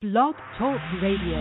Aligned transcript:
Blog 0.00 0.34
Talk 0.56 0.80
Radio. 1.02 1.36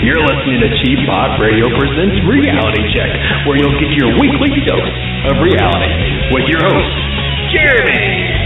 You're 0.00 0.24
listening 0.24 0.64
to 0.64 0.70
Cheap 0.80 0.96
Pop 1.04 1.38
Radio 1.38 1.68
presents 1.76 2.16
Reality 2.24 2.80
Check, 2.96 3.12
where 3.44 3.60
you'll 3.60 3.76
get 3.76 3.92
your 4.00 4.08
weekly 4.16 4.48
dose 4.64 4.80
of 5.28 5.44
reality 5.44 6.32
with 6.32 6.48
your 6.48 6.64
host, 6.64 7.52
Jeremy. 7.52 8.37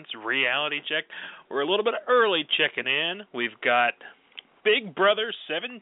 Presents 0.00 0.26
Reality 0.26 0.80
Check. 0.88 1.04
We're 1.50 1.62
a 1.62 1.66
little 1.66 1.84
bit 1.84 1.94
early 2.08 2.46
checking 2.56 2.86
in. 2.86 3.22
We've 3.34 3.58
got 3.62 3.94
Big 4.64 4.94
Brother 4.94 5.32
17 5.48 5.80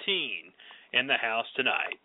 in 0.92 1.06
the 1.06 1.14
house 1.14 1.46
tonight. 1.56 1.98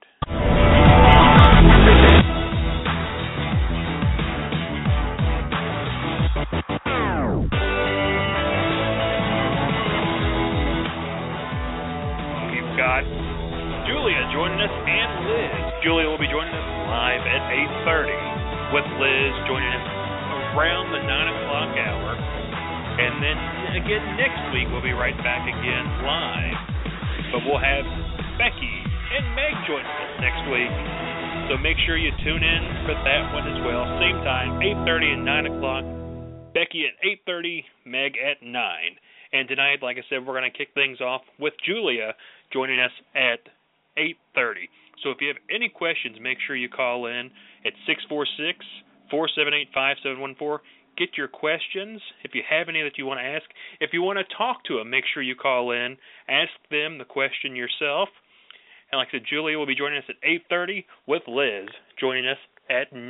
We've 12.51 12.77
got 12.77 13.03
Julia 13.87 14.29
joining 14.33 14.59
us 14.61 14.71
and 14.71 15.27
Liz. 15.27 15.83
Julia 15.83 16.07
will 16.07 16.17
be 16.17 16.27
joining 16.27 16.53
us 16.53 16.67
live 16.87 17.21
at 17.21 17.51
8:30, 17.85 18.73
with 18.73 18.85
Liz 18.99 19.47
joining 19.47 19.73
us 19.73 19.92
around 20.53 20.93
the 20.93 21.01
9 21.01 21.09
o'clock 21.09 21.71
hour. 21.81 22.09
And 22.93 23.17
then 23.25 23.37
again 23.81 24.03
next 24.21 24.41
week 24.53 24.69
we'll 24.69 24.85
be 24.85 24.93
right 24.93 25.17
back 25.25 25.49
again 25.49 25.85
live. 26.05 26.57
But 27.33 27.41
we'll 27.49 27.61
have 27.61 27.85
Becky 28.37 28.75
and 29.17 29.25
Meg 29.33 29.53
joining 29.65 29.89
us 29.89 30.13
next 30.21 30.45
week. 30.53 30.73
So 31.49 31.57
make 31.57 31.77
sure 31.85 31.97
you 31.97 32.13
tune 32.21 32.45
in 32.45 32.61
for 32.85 32.93
that 32.93 33.33
one 33.33 33.49
as 33.49 33.59
well. 33.65 33.83
Same 33.97 34.21
time, 34.21 34.61
8:30 34.61 35.13
and 35.17 35.25
9 35.25 35.45
o'clock. 35.57 35.83
Becky 36.53 36.85
at 36.85 36.93
8:30, 37.27 37.65
Meg 37.85 38.13
at 38.21 38.45
9. 38.45 38.53
And 39.33 39.47
tonight, 39.47 39.81
like 39.81 39.97
I 39.97 40.05
said, 40.09 40.25
we're 40.25 40.37
going 40.37 40.49
to 40.49 40.55
kick 40.55 40.69
things 40.75 41.01
off 41.01 41.21
with 41.39 41.53
Julia 41.65 42.13
joining 42.53 42.79
us 42.79 42.93
at 43.15 43.41
8:30. 43.97 44.69
So 45.01 45.09
if 45.09 45.17
you 45.19 45.27
have 45.27 45.41
any 45.49 45.69
questions, 45.69 46.17
make 46.21 46.37
sure 46.45 46.55
you 46.55 46.69
call 46.69 47.07
in 47.07 47.31
at 47.65 47.73
646-478-5714. 49.13 50.59
Get 50.97 51.09
your 51.17 51.27
questions. 51.27 52.01
If 52.23 52.35
you 52.35 52.41
have 52.49 52.69
any 52.69 52.83
that 52.83 52.97
you 52.97 53.05
want 53.05 53.19
to 53.19 53.25
ask, 53.25 53.45
if 53.79 53.91
you 53.93 54.01
want 54.01 54.19
to 54.19 54.35
talk 54.37 54.63
to 54.65 54.77
them, 54.77 54.89
make 54.89 55.05
sure 55.13 55.23
you 55.23 55.35
call 55.35 55.71
in. 55.71 55.97
Ask 56.29 56.51
them 56.69 56.97
the 56.97 57.05
question 57.05 57.55
yourself. 57.55 58.09
And 58.91 58.99
like 58.99 59.07
I 59.09 59.17
said, 59.17 59.25
Julia 59.27 59.57
will 59.57 59.65
be 59.65 59.75
joining 59.75 59.97
us 59.97 60.05
at 60.07 60.21
8:30 60.21 60.85
with 61.07 61.23
Liz 61.27 61.67
joining 61.99 62.27
us 62.27 62.37
at 62.69 62.93
9. 62.93 63.09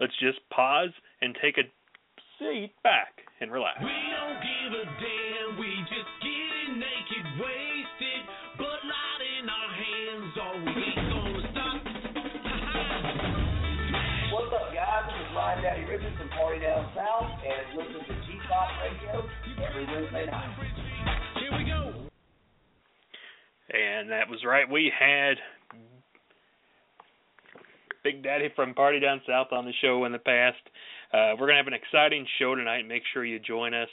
Let's 0.00 0.18
just 0.18 0.40
pause 0.50 0.90
and 1.22 1.38
take 1.40 1.56
a 1.58 1.70
seat 2.38 2.72
back 2.82 3.14
and 3.40 3.52
relax. 3.52 3.78
We 3.78 3.86
don't 3.86 4.40
give 4.42 4.72
a 4.74 4.84
damn, 4.98 5.58
we 5.58 5.70
just 5.86 6.12
getting 6.18 6.82
naked, 6.82 7.24
wasted, 7.38 8.22
Bud 8.58 8.82
Light 8.82 9.22
in 9.38 9.48
our 9.48 9.70
hands, 9.70 10.34
we 10.66 11.07
Ryan 15.48 15.62
Daddy 15.62 15.84
from 16.18 16.28
Party 16.28 16.60
Down 16.60 16.90
South, 16.94 17.24
and 17.40 17.78
listen 17.78 18.04
to 18.04 18.26
Cheap 18.26 18.40
Pop 18.50 18.68
Radio 18.84 19.24
every 19.64 19.86
Wednesday 19.86 20.26
night. 20.26 20.56
Here 21.40 21.56
we 21.56 21.64
go. 21.64 22.04
And 23.72 24.10
that 24.10 24.28
was 24.28 24.40
right. 24.44 24.68
We 24.70 24.92
had 24.92 25.36
Big 28.04 28.22
Daddy 28.22 28.50
from 28.54 28.74
Party 28.74 29.00
Down 29.00 29.22
South 29.26 29.46
on 29.52 29.64
the 29.64 29.72
show 29.80 30.04
in 30.04 30.12
the 30.12 30.18
past. 30.18 30.60
Uh, 31.14 31.32
we're 31.40 31.46
gonna 31.46 31.56
have 31.56 31.66
an 31.66 31.72
exciting 31.72 32.26
show 32.38 32.54
tonight. 32.54 32.86
Make 32.86 33.04
sure 33.14 33.24
you 33.24 33.38
join 33.38 33.72
us. 33.72 33.88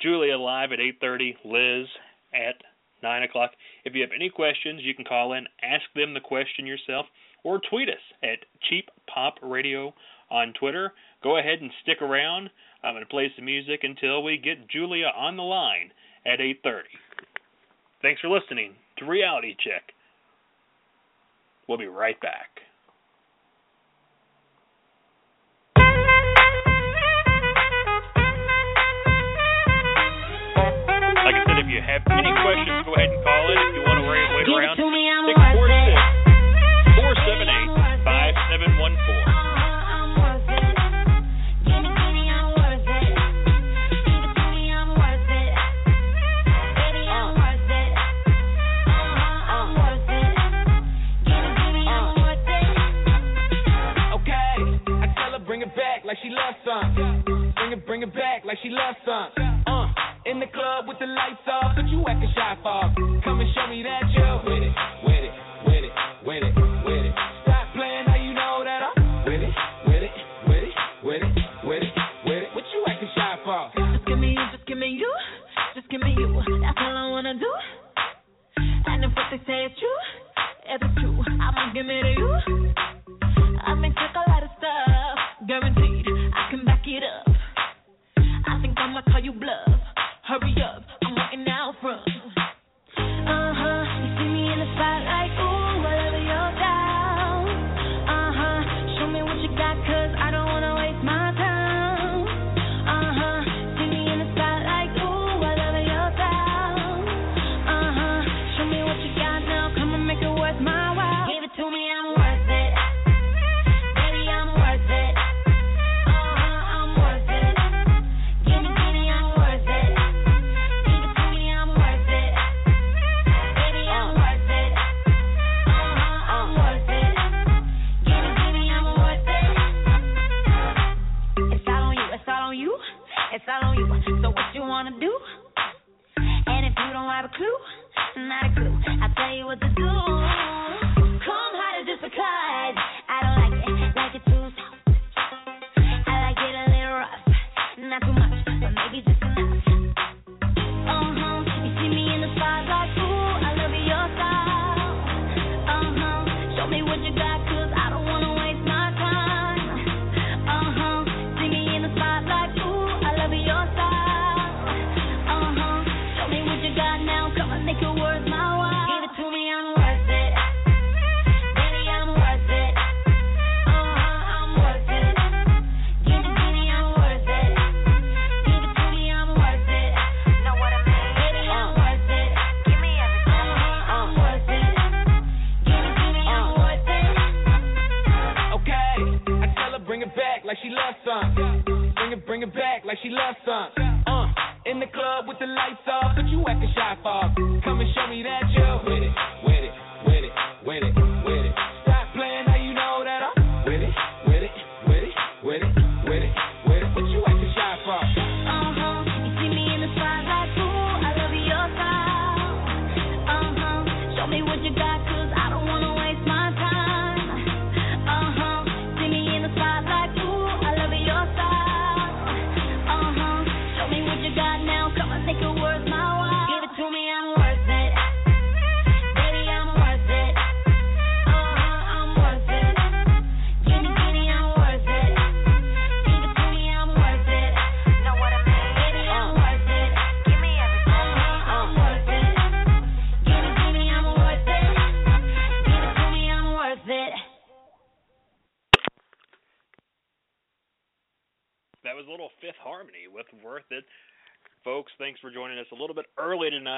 Julia 0.00 0.38
live 0.38 0.72
at 0.72 0.80
8:30. 0.80 1.36
Liz 1.44 1.88
at 2.32 2.56
9 3.02 3.22
o'clock. 3.24 3.50
If 3.84 3.94
you 3.94 4.00
have 4.00 4.12
any 4.16 4.30
questions, 4.30 4.80
you 4.82 4.94
can 4.94 5.04
call 5.04 5.34
in, 5.34 5.46
ask 5.62 5.84
them 5.94 6.14
the 6.14 6.20
question 6.20 6.66
yourself, 6.66 7.04
or 7.42 7.60
tweet 7.68 7.90
us 7.90 8.00
at 8.22 8.38
Cheap 8.62 8.88
Pop 9.06 9.34
Radio 9.42 9.92
on 10.34 10.52
Twitter. 10.58 10.92
Go 11.22 11.38
ahead 11.38 11.60
and 11.62 11.70
stick 11.82 12.02
around. 12.02 12.50
I'm 12.82 12.94
going 12.94 13.06
to 13.06 13.08
play 13.08 13.30
some 13.36 13.44
music 13.44 13.80
until 13.84 14.22
we 14.22 14.36
get 14.36 14.68
Julia 14.68 15.14
on 15.16 15.36
the 15.36 15.46
line 15.46 15.92
at 16.26 16.40
8:30. 16.40 16.82
Thanks 18.02 18.20
for 18.20 18.28
listening 18.28 18.74
to 18.98 19.06
Reality 19.06 19.54
Check. 19.62 19.94
We'll 21.68 21.78
be 21.78 21.86
right 21.86 22.20
back. 22.20 22.50
Like 31.24 31.40
I 31.40 31.42
said, 31.48 31.56
if 31.64 31.72
you 31.72 31.80
have 31.80 32.04
any 32.12 32.28
questions, 32.44 32.84
go 32.84 32.92
ahead 32.92 33.08
and 33.08 33.24
call 33.24 33.48
in. 33.48 33.56
If 33.56 33.80
you 33.80 33.82
want 33.88 33.96
to 33.96 34.04
wait, 34.04 34.28
wait 34.36 34.44
around, 34.44 34.76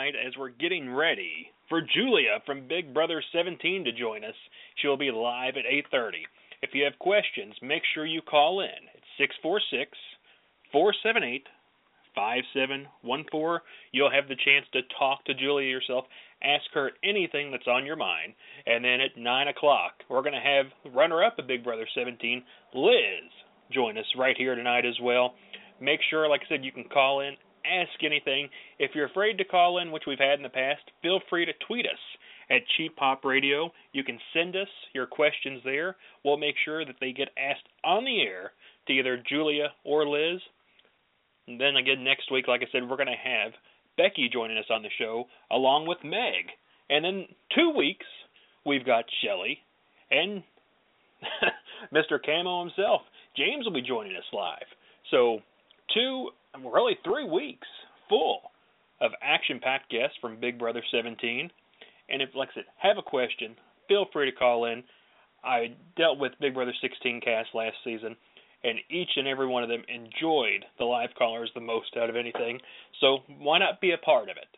tonight 0.06 0.18
as 0.26 0.34
we're 0.36 0.48
getting 0.48 0.92
ready 0.92 1.50
for 1.68 1.80
Julia 1.80 2.38
from 2.44 2.68
Big 2.68 2.92
Brother 2.92 3.22
17 3.32 3.84
to 3.84 3.92
join 3.92 4.24
us. 4.24 4.34
She'll 4.76 4.96
be 4.96 5.10
live 5.10 5.56
at 5.56 5.66
8:30. 5.66 6.26
If 6.62 6.70
you 6.74 6.84
have 6.84 6.98
questions, 6.98 7.54
make 7.62 7.82
sure 7.94 8.06
you 8.06 8.22
call 8.22 8.60
in. 8.60 8.88
It's 8.94 9.06
646 9.18 9.96
478 10.72 11.46
5714. 12.14 13.60
You'll 13.92 14.10
have 14.10 14.28
the 14.28 14.36
chance 14.36 14.66
to 14.72 14.82
talk 14.98 15.24
to 15.24 15.34
Julia 15.34 15.68
yourself, 15.68 16.06
ask 16.42 16.64
her 16.72 16.92
anything 17.04 17.50
that's 17.50 17.68
on 17.68 17.84
your 17.84 17.96
mind, 17.96 18.34
and 18.66 18.84
then 18.84 19.00
at 19.00 19.16
9 19.16 19.48
o'clock, 19.48 20.02
we're 20.08 20.22
going 20.22 20.32
to 20.32 20.40
have 20.40 20.94
runner 20.94 21.22
up 21.22 21.38
of 21.38 21.46
Big 21.46 21.62
Brother 21.62 21.86
17, 21.94 22.42
Liz, 22.74 23.30
join 23.70 23.98
us 23.98 24.06
right 24.16 24.36
here 24.36 24.54
tonight 24.54 24.86
as 24.86 24.98
well. 25.02 25.34
Make 25.78 26.00
sure, 26.08 26.26
like 26.26 26.40
I 26.46 26.48
said, 26.48 26.64
you 26.64 26.72
can 26.72 26.84
call 26.84 27.20
in, 27.20 27.36
ask 27.66 28.02
anything. 28.02 28.48
If 28.78 28.92
you're 28.94 29.06
afraid 29.06 29.38
to 29.38 29.44
call 29.44 29.78
in, 29.78 29.92
which 29.92 30.04
we've 30.06 30.18
had 30.18 30.38
in 30.38 30.42
the 30.42 30.48
past, 30.48 30.82
feel 31.02 31.20
free 31.28 31.44
to 31.46 31.52
tweet 31.66 31.86
us 31.86 31.98
at 32.50 32.62
Cheap 32.76 32.96
Pop 32.96 33.24
Radio. 33.24 33.70
You 33.92 34.04
can 34.04 34.18
send 34.32 34.56
us 34.56 34.68
your 34.94 35.06
questions 35.06 35.60
there. 35.64 35.96
We'll 36.24 36.36
make 36.36 36.56
sure 36.64 36.84
that 36.84 36.96
they 37.00 37.12
get 37.12 37.28
asked 37.36 37.68
on 37.84 38.04
the 38.04 38.22
air 38.22 38.52
to 38.86 38.92
either 38.92 39.22
Julia 39.28 39.68
or 39.84 40.06
Liz. 40.06 40.40
And 41.48 41.60
then 41.60 41.76
again, 41.76 42.04
next 42.04 42.30
week, 42.30 42.48
like 42.48 42.62
I 42.62 42.70
said, 42.72 42.88
we're 42.88 42.96
going 42.96 43.06
to 43.06 43.30
have 43.30 43.52
Becky 43.96 44.28
joining 44.32 44.58
us 44.58 44.70
on 44.70 44.82
the 44.82 44.90
show 44.98 45.24
along 45.50 45.86
with 45.86 45.98
Meg. 46.04 46.50
And 46.90 47.04
then 47.04 47.26
two 47.54 47.72
weeks, 47.76 48.06
we've 48.64 48.86
got 48.86 49.04
Shelly 49.22 49.58
and 50.10 50.42
Mr. 51.94 52.18
Camo 52.24 52.60
himself. 52.64 53.02
James 53.36 53.64
will 53.64 53.72
be 53.72 53.82
joining 53.82 54.16
us 54.16 54.24
live. 54.32 54.66
So, 55.10 55.40
two, 55.94 56.30
Um, 56.56 56.66
really 56.72 56.96
three 57.04 57.28
weeks 57.28 57.66
full 58.08 58.40
of 59.00 59.12
action 59.22 59.60
packed 59.62 59.90
guests 59.90 60.16
from 60.20 60.40
Big 60.40 60.58
Brother 60.58 60.82
17. 60.90 61.50
And 62.08 62.22
if, 62.22 62.30
like 62.34 62.50
I 62.52 62.54
said, 62.54 62.64
have 62.78 62.98
a 62.98 63.02
question, 63.02 63.56
feel 63.88 64.06
free 64.12 64.30
to 64.30 64.36
call 64.36 64.66
in. 64.66 64.82
I 65.44 65.76
dealt 65.96 66.18
with 66.18 66.32
Big 66.40 66.54
Brother 66.54 66.72
16 66.80 67.20
cast 67.20 67.48
last 67.54 67.76
season, 67.84 68.16
and 68.64 68.78
each 68.90 69.10
and 69.16 69.28
every 69.28 69.46
one 69.46 69.62
of 69.62 69.68
them 69.68 69.82
enjoyed 69.88 70.64
the 70.78 70.84
live 70.84 71.10
callers 71.18 71.50
the 71.54 71.60
most 71.60 71.96
out 72.00 72.10
of 72.10 72.16
anything. 72.16 72.58
So 73.00 73.18
why 73.38 73.58
not 73.58 73.80
be 73.80 73.92
a 73.92 73.98
part 73.98 74.28
of 74.28 74.36
it? 74.36 74.48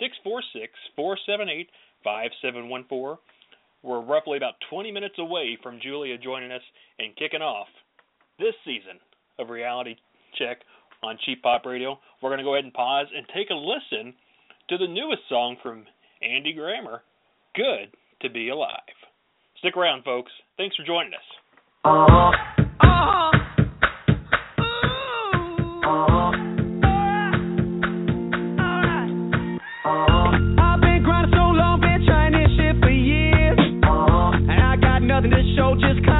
646 0.00 0.72
478 0.96 1.68
5714. 2.02 3.18
We're 3.82 4.00
roughly 4.00 4.38
about 4.38 4.54
20 4.70 4.90
minutes 4.92 5.16
away 5.18 5.58
from 5.62 5.78
Julia 5.80 6.18
joining 6.18 6.50
us 6.50 6.64
and 6.98 7.14
kicking 7.16 7.42
off 7.42 7.68
this 8.38 8.54
season 8.64 8.98
of 9.38 9.50
Reality 9.50 9.96
Check 10.38 10.62
on 11.04 11.18
Cheap 11.24 11.42
Pop 11.42 11.66
Radio. 11.66 11.98
We're 12.22 12.30
going 12.30 12.38
to 12.38 12.44
go 12.44 12.54
ahead 12.54 12.64
and 12.64 12.72
pause 12.72 13.06
and 13.14 13.26
take 13.34 13.50
a 13.50 13.54
listen 13.54 14.14
to 14.68 14.78
the 14.78 14.88
newest 14.88 15.22
song 15.28 15.56
from 15.62 15.84
Andy 16.22 16.52
Grammer, 16.52 17.02
Good 17.54 17.94
to 18.22 18.30
Be 18.30 18.48
Alive. 18.48 18.80
Stick 19.58 19.76
around, 19.76 20.04
folks. 20.04 20.32
Thanks 20.56 20.74
for 20.76 20.84
joining 20.84 21.12
us. 21.12 21.20
So 21.84 21.90
long, 21.90 22.34
been 35.30 36.13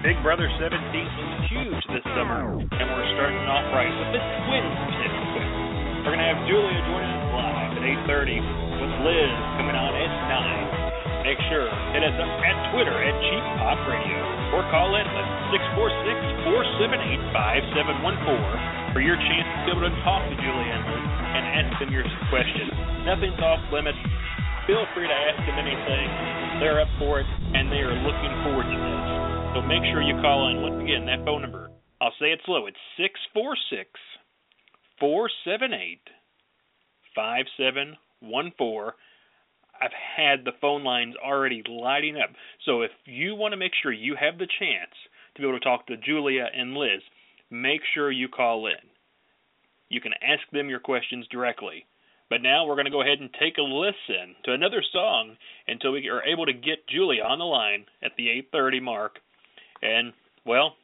Big 0.00 0.16
Brother 0.24 0.48
17 0.56 0.80
was 0.80 1.44
huge 1.52 1.84
this 1.92 2.00
summer, 2.16 2.56
and 2.56 2.86
we're 2.88 3.10
starting 3.20 3.44
off 3.44 3.68
right 3.68 3.92
with 3.92 4.16
the 4.16 4.22
twins. 4.48 4.72
We're 6.08 6.16
going 6.16 6.24
to 6.24 6.30
have 6.32 6.40
Julia 6.48 6.80
joining 6.88 7.12
us 7.20 7.28
live 7.36 7.76
at 7.76 7.84
8.30 8.08 8.80
with 8.80 8.88
Liz 9.04 9.36
coming 9.60 9.76
on 9.76 9.92
at 9.92 10.08
9. 11.20 11.28
Make 11.28 11.36
sure 11.52 11.68
hit 11.92 12.00
us 12.00 12.16
up 12.16 12.32
at 12.32 12.56
Twitter 12.72 12.96
at 12.96 13.12
Cheap 13.28 13.44
Pop 13.60 13.76
Radio 13.84 14.24
or 14.56 14.64
call 14.72 14.96
in 14.96 15.04
at 15.04 15.28
646-478-5714 16.48 18.96
for 18.96 19.04
your 19.04 19.20
chance 19.20 19.44
to 19.68 19.76
be 19.76 19.76
able 19.76 19.84
to 19.84 19.92
talk 20.00 20.24
to 20.32 20.36
Julia 20.40 20.80
and 20.80 20.96
Liz 20.96 21.12
and 21.12 21.44
ask 21.60 21.76
them 21.76 21.92
your 21.92 22.08
questions. 22.32 22.72
Nothing's 23.04 23.36
off 23.44 23.60
limits. 23.68 24.00
Feel 24.64 24.88
free 24.96 25.12
to 25.12 25.18
ask 25.28 25.44
them 25.44 25.60
anything. 25.60 26.08
They're 26.56 26.80
up 26.80 26.88
for 26.96 27.20
it, 27.20 27.28
and 27.52 27.68
they 27.68 27.84
are 27.84 27.92
looking 28.00 28.32
forward 28.48 28.64
to 28.64 28.78
this. 28.80 29.39
So 29.54 29.62
make 29.62 29.82
sure 29.90 30.00
you 30.00 30.14
call 30.22 30.48
in. 30.48 30.62
Once 30.62 30.80
again, 30.80 31.06
that 31.06 31.24
phone 31.24 31.42
number, 31.42 31.70
I'll 32.00 32.14
say 32.20 32.30
it 32.30 32.40
slow. 32.46 32.66
It's 32.66 32.78
646 32.96 33.90
478 35.00 35.98
5714. 37.16 38.94
I've 39.82 39.90
had 39.90 40.44
the 40.44 40.54
phone 40.60 40.84
lines 40.84 41.16
already 41.18 41.64
lighting 41.68 42.16
up. 42.16 42.30
So 42.64 42.82
if 42.82 42.92
you 43.06 43.34
want 43.34 43.52
to 43.52 43.56
make 43.56 43.72
sure 43.82 43.90
you 43.92 44.14
have 44.14 44.38
the 44.38 44.46
chance 44.46 44.94
to 45.34 45.42
be 45.42 45.48
able 45.48 45.58
to 45.58 45.64
talk 45.64 45.86
to 45.88 45.96
Julia 45.96 46.46
and 46.54 46.74
Liz, 46.74 47.02
make 47.50 47.80
sure 47.92 48.12
you 48.12 48.28
call 48.28 48.66
in. 48.66 48.86
You 49.88 50.00
can 50.00 50.12
ask 50.22 50.42
them 50.52 50.68
your 50.68 50.78
questions 50.78 51.26
directly. 51.26 51.86
But 52.28 52.42
now 52.42 52.64
we're 52.64 52.76
going 52.76 52.84
to 52.84 52.92
go 52.92 53.02
ahead 53.02 53.18
and 53.18 53.30
take 53.34 53.58
a 53.58 53.62
listen 53.62 54.36
to 54.44 54.52
another 54.52 54.84
song 54.92 55.36
until 55.66 55.90
we 55.90 56.08
are 56.08 56.22
able 56.22 56.46
to 56.46 56.52
get 56.52 56.86
Julia 56.86 57.24
on 57.24 57.40
the 57.40 57.44
line 57.44 57.86
at 58.00 58.12
the 58.16 58.28
8:30 58.54 58.80
mark. 58.80 59.18
And 59.82 60.12
well, 60.44 60.74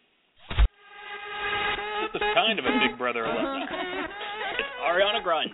this 0.49 2.15
is 2.15 2.23
kind 2.35 2.59
of 2.59 2.65
a 2.65 2.73
Big 2.88 2.99
Brother 2.99 3.25
alumni. 3.25 3.67
It's 4.59 4.73
Ariana 4.85 5.23
Grande 5.23 5.53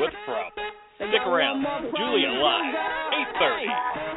with 0.00 0.14
Problem. 0.24 0.66
Stick 0.96 1.22
around. 1.26 1.64
Julia 1.96 2.28
live, 2.28 2.74
8:30. 3.38 4.15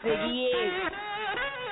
Ziggy 0.00 0.48
is. 0.48 0.72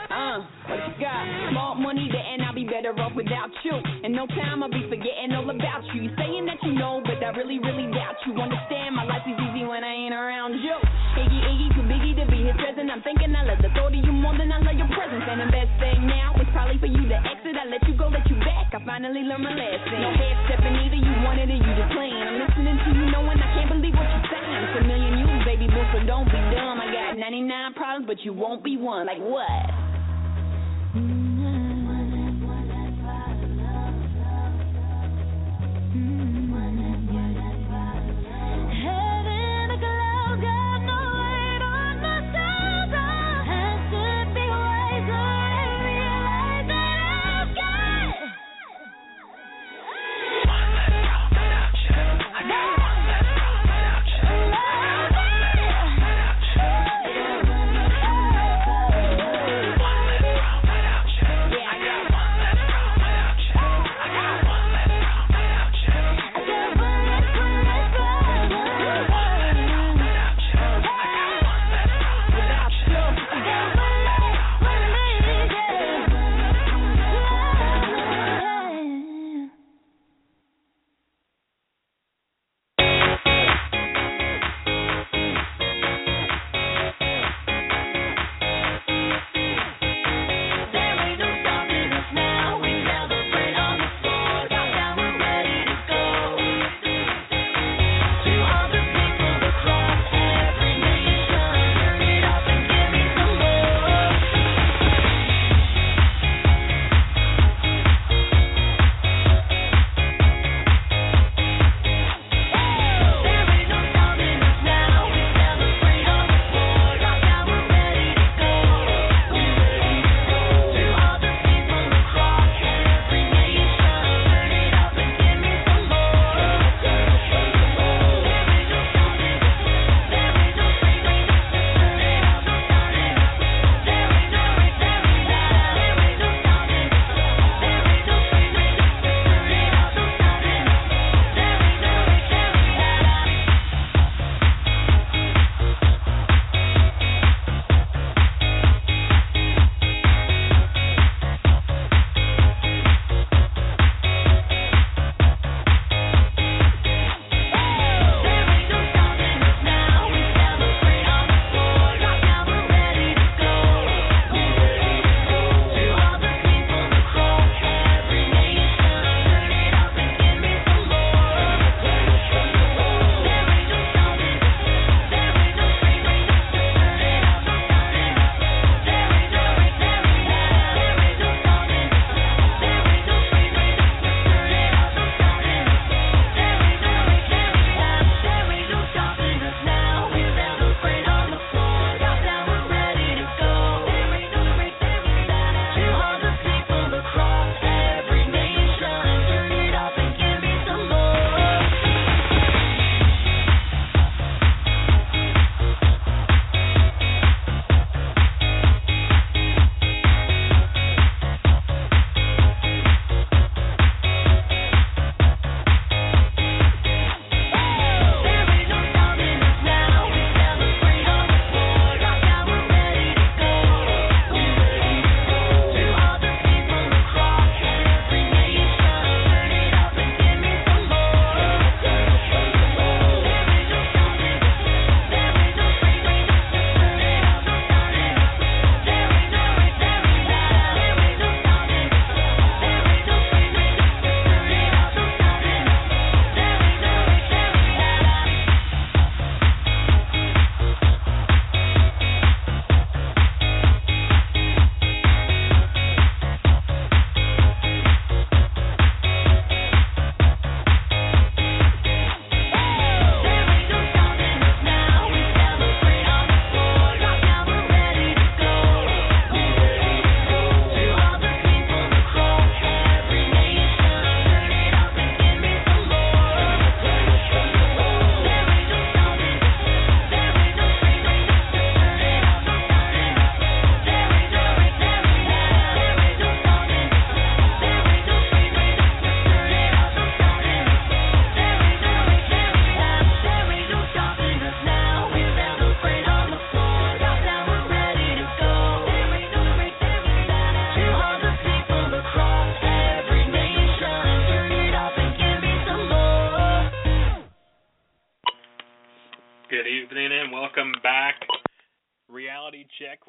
Uh, 0.09 0.41
what 0.69 0.81
you 0.85 0.95
got? 1.01 1.25
Small 1.53 1.77
money 1.77 2.09
there 2.13 2.21
and 2.21 2.45
I'll 2.45 2.57
be 2.57 2.65
better 2.65 2.93
off 3.01 3.17
without 3.17 3.49
you. 3.65 3.77
In 4.05 4.13
no 4.13 4.29
time 4.37 4.61
I'll 4.61 4.73
be 4.73 4.85
forgetting 4.89 5.33
all 5.33 5.49
about 5.49 5.85
you. 5.93 6.09
You 6.09 6.11
saying 6.17 6.45
that 6.45 6.61
you 6.61 6.77
know, 6.77 7.01
but 7.05 7.21
I 7.25 7.33
really, 7.37 7.57
really 7.57 7.89
doubt 7.89 8.21
you. 8.29 8.37
Understand 8.37 8.97
my 8.97 9.05
life 9.09 9.25
is 9.25 9.37
easy 9.37 9.65
when 9.65 9.81
I 9.81 9.93
ain't 9.93 10.13
around 10.13 10.61
you. 10.61 10.77
Iggy, 11.17 11.41
Iggy, 11.41 11.67
too 11.73 11.85
biggie 11.89 12.17
to 12.21 12.25
be 12.29 12.45
his 12.45 12.57
present. 12.57 12.93
I'm 12.93 13.01
thinking 13.01 13.33
I 13.33 13.49
love 13.49 13.65
the 13.65 13.73
thought 13.73 13.97
of 13.97 14.01
you 14.01 14.13
more 14.13 14.37
than 14.37 14.53
I 14.53 14.61
love 14.61 14.77
your 14.77 14.93
presence. 14.93 15.25
And 15.25 15.45
the 15.45 15.51
best 15.53 15.73
thing 15.81 16.05
now 16.05 16.37
is 16.37 16.49
probably 16.53 16.77
for 16.81 16.89
you 16.89 17.05
to 17.09 17.19
exit. 17.25 17.57
I 17.57 17.65
let 17.69 17.81
you 17.89 17.97
go, 17.97 18.13
let 18.13 18.29
you 18.29 18.37
back. 18.45 18.77
I 18.77 18.81
finally 18.85 19.25
learned 19.25 19.45
my 19.45 19.57
lesson. 19.57 20.05
No 20.05 20.13
head 20.13 20.37
stepping 20.53 20.77
either. 20.85 21.01
You 21.01 21.17
wanted 21.25 21.49
it, 21.49 21.61
you 21.65 21.73
just 21.77 21.93
playing. 21.97 22.17
I'm 22.17 22.37
listening 22.45 22.77
to 22.77 22.89
you 22.93 23.05
knowing 23.09 23.41
I 23.41 23.49
can't 23.57 23.73
believe 23.73 23.97
what 23.97 24.09
you're 24.09 24.29
saying. 24.33 24.61
It's 24.69 24.77
a 24.77 24.83
million 24.85 25.18
baby 25.59 25.73
boo, 25.73 25.83
so 25.93 26.07
don't 26.07 26.25
be 26.27 26.33
dumb. 26.33 26.81
I 26.81 26.87
got 26.93 27.19
99 27.19 27.75
problems, 27.75 28.07
but 28.07 28.25
you 28.25 28.33
won't 28.33 28.63
be 28.63 28.77
one. 28.77 29.07
Like 29.07 29.19
what? 29.19 29.88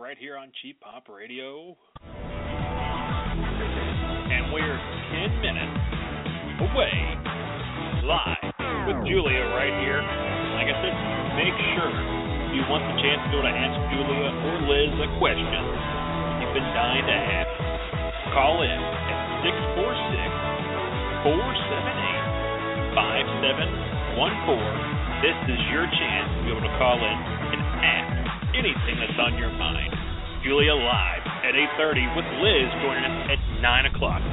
Right 0.09 0.17
here 0.17 0.41
on 0.41 0.49
Cheap 0.65 0.81
Pop 0.81 1.05
Radio. 1.05 1.77
And 4.25 4.49
we're 4.49 4.81
10 5.13 5.37
minutes 5.37 5.77
away 6.65 6.97
live 8.09 8.89
with 8.89 9.05
Julia 9.05 9.45
right 9.53 9.69
here. 9.85 10.01
Like 10.57 10.65
I 10.65 10.73
said, 10.81 10.97
make 11.37 11.53
sure 11.77 11.93
you 12.57 12.65
want 12.73 12.89
the 12.89 12.97
chance 13.05 13.21
to 13.21 13.37
able 13.37 13.53
to 13.53 13.53
ask 13.53 13.77
Julia 13.93 14.33
or 14.49 14.57
Liz 14.65 14.97
a 14.97 15.13
question 15.21 15.61
you've 16.41 16.57
been 16.57 16.73
dying 16.73 17.05
to 17.05 17.13
ask. 17.13 17.53
Call 18.33 18.65
in 18.65 18.81
at 18.81 19.45
646 19.45 21.37
478 21.37 22.97
5714. 22.97 24.57
This 25.21 25.37
is 25.53 25.61
your 25.69 25.85
chance 25.85 26.33
to 26.33 26.49
be 26.49 26.57
able 26.57 26.65
to 26.65 26.73
call 26.81 26.97
in 26.97 27.17
and 27.53 27.61
ask 27.85 28.09
anything 28.55 28.97
that's 28.97 29.19
on 29.19 29.37
your 29.37 29.51
mind. 29.53 29.98
Julia 30.39 30.71
live 30.71 31.23
at 31.43 31.51
8:30 31.51 32.15
with 32.15 32.23
Liz 32.39 32.71
joining 32.79 33.03
us 33.03 33.27
at 33.27 33.39
9 33.59 33.85
o'clock. 33.91 34.23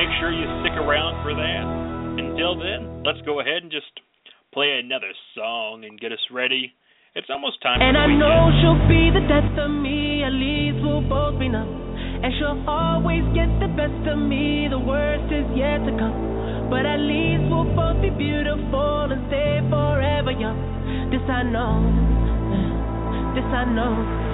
Make 0.00 0.08
sure 0.16 0.32
you 0.32 0.48
stick 0.64 0.72
around 0.80 1.20
for 1.20 1.36
that. 1.36 1.64
Until 2.16 2.56
then, 2.56 3.04
let's 3.04 3.20
go 3.28 3.40
ahead 3.40 3.60
and 3.60 3.68
just 3.68 4.00
play 4.56 4.80
another 4.80 5.12
song 5.36 5.84
and 5.84 6.00
get 6.00 6.10
us 6.10 6.24
ready. 6.32 6.72
It's 7.14 7.28
almost 7.28 7.60
time 7.60 7.82
And 7.84 7.98
I 8.00 8.08
know 8.08 8.48
she'll 8.64 8.88
be 8.88 9.12
the 9.12 9.20
death 9.28 9.52
of 9.60 9.68
me, 9.68 10.24
at 10.24 10.32
least 10.32 10.80
we'll 10.80 11.04
both 11.04 11.36
be 11.38 11.52
numb. 11.52 11.68
And 12.24 12.32
she'll 12.40 12.64
always 12.64 13.20
get 13.36 13.52
the 13.60 13.68
best 13.76 14.08
of 14.08 14.16
me, 14.16 14.68
the 14.72 14.80
worst 14.80 15.28
is 15.28 15.44
yet 15.52 15.84
to 15.84 15.92
come. 16.00 16.72
But 16.72 16.88
at 16.88 16.96
least 16.96 17.44
we'll 17.52 17.68
both 17.76 18.00
be 18.00 18.08
beautiful 18.08 19.12
and 19.12 19.20
stay 19.28 19.60
forever 19.68 20.32
young. 20.32 20.56
This 21.12 21.20
I 21.28 21.44
know, 21.44 21.76
this 23.36 23.44
I 23.52 23.68
know. 23.68 24.31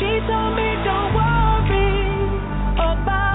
She 0.00 0.06
told 0.06 0.56
me 0.56 0.68
don't 0.84 1.14
worry 1.14 2.40
about 2.74 3.29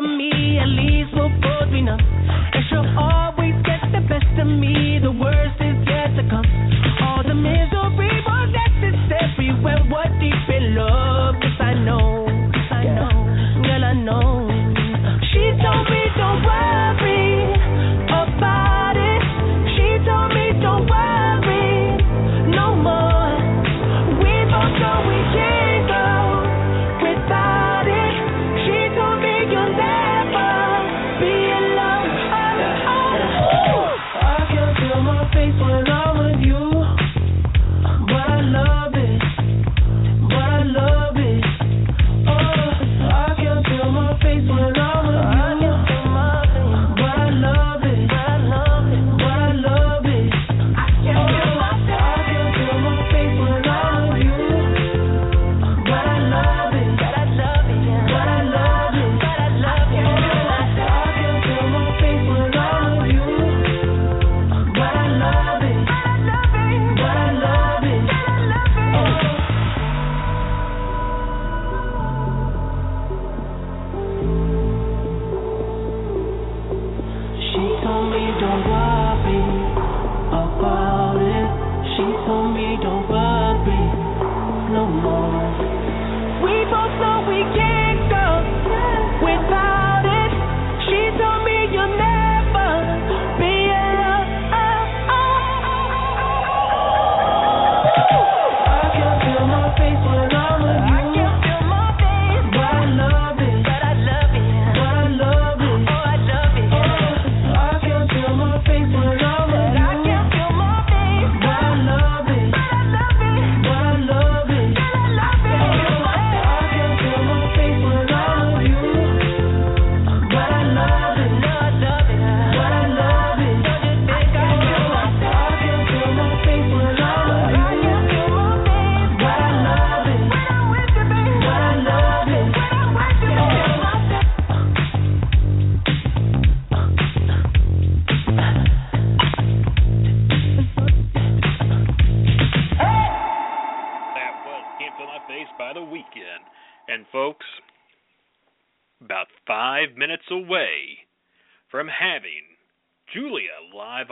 At 0.00 0.68
least 0.80 1.12
we'll 1.12 1.28
both 1.44 1.68
she'll 2.70 2.88
always 2.96 3.52
get 3.68 3.84
the 3.92 4.00
best 4.08 4.32
of 4.40 4.46
me. 4.46 4.98
The 4.98 5.12
worst 5.12 5.60
is 5.60 5.76
yet 5.84 6.16
to 6.16 6.24
come. 6.24 6.48
All 7.04 7.22
the 7.22 7.34
misery 7.34 8.08
we're 9.92 10.08
deep 10.16 10.48
in 10.48 10.74
love. 10.74 11.34
Yes, 11.42 11.60
I 11.60 11.74
know. 11.84 12.24
Yes, 12.32 12.72
I 12.72 12.84
know. 12.96 13.12
Girl, 13.60 13.84
I 13.84 13.92
know. 13.92 14.48
She 15.28 15.52
told 15.60 15.84
me 15.92 16.02
don't 16.16 16.48
worry 16.48 16.99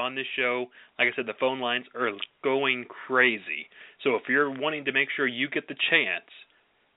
on 0.09 0.14
this 0.14 0.27
show. 0.37 0.66
Like 0.99 1.09
I 1.12 1.14
said, 1.14 1.27
the 1.27 1.35
phone 1.38 1.61
lines 1.61 1.85
are 1.94 2.11
going 2.42 2.87
crazy. 3.07 3.68
So 4.03 4.16
if 4.16 4.23
you're 4.29 4.51
wanting 4.51 4.87
to 4.87 4.92
make 4.92 5.11
sure 5.14 5.27
you 5.27 5.51
get 5.51 5.68
the 5.68 5.77
chance 5.90 6.25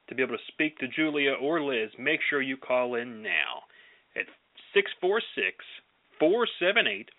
to 0.07 0.15
be 0.15 0.23
able 0.23 0.37
to 0.37 0.43
speak 0.47 0.77
to 0.79 0.87
Julia 0.87 1.33
or 1.33 1.61
Liz, 1.61 1.89
make 1.99 2.21
sure 2.29 2.41
you 2.41 2.55
call 2.55 2.95
in 2.95 3.21
now 3.21 3.63
at 4.15 4.27
646 4.73 5.57
478 6.19 7.09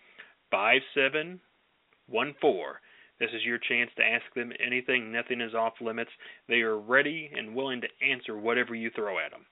5714. 0.50 2.80
This 3.20 3.30
is 3.36 3.44
your 3.44 3.58
chance 3.58 3.90
to 3.96 4.02
ask 4.02 4.24
them 4.34 4.52
anything. 4.64 5.12
Nothing 5.12 5.42
is 5.42 5.54
off 5.54 5.74
limits. 5.80 6.10
They 6.48 6.62
are 6.62 6.78
ready 6.78 7.30
and 7.36 7.54
willing 7.54 7.82
to 7.82 7.88
answer 8.02 8.36
whatever 8.36 8.74
you 8.74 8.90
throw 8.90 9.18
at 9.18 9.30
them. 9.30 9.44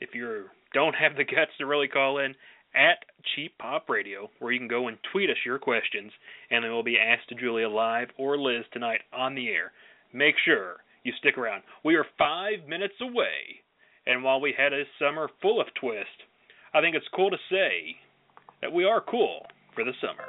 If 0.00 0.14
you 0.14 0.46
don't 0.74 0.96
have 0.96 1.16
the 1.16 1.24
guts 1.24 1.52
to 1.58 1.66
really 1.66 1.88
call 1.88 2.18
in, 2.18 2.34
at 2.74 3.04
Cheap 3.34 3.56
Pop 3.58 3.88
Radio, 3.88 4.30
where 4.38 4.52
you 4.52 4.58
can 4.58 4.68
go 4.68 4.88
and 4.88 4.96
tweet 5.12 5.30
us 5.30 5.36
your 5.44 5.58
questions, 5.58 6.12
and 6.50 6.64
they 6.64 6.68
will 6.68 6.82
be 6.82 6.98
asked 6.98 7.28
to 7.28 7.34
Julia 7.34 7.68
live 7.68 8.08
or 8.18 8.38
Liz 8.38 8.64
tonight 8.72 9.00
on 9.12 9.34
the 9.34 9.48
air. 9.48 9.72
Make 10.12 10.34
sure 10.44 10.76
you 11.04 11.12
stick 11.18 11.38
around. 11.38 11.62
We 11.84 11.96
are 11.96 12.06
five 12.18 12.68
minutes 12.68 12.94
away, 13.00 13.62
and 14.06 14.22
while 14.22 14.40
we 14.40 14.54
had 14.56 14.72
a 14.72 14.84
summer 14.98 15.28
full 15.40 15.60
of 15.60 15.66
twists, 15.80 16.10
I 16.74 16.80
think 16.80 16.96
it's 16.96 17.06
cool 17.14 17.30
to 17.30 17.36
say 17.50 17.96
that 18.60 18.72
we 18.72 18.84
are 18.84 19.00
cool 19.00 19.46
for 19.74 19.84
the 19.84 19.92
summer. 20.00 20.28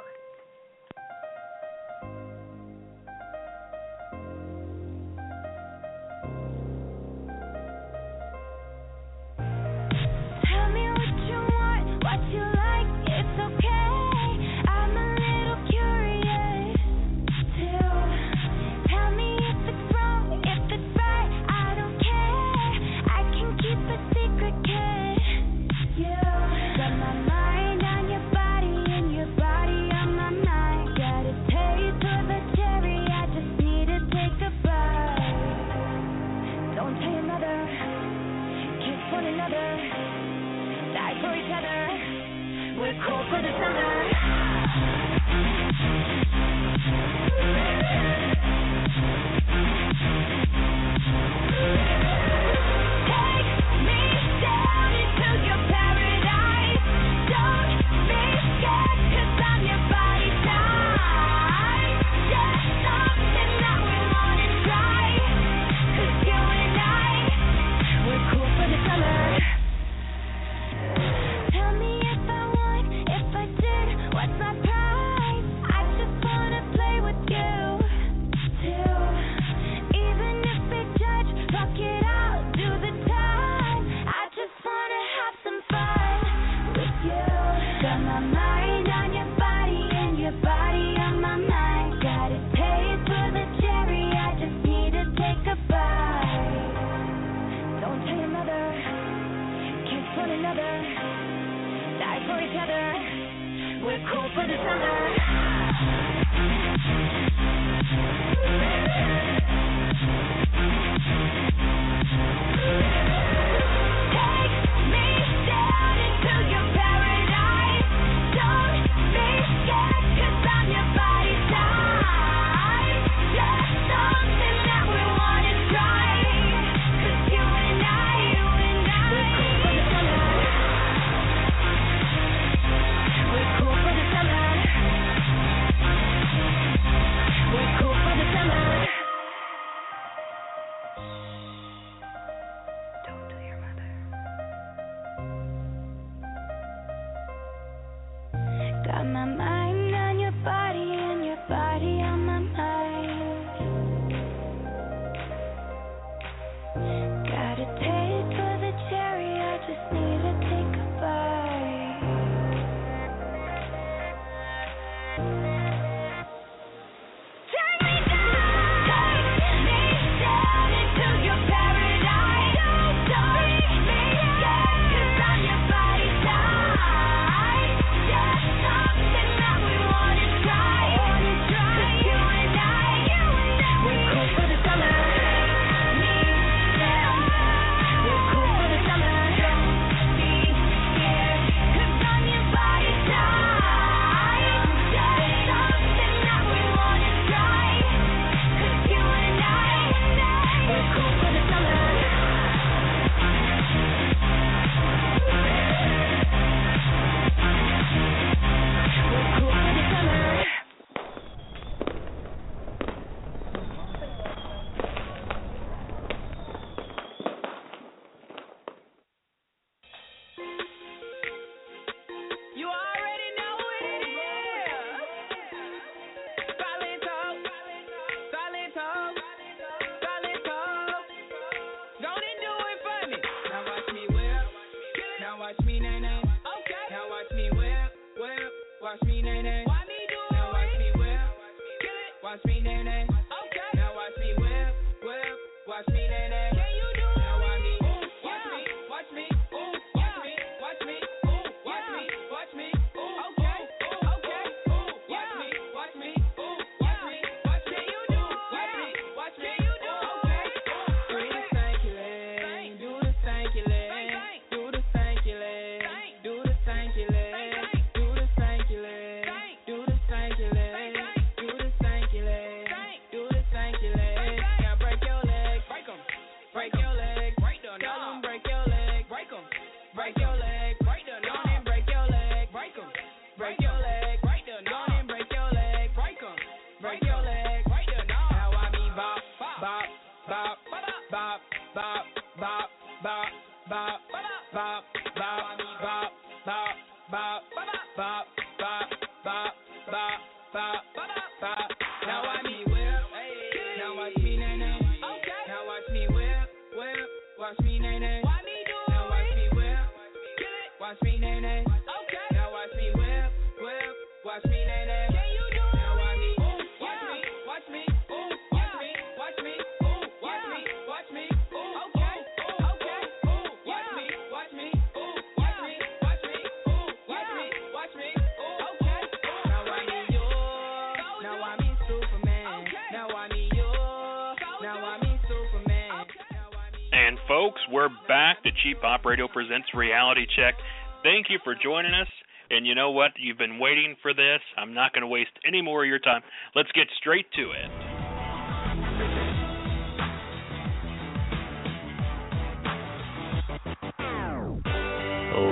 For 341.54 341.62
joining 341.62 341.94
us. 341.94 342.08
And 342.50 342.66
you 342.66 342.74
know 342.74 342.90
what? 342.90 343.12
You've 343.18 343.38
been 343.38 343.58
waiting 343.58 343.96
for 344.02 344.12
this. 344.12 344.40
I'm 344.56 344.74
not 344.74 344.92
going 344.92 345.02
to 345.02 345.08
waste 345.08 345.30
any 345.46 345.62
more 345.62 345.84
of 345.84 345.88
your 345.88 345.98
time. 345.98 346.22
Let's 346.54 346.70
get 346.72 346.86
straight 346.98 347.26
to 347.36 347.42
it. 347.42 347.70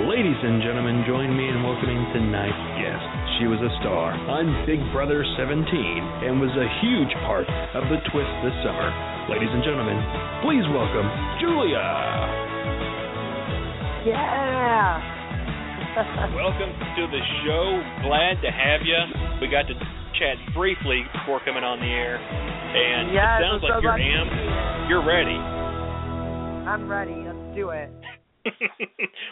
Ladies 0.07 0.37
and 0.45 0.61
gentlemen, 0.61 1.03
join 1.07 1.35
me 1.35 1.49
in 1.49 1.63
welcoming 1.63 2.05
tonight's 2.13 2.63
guest. 2.77 3.07
She 3.39 3.49
was 3.49 3.57
a 3.59 3.71
star 3.81 4.13
on 4.13 4.45
Big 4.69 4.79
Brother 4.93 5.25
17 5.35 5.57
and 5.57 6.39
was 6.39 6.53
a 6.53 6.69
huge 6.85 7.11
part 7.25 7.49
of 7.73 7.83
the 7.89 7.97
twist 8.13 8.33
this 8.45 8.55
summer. 8.61 8.87
Ladies 9.27 9.49
and 9.49 9.65
gentlemen, 9.65 9.97
please 10.45 10.63
welcome 10.69 11.09
Julia. 11.41 11.81
Yeah. 14.05 15.12
Welcome 15.93 16.73
to 16.97 17.03
the 17.05 17.21
show. 17.45 17.65
Glad 18.01 18.41
to 18.41 18.49
have 18.49 18.81
you. 18.81 18.97
We 19.39 19.45
got 19.47 19.69
to 19.69 19.75
chat 20.17 20.41
briefly 20.55 21.05
before 21.13 21.39
coming 21.45 21.61
on 21.63 21.77
the 21.77 21.85
air, 21.85 22.17
and 22.17 23.13
Yes, 23.13 23.21
it 23.21 23.45
sounds 23.45 23.61
so 23.61 23.67
like 23.69 23.83
you're 23.85 23.93
amped. 23.93 24.33
be. 24.33 24.89
You're 24.89 25.05
ready. 25.05 25.37
I'm 26.65 26.89
ready. 26.89 27.13
Let's 27.13 27.45
do 27.53 27.69
it. 27.69 27.93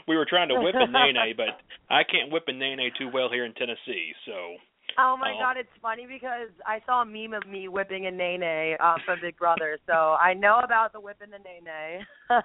we 0.08 0.16
were 0.16 0.28
trying 0.30 0.50
to 0.50 0.62
whip 0.62 0.76
a 0.78 0.86
nene, 0.92 1.34
but 1.36 1.66
I 1.90 2.04
can't 2.06 2.32
whip 2.32 2.44
a 2.46 2.54
nene 2.54 2.92
too 2.94 3.10
well 3.12 3.30
here 3.34 3.46
in 3.46 3.54
Tennessee. 3.58 4.14
So 4.30 4.62
Oh 4.98 5.16
my 5.20 5.34
Oh. 5.36 5.40
god, 5.40 5.58
it's 5.58 5.70
funny 5.82 6.06
because 6.08 6.50
I 6.66 6.80
saw 6.86 7.02
a 7.02 7.06
meme 7.06 7.34
of 7.34 7.48
me 7.48 7.68
whipping 7.68 8.06
a 8.08 8.12
nene 8.12 8.76
uh, 8.80 8.96
from 9.06 9.20
Big 9.22 9.38
Brother, 9.38 9.78
so 9.88 9.94
I 10.22 10.34
know 10.34 10.60
about 10.64 10.94
the 10.94 11.00
whipping 11.00 11.30
the 11.32 11.40
nene. 11.40 12.06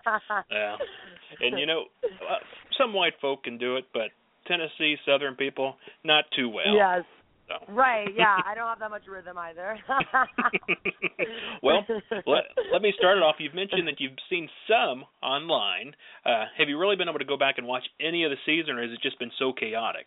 yeah, 0.50 0.76
and 1.40 1.58
you 1.58 1.66
know, 1.66 1.84
uh, 2.04 2.36
some 2.78 2.92
white 2.92 3.14
folk 3.20 3.44
can 3.44 3.58
do 3.58 3.76
it, 3.76 3.84
but 3.92 4.10
Tennessee 4.46 4.96
Southern 5.04 5.34
people 5.34 5.76
not 6.04 6.24
too 6.36 6.48
well. 6.48 6.74
yes. 6.74 7.02
So. 7.48 7.72
Right, 7.72 8.08
yeah. 8.16 8.38
I 8.44 8.56
don't 8.56 8.66
have 8.66 8.80
that 8.80 8.90
much 8.90 9.06
rhythm 9.08 9.38
either. 9.38 9.78
well, 11.62 11.84
let, 12.26 12.42
let 12.72 12.82
me 12.82 12.92
start 12.98 13.18
it 13.18 13.22
off. 13.22 13.36
You've 13.38 13.54
mentioned 13.54 13.86
that 13.86 14.00
you've 14.00 14.18
seen 14.28 14.48
some 14.68 15.04
online. 15.22 15.94
Uh, 16.24 16.46
have 16.58 16.68
you 16.68 16.76
really 16.78 16.96
been 16.96 17.08
able 17.08 17.20
to 17.20 17.24
go 17.24 17.36
back 17.36 17.58
and 17.58 17.66
watch 17.66 17.84
any 18.00 18.24
of 18.24 18.30
the 18.30 18.36
season, 18.44 18.76
or 18.78 18.82
has 18.82 18.90
it 18.90 18.98
just 19.02 19.18
been 19.20 19.30
so 19.38 19.52
chaotic? 19.52 20.06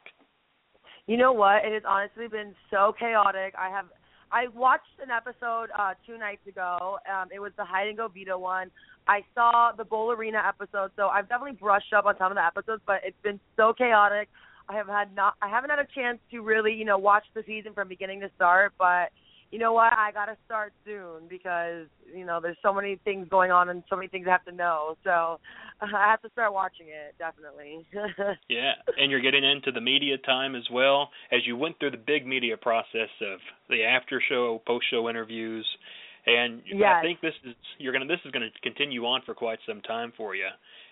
You 1.10 1.18
know 1.18 1.32
what? 1.32 1.66
It 1.66 1.74
has 1.74 1.82
honestly 1.88 2.28
been 2.28 2.54
so 2.70 2.94
chaotic. 3.00 3.56
I 3.58 3.70
have 3.70 3.88
I 4.32 4.46
watched 4.54 4.94
an 5.02 5.10
episode 5.10 5.70
uh 5.76 5.96
two 6.06 6.20
nights 6.20 6.46
ago. 6.48 7.00
Um 7.12 7.30
it 7.34 7.40
was 7.40 7.52
the 7.58 7.66
hide 7.66 7.88
and 7.88 7.98
go 7.98 8.08
Vita 8.08 8.38
one. 8.38 8.70
I 9.08 9.22
saw 9.34 9.72
the 9.76 9.84
Bowl 9.84 10.12
Arena 10.12 10.40
episode, 10.48 10.92
so 10.96 11.08
I've 11.08 11.28
definitely 11.28 11.58
brushed 11.60 11.94
up 11.94 12.06
on 12.06 12.14
some 12.20 12.32
of 12.32 12.36
the 12.36 12.46
episodes, 12.46 12.84
but 12.86 13.02
it's 13.04 13.18
been 13.24 13.40
so 13.58 13.74
chaotic. 13.76 14.30
I 14.70 14.76
have 14.76 14.86
had 14.86 15.16
not 15.16 15.34
I 15.42 15.50
haven't 15.50 15.72
had 15.72 15.80
a 15.80 15.88
chance 15.96 16.20
to 16.30 16.42
really, 16.42 16.76
you 16.76 16.86
know, 16.86 17.00
watch 17.00 17.24
the 17.34 17.42
season 17.48 17.74
from 17.74 17.88
beginning 17.88 18.20
to 18.20 18.30
start, 18.36 18.74
but 18.78 19.10
you 19.52 19.58
know 19.60 19.74
what? 19.74 19.94
I 19.94 20.12
got 20.12 20.26
to 20.26 20.38
start 20.46 20.74
soon 20.86 21.28
because, 21.28 21.88
you 22.14 22.26
know, 22.26 22.40
there's 22.42 22.58
so 22.62 22.74
many 22.74 23.00
things 23.04 23.28
going 23.30 23.52
on 23.52 23.70
and 23.70 23.84
so 23.90 23.96
many 23.96 24.08
things 24.08 24.26
I 24.28 24.32
have 24.32 24.46
to 24.46 24.52
know. 24.52 24.96
So 25.04 25.40
I 25.82 26.10
have 26.10 26.22
to 26.22 26.30
start 26.30 26.54
watching 26.54 26.88
it, 26.88 27.16
definitely. 27.18 27.88
Yeah, 28.50 28.74
and 28.98 29.12
you're 29.12 29.22
getting 29.22 29.44
into 29.44 29.72
the 29.72 29.82
media 29.82 30.18
time 30.18 30.56
as 30.56 30.64
well 30.72 31.10
as 31.32 31.42
you 31.46 31.56
went 31.56 31.78
through 31.80 31.92
the 31.92 31.98
big 31.98 32.26
media 32.26 32.58
process 32.58 33.10
of 33.22 33.40
the 33.70 33.84
after 33.84 34.22
show, 34.28 34.62
post 34.66 34.86
show 34.90 35.08
interviews, 35.08 35.66
and 36.26 36.62
I 36.84 37.02
think 37.02 37.22
this 37.22 37.34
is 37.46 37.54
you're 37.78 37.94
gonna 37.94 38.08
this 38.08 38.20
is 38.26 38.32
gonna 38.32 38.50
continue 38.64 39.06
on 39.06 39.22
for 39.26 39.36
quite 39.36 39.60
some 39.68 39.82
time 39.82 40.14
for 40.18 40.36
you, 40.36 40.48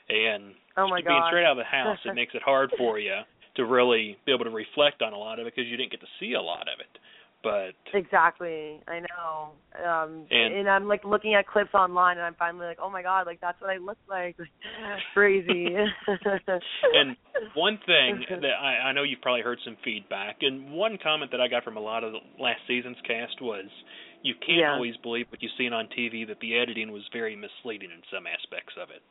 and 0.09 0.53
Oh 0.77 0.87
my 0.87 1.01
being 1.01 1.19
gosh. 1.19 1.29
straight 1.29 1.45
out 1.45 1.53
of 1.53 1.57
the 1.57 1.63
house, 1.63 1.97
it 2.05 2.13
makes 2.15 2.35
it 2.35 2.43
hard 2.43 2.69
for 2.77 2.99
you 2.99 3.15
to 3.55 3.65
really 3.65 4.17
be 4.25 4.31
able 4.31 4.45
to 4.45 4.51
reflect 4.51 5.01
on 5.01 5.13
a 5.13 5.17
lot 5.17 5.39
of 5.39 5.47
it 5.47 5.53
because 5.55 5.67
you 5.67 5.77
didn't 5.77 5.91
get 5.91 6.01
to 6.01 6.07
see 6.19 6.33
a 6.33 6.41
lot 6.41 6.61
of 6.69 6.79
it. 6.79 6.99
But 7.47 7.97
Exactly. 7.97 8.79
I 8.87 8.99
know. 8.99 9.51
Um 9.83 10.25
And- 10.31 10.53
and, 10.53 10.69
I'm 10.69 10.87
like 10.87 11.03
looking 11.05 11.35
at 11.35 11.47
clips 11.47 11.73
online 11.73 12.17
and 12.17 12.25
I'm 12.25 12.35
finally 12.35 12.65
like, 12.67 12.79
"Oh 12.81 12.89
my 12.89 13.01
god, 13.01 13.25
like 13.25 13.39
that's 13.39 13.59
what 13.61 13.69
I 13.69 13.77
look 13.77 13.97
like." 14.09 14.35
Crazy. 15.13 15.75
and 16.93 17.15
one 17.53 17.79
thing 17.85 18.25
that 18.41 18.53
I, 18.61 18.89
I 18.89 18.91
know 18.93 19.03
you've 19.03 19.21
probably 19.21 19.41
heard 19.41 19.59
some 19.63 19.77
feedback, 19.83 20.37
and 20.41 20.71
one 20.71 20.97
comment 21.01 21.31
that 21.31 21.41
I 21.41 21.47
got 21.47 21.63
from 21.63 21.77
a 21.77 21.81
lot 21.81 22.03
of 22.03 22.11
the 22.13 22.19
last 22.39 22.61
season's 22.67 22.97
cast 23.05 23.41
was, 23.41 23.65
you 24.23 24.33
can't 24.45 24.59
Yeah. 24.59 24.73
always 24.73 24.97
believe 24.97 25.27
what 25.29 25.41
you've 25.41 25.51
seen 25.57 25.73
on 25.73 25.87
TV 25.97 26.25
that 26.27 26.39
the 26.39 26.57
editing 26.57 26.91
was 26.91 27.03
very 27.13 27.35
misleading 27.35 27.91
in 27.91 28.01
some 28.11 28.25
aspects 28.27 28.73
of 28.81 28.89
it. 28.89 29.03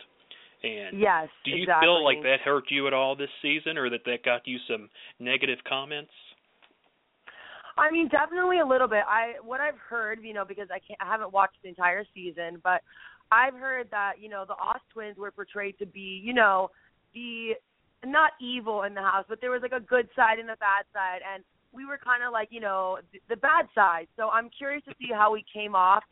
And 0.64 0.98
yes. 0.98 1.28
do 1.44 1.50
you 1.52 1.62
exactly. 1.62 1.86
feel 1.86 2.02
like 2.02 2.22
that 2.22 2.40
hurt 2.40 2.64
you 2.70 2.86
at 2.86 2.94
all 2.94 3.14
this 3.14 3.30
season, 3.42 3.78
or 3.78 3.88
that 3.90 4.04
that 4.06 4.24
got 4.24 4.46
you 4.46 4.58
some 4.66 4.88
negative 5.20 5.58
comments? 5.68 6.10
I 7.78 7.90
mean, 7.90 8.08
definitely 8.08 8.60
a 8.60 8.66
little 8.66 8.88
bit. 8.88 9.04
I 9.06 9.34
what 9.42 9.60
I've 9.60 9.78
heard, 9.78 10.20
you 10.22 10.32
know, 10.32 10.44
because 10.44 10.68
I 10.70 10.78
can't, 10.78 11.00
I 11.00 11.06
haven't 11.06 11.32
watched 11.32 11.58
the 11.62 11.68
entire 11.68 12.04
season, 12.14 12.60
but 12.62 12.80
I've 13.30 13.54
heard 13.54 13.88
that 13.90 14.14
you 14.20 14.28
know 14.28 14.44
the 14.46 14.54
Oz 14.54 14.80
twins 14.92 15.18
were 15.18 15.30
portrayed 15.30 15.78
to 15.78 15.86
be, 15.86 16.20
you 16.24 16.32
know, 16.32 16.70
the 17.14 17.52
not 18.04 18.32
evil 18.40 18.84
in 18.84 18.94
the 18.94 19.00
house, 19.00 19.24
but 19.28 19.40
there 19.40 19.50
was 19.50 19.62
like 19.62 19.72
a 19.72 19.80
good 19.80 20.08
side 20.14 20.38
and 20.38 20.50
a 20.50 20.56
bad 20.56 20.84
side, 20.92 21.20
and 21.34 21.42
we 21.72 21.84
were 21.84 21.98
kind 22.02 22.22
of 22.22 22.32
like, 22.32 22.48
you 22.50 22.60
know, 22.60 22.98
th- 23.12 23.22
the 23.28 23.36
bad 23.36 23.66
side. 23.74 24.08
So 24.16 24.30
I'm 24.30 24.48
curious 24.56 24.82
to 24.84 24.94
see 24.98 25.12
how 25.12 25.32
we 25.32 25.44
came 25.52 25.74
off 25.74 26.02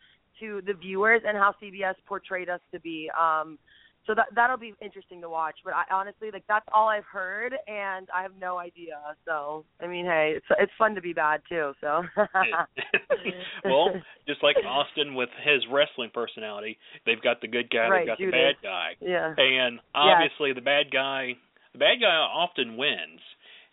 to 0.40 0.61
the 0.66 0.74
viewers 0.74 1.22
and 1.27 1.37
how 1.37 1.55
CBS 1.62 1.94
portrayed 2.07 2.48
us 2.48 2.61
to 2.72 2.81
be. 2.81 3.11
Um, 3.18 3.59
so 4.06 4.14
that 4.14 4.26
that'll 4.34 4.56
be 4.56 4.74
interesting 4.82 5.20
to 5.22 5.28
watch. 5.28 5.56
But 5.64 5.74
I 5.74 5.84
honestly 5.92 6.30
like 6.32 6.44
that's 6.48 6.66
all 6.72 6.88
I've 6.88 7.04
heard, 7.10 7.54
and 7.66 8.08
I 8.14 8.22
have 8.22 8.32
no 8.40 8.58
idea. 8.58 9.00
So 9.24 9.64
I 9.80 9.86
mean, 9.86 10.04
hey, 10.06 10.34
it's 10.36 10.46
it's 10.58 10.72
fun 10.78 10.94
to 10.94 11.00
be 11.00 11.12
bad 11.12 11.40
too. 11.48 11.72
So 11.80 12.02
well, 13.64 13.90
just 14.26 14.42
like 14.42 14.56
Austin 14.66 15.14
with 15.14 15.30
his 15.44 15.62
wrestling 15.70 16.10
personality, 16.12 16.78
they've 17.06 17.20
got 17.22 17.40
the 17.40 17.48
good 17.48 17.70
guy, 17.70 17.88
Right, 17.88 18.00
they've 18.00 18.06
got 18.06 18.18
Judas. 18.18 18.32
the 18.34 18.52
bad 18.52 18.56
guy. 18.62 18.88
yeah, 19.00 19.34
And 19.36 19.80
obviously 19.94 20.52
the 20.52 20.60
bad 20.60 20.90
guy 20.92 21.32
the 21.72 21.78
bad 21.78 22.00
guy 22.00 22.14
often 22.14 22.76
wins. 22.76 23.20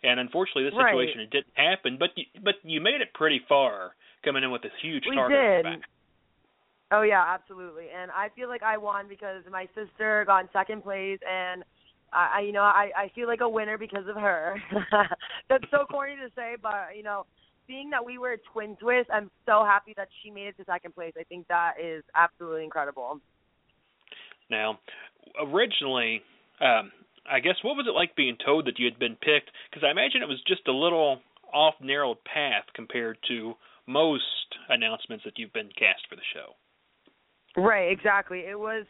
And 0.02 0.18
unfortunately 0.18 0.64
this 0.64 0.74
Right. 0.74 0.92
situation 0.94 1.20
it 1.20 1.30
didn't 1.30 1.54
happen, 1.54 1.96
but 1.98 2.10
you, 2.16 2.24
but 2.42 2.54
you 2.64 2.80
made 2.80 3.00
it 3.00 3.14
pretty 3.14 3.40
far 3.48 3.94
coming 4.24 4.42
in 4.42 4.50
with 4.50 4.62
this 4.62 4.72
huge 4.82 5.04
we 5.08 5.14
target 5.16 5.38
your 5.38 5.62
did. 5.62 5.82
Oh 6.92 7.02
yeah, 7.02 7.24
absolutely. 7.26 7.86
And 7.96 8.10
I 8.10 8.28
feel 8.36 8.48
like 8.48 8.62
I 8.62 8.76
won 8.76 9.08
because 9.08 9.42
my 9.50 9.66
sister 9.74 10.24
got 10.26 10.42
in 10.42 10.48
second 10.52 10.82
place, 10.82 11.18
and 11.28 11.64
I, 12.12 12.42
you 12.44 12.52
know, 12.52 12.62
I 12.62 12.90
I 12.94 13.10
feel 13.14 13.26
like 13.26 13.40
a 13.40 13.48
winner 13.48 13.78
because 13.78 14.06
of 14.06 14.16
her. 14.16 14.56
That's 15.48 15.64
so 15.70 15.86
corny 15.90 16.16
to 16.16 16.28
say, 16.36 16.56
but 16.60 16.94
you 16.94 17.02
know, 17.02 17.24
seeing 17.66 17.88
that 17.90 18.04
we 18.04 18.18
were 18.18 18.36
twin 18.52 18.76
twist, 18.76 19.08
I'm 19.10 19.30
so 19.46 19.64
happy 19.64 19.94
that 19.96 20.08
she 20.22 20.30
made 20.30 20.48
it 20.48 20.56
to 20.58 20.64
second 20.64 20.94
place. 20.94 21.14
I 21.18 21.24
think 21.24 21.48
that 21.48 21.74
is 21.82 22.04
absolutely 22.14 22.64
incredible. 22.64 23.20
Now, 24.50 24.78
originally 25.40 26.20
um 26.60 26.92
I 27.24 27.40
guess 27.40 27.54
what 27.62 27.76
was 27.76 27.86
it 27.88 27.94
like 27.94 28.16
being 28.16 28.36
told 28.44 28.66
that 28.66 28.78
you 28.78 28.84
had 28.84 28.98
been 28.98 29.16
picked? 29.16 29.50
Because 29.70 29.86
I 29.86 29.90
imagine 29.90 30.22
it 30.22 30.28
was 30.28 30.42
just 30.46 30.68
a 30.68 30.72
little 30.72 31.20
off 31.54 31.74
narrowed 31.80 32.22
path 32.24 32.64
compared 32.74 33.16
to 33.28 33.54
most 33.86 34.24
announcements 34.68 35.24
that 35.24 35.38
you've 35.38 35.52
been 35.52 35.70
cast 35.78 36.02
for 36.10 36.16
the 36.16 36.28
show. 36.34 36.54
Right, 37.56 37.90
exactly. 37.92 38.40
It 38.40 38.58
was 38.58 38.86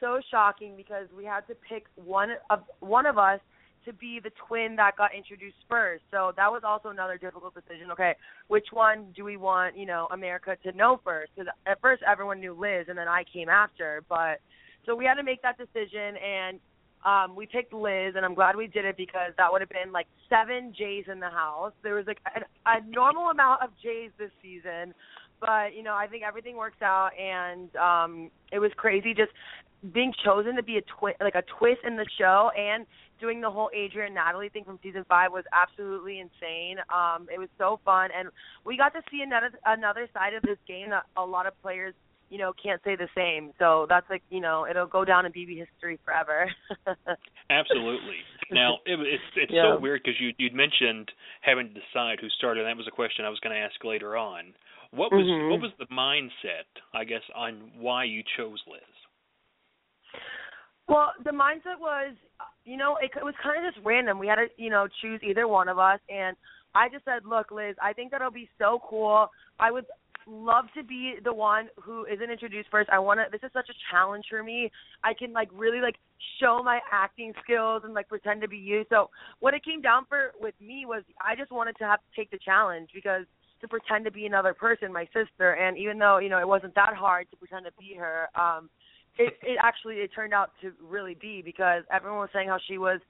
so 0.00 0.20
shocking 0.30 0.76
because 0.76 1.06
we 1.16 1.24
had 1.24 1.46
to 1.48 1.54
pick 1.54 1.84
one 1.96 2.30
of 2.48 2.60
one 2.80 3.06
of 3.06 3.18
us 3.18 3.40
to 3.86 3.92
be 3.94 4.20
the 4.22 4.30
twin 4.46 4.76
that 4.76 4.96
got 4.96 5.14
introduced 5.14 5.56
first. 5.68 6.02
So 6.10 6.32
that 6.36 6.50
was 6.50 6.62
also 6.64 6.90
another 6.90 7.16
difficult 7.16 7.54
decision. 7.54 7.90
Okay, 7.92 8.14
which 8.48 8.66
one 8.72 9.06
do 9.16 9.24
we 9.24 9.36
want, 9.36 9.76
you 9.76 9.86
know, 9.86 10.08
America 10.12 10.56
to 10.64 10.72
know 10.72 11.00
first? 11.02 11.32
Because 11.34 11.50
at 11.66 11.80
first 11.80 12.02
everyone 12.06 12.40
knew 12.40 12.52
Liz, 12.52 12.86
and 12.88 12.98
then 12.98 13.08
I 13.08 13.24
came 13.32 13.48
after. 13.48 14.02
But 14.08 14.40
so 14.84 14.94
we 14.94 15.04
had 15.04 15.14
to 15.14 15.22
make 15.22 15.40
that 15.42 15.56
decision, 15.56 16.16
and 16.16 16.60
um, 17.04 17.34
we 17.34 17.46
picked 17.46 17.72
Liz, 17.72 18.14
and 18.16 18.24
I'm 18.24 18.34
glad 18.34 18.56
we 18.56 18.66
did 18.66 18.84
it 18.84 18.96
because 18.96 19.32
that 19.38 19.50
would 19.50 19.62
have 19.62 19.70
been 19.70 19.92
like 19.92 20.06
seven 20.28 20.74
Jays 20.76 21.04
in 21.10 21.18
the 21.18 21.30
house. 21.30 21.72
There 21.82 21.94
was 21.94 22.06
like 22.06 22.20
a, 22.36 22.40
a 22.66 22.84
normal 22.86 23.30
amount 23.30 23.62
of 23.62 23.70
Jays 23.82 24.10
this 24.18 24.30
season, 24.42 24.92
but 25.40 25.74
you 25.74 25.82
know 25.82 25.94
I 25.94 26.06
think 26.06 26.22
everything 26.26 26.56
works 26.56 26.80
out, 26.82 27.10
and 27.18 27.74
um, 27.76 28.30
it 28.52 28.58
was 28.58 28.70
crazy 28.76 29.14
just 29.14 29.32
being 29.94 30.12
chosen 30.24 30.56
to 30.56 30.62
be 30.62 30.76
a 30.76 30.82
twist, 30.98 31.16
like 31.20 31.34
a 31.34 31.42
twist 31.58 31.80
in 31.86 31.96
the 31.96 32.06
show, 32.18 32.50
and 32.56 32.84
doing 33.18 33.40
the 33.40 33.50
whole 33.50 33.70
Adria 33.74 34.10
Natalie 34.10 34.48
thing 34.50 34.64
from 34.64 34.78
season 34.82 35.04
five 35.08 35.30
was 35.32 35.44
absolutely 35.52 36.20
insane. 36.20 36.76
Um, 36.94 37.28
it 37.32 37.38
was 37.38 37.48
so 37.58 37.80
fun, 37.84 38.10
and 38.16 38.28
we 38.64 38.76
got 38.76 38.92
to 38.94 39.00
see 39.10 39.22
another 39.22 39.50
another 39.66 40.08
side 40.12 40.34
of 40.34 40.42
this 40.42 40.58
game 40.68 40.90
that 40.90 41.04
a 41.16 41.24
lot 41.24 41.46
of 41.46 41.60
players 41.62 41.94
you 42.28 42.38
know 42.38 42.52
can't 42.62 42.80
say 42.84 42.94
the 42.96 43.08
same. 43.14 43.52
So 43.58 43.86
that's 43.88 44.08
like 44.10 44.22
you 44.30 44.40
know 44.40 44.66
it'll 44.68 44.86
go 44.86 45.04
down 45.04 45.24
in 45.26 45.32
BB 45.32 45.58
history 45.58 45.98
forever. 46.04 46.50
Absolutely. 47.50 48.16
Now 48.50 48.78
it, 48.86 48.98
it's 49.00 49.22
it's 49.36 49.52
Yeah. 49.52 49.74
so 49.76 49.80
weird 49.80 50.02
because 50.04 50.20
you 50.20 50.32
you'd 50.38 50.54
mentioned 50.54 51.10
having 51.40 51.68
to 51.68 51.74
decide 51.74 52.18
who 52.20 52.28
started. 52.28 52.60
and 52.64 52.68
That 52.68 52.76
was 52.76 52.86
a 52.86 52.94
question 52.94 53.24
I 53.24 53.30
was 53.30 53.40
going 53.40 53.54
to 53.54 53.60
ask 53.60 53.82
later 53.84 54.16
on. 54.16 54.52
What 54.92 55.12
was 55.12 55.26
Mhm. 55.26 55.50
what 55.50 55.60
was 55.60 55.72
the 55.78 55.86
mindset, 55.86 56.66
I 56.92 57.04
guess, 57.04 57.22
on 57.34 57.70
why 57.76 58.04
you 58.04 58.22
chose 58.36 58.62
Liz? 58.66 58.82
Well, 60.88 61.14
the 61.22 61.30
mindset 61.30 61.78
was, 61.78 62.16
you 62.64 62.76
know, 62.76 62.96
it, 62.96 63.12
it 63.16 63.24
was 63.24 63.34
kind 63.36 63.64
of 63.64 63.72
just 63.72 63.84
random. 63.86 64.18
We 64.18 64.26
had 64.26 64.36
to, 64.36 64.50
you 64.56 64.70
know, 64.70 64.88
choose 65.00 65.22
either 65.22 65.46
one 65.46 65.68
of 65.68 65.78
us, 65.78 66.00
and 66.08 66.36
I 66.74 66.88
just 66.88 67.04
said, 67.04 67.24
look, 67.24 67.52
Liz, 67.52 67.76
I 67.80 67.92
think 67.92 68.10
that'll 68.10 68.32
be 68.32 68.48
so 68.58 68.80
cool. 68.88 69.30
I 69.60 69.70
would 69.70 69.86
love 70.26 70.64
to 70.74 70.82
be 70.82 71.14
the 71.22 71.32
one 71.32 71.68
who 71.80 72.04
isn't 72.06 72.30
introduced 72.30 72.68
first. 72.70 72.90
I 72.90 72.98
want 72.98 73.20
to. 73.20 73.26
This 73.30 73.42
is 73.44 73.52
such 73.52 73.68
a 73.68 73.74
challenge 73.90 74.24
for 74.28 74.42
me. 74.42 74.70
I 75.04 75.14
can 75.14 75.32
like 75.32 75.48
really 75.52 75.80
like 75.80 75.96
show 76.40 76.62
my 76.64 76.80
acting 76.92 77.32
skills 77.42 77.82
and 77.84 77.94
like 77.94 78.08
pretend 78.08 78.40
to 78.42 78.48
be 78.48 78.58
you. 78.58 78.84
So 78.88 79.10
what 79.40 79.54
it 79.54 79.64
came 79.64 79.80
down 79.80 80.06
for 80.08 80.32
with 80.40 80.54
me 80.60 80.86
was 80.86 81.02
I 81.20 81.36
just 81.36 81.50
wanted 81.50 81.76
to 81.78 81.84
have 81.84 82.00
to 82.00 82.16
take 82.16 82.30
the 82.30 82.38
challenge 82.38 82.90
because 82.94 83.26
to 83.60 83.68
pretend 83.68 84.04
to 84.06 84.10
be 84.10 84.26
another 84.26 84.54
person, 84.54 84.92
my 84.92 85.06
sister, 85.06 85.52
and 85.54 85.76
even 85.78 85.98
though 85.98 86.18
you 86.18 86.28
know 86.28 86.38
it 86.38 86.48
wasn't 86.48 86.74
that 86.74 86.94
hard 86.94 87.30
to 87.30 87.36
pretend 87.36 87.64
to 87.66 87.72
be 87.78 87.94
her. 87.98 88.28
um 88.34 88.68
it 89.18 89.34
it 89.42 89.58
actually 89.62 89.96
it 89.96 90.10
turned 90.14 90.32
out 90.32 90.50
to 90.62 90.72
really 90.82 91.16
be 91.20 91.42
because 91.42 91.82
everyone 91.92 92.20
was 92.20 92.28
saying 92.32 92.48
how 92.48 92.58
she 92.68 92.78
was 92.78 93.00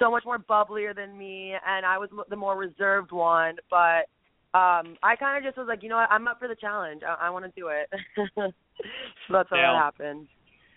so 0.00 0.10
much 0.10 0.24
more 0.24 0.38
bubblier 0.38 0.94
than 0.94 1.16
me 1.16 1.54
and 1.66 1.86
I 1.86 1.96
was 1.96 2.10
the 2.28 2.34
more 2.36 2.56
reserved 2.58 3.12
one 3.12 3.54
but 3.70 4.10
um 4.58 4.96
I 5.02 5.14
kind 5.16 5.38
of 5.38 5.44
just 5.44 5.56
was 5.56 5.68
like 5.68 5.82
you 5.84 5.88
know 5.88 5.96
what 5.96 6.10
I'm 6.10 6.26
up 6.26 6.40
for 6.40 6.48
the 6.48 6.56
challenge 6.56 7.02
I, 7.06 7.26
I 7.26 7.30
want 7.30 7.44
to 7.44 7.52
do 7.60 7.68
it 7.68 7.88
so 8.34 8.50
that's 9.30 9.48
how 9.48 9.56
Now- 9.56 9.72
that 9.74 9.84
happened 9.84 10.26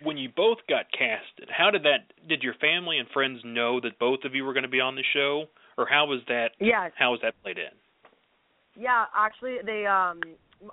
When 0.03 0.15
you 0.17 0.29
both 0.35 0.59
got 0.69 0.85
casted, 0.91 1.49
how 1.49 1.71
did 1.71 1.81
that? 1.83 2.13
Did 2.29 2.43
your 2.43 2.53
family 2.61 2.99
and 2.99 3.07
friends 3.09 3.39
know 3.43 3.79
that 3.81 3.97
both 3.97 4.19
of 4.25 4.35
you 4.35 4.45
were 4.45 4.53
going 4.53 4.61
to 4.69 4.69
be 4.69 4.79
on 4.79 4.93
the 4.95 5.03
show, 5.11 5.45
or 5.75 5.87
how 5.89 6.05
was 6.05 6.21
that? 6.27 6.49
yes 6.59 6.91
How 6.95 7.09
was 7.13 7.19
that 7.23 7.33
played 7.41 7.57
in? 7.57 7.73
Yeah, 8.77 9.05
actually, 9.15 9.57
they 9.65 9.85
um 9.85 10.21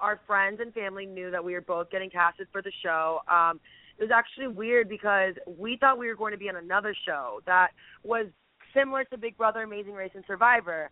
our 0.01 0.21
friends 0.27 0.61
and 0.61 0.73
family 0.73 1.07
knew 1.07 1.31
that 1.31 1.43
we 1.45 1.53
were 1.53 1.61
both 1.61 1.91
getting 1.91 2.11
casted 2.11 2.49
for 2.53 2.63
the 2.63 2.73
show. 2.83 3.21
Um 3.29 3.61
it 3.99 4.03
was 4.03 4.11
actually 4.13 4.49
weird 4.49 4.89
because 4.89 5.35
we 5.59 5.77
thought 5.79 5.99
we 5.99 6.09
were 6.09 6.17
going 6.17 6.33
to 6.33 6.39
be 6.39 6.49
on 6.49 6.57
another 6.57 6.95
show 7.07 7.41
that 7.47 7.69
was 8.03 8.27
similar 8.75 9.05
to 9.05 9.17
Big 9.17 9.37
Brother, 9.37 9.63
Amazing 9.63 9.93
Race, 9.93 10.11
and 10.15 10.25
Survivor, 10.27 10.91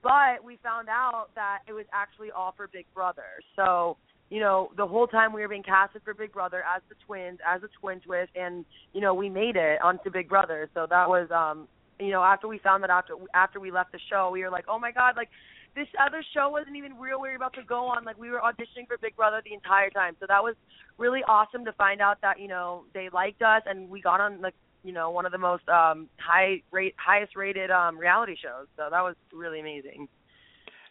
but 0.00 0.44
we 0.44 0.56
found 0.62 0.88
out 0.88 1.26
that 1.34 1.60
it 1.66 1.72
was 1.72 1.86
actually 1.92 2.30
all 2.30 2.54
for 2.56 2.68
Big 2.68 2.86
Brother. 2.94 3.42
So 3.56 3.96
you 4.30 4.40
know, 4.40 4.70
the 4.76 4.86
whole 4.86 5.06
time 5.06 5.32
we 5.32 5.40
were 5.40 5.48
being 5.48 5.62
casted 5.62 6.02
for 6.04 6.12
Big 6.14 6.32
Brother 6.32 6.62
as 6.74 6.82
the 6.88 6.96
twins, 7.06 7.38
as 7.46 7.62
a 7.62 7.68
twin 7.80 8.00
twist, 8.00 8.32
and 8.34 8.64
you 8.92 9.00
know, 9.00 9.14
we 9.14 9.28
made 9.28 9.56
it 9.56 9.80
onto 9.82 10.10
Big 10.10 10.28
Brother. 10.28 10.68
So 10.74 10.86
that 10.88 11.08
was, 11.08 11.28
um, 11.30 11.68
you 12.00 12.10
know, 12.10 12.22
after 12.22 12.48
we 12.48 12.58
found 12.58 12.82
that 12.82 12.90
after 12.90 13.14
after 13.34 13.60
we 13.60 13.70
left 13.70 13.92
the 13.92 14.00
show, 14.10 14.30
we 14.32 14.42
were 14.42 14.50
like, 14.50 14.64
oh 14.68 14.78
my 14.78 14.90
god, 14.90 15.14
like 15.16 15.28
this 15.76 15.86
other 16.00 16.24
show 16.34 16.48
wasn't 16.48 16.74
even 16.74 16.98
real. 16.98 17.20
We 17.20 17.28
were 17.28 17.36
about 17.36 17.52
to 17.54 17.62
go 17.62 17.86
on. 17.86 18.04
Like 18.04 18.18
we 18.18 18.30
were 18.30 18.40
auditioning 18.40 18.88
for 18.88 18.96
Big 19.00 19.14
Brother 19.14 19.42
the 19.44 19.52
entire 19.54 19.90
time. 19.90 20.16
So 20.18 20.26
that 20.26 20.42
was 20.42 20.54
really 20.98 21.20
awesome 21.28 21.64
to 21.66 21.72
find 21.72 22.00
out 22.00 22.16
that 22.22 22.40
you 22.40 22.48
know 22.48 22.84
they 22.94 23.08
liked 23.12 23.42
us 23.42 23.62
and 23.66 23.88
we 23.88 24.00
got 24.00 24.20
on 24.20 24.40
like 24.40 24.54
you 24.82 24.92
know 24.92 25.10
one 25.10 25.26
of 25.26 25.32
the 25.32 25.38
most 25.38 25.68
um 25.68 26.08
high 26.18 26.62
rate 26.72 26.94
highest 26.96 27.36
rated 27.36 27.70
um 27.70 27.98
reality 27.98 28.34
shows. 28.42 28.66
So 28.76 28.88
that 28.90 29.02
was 29.02 29.14
really 29.32 29.60
amazing. 29.60 30.08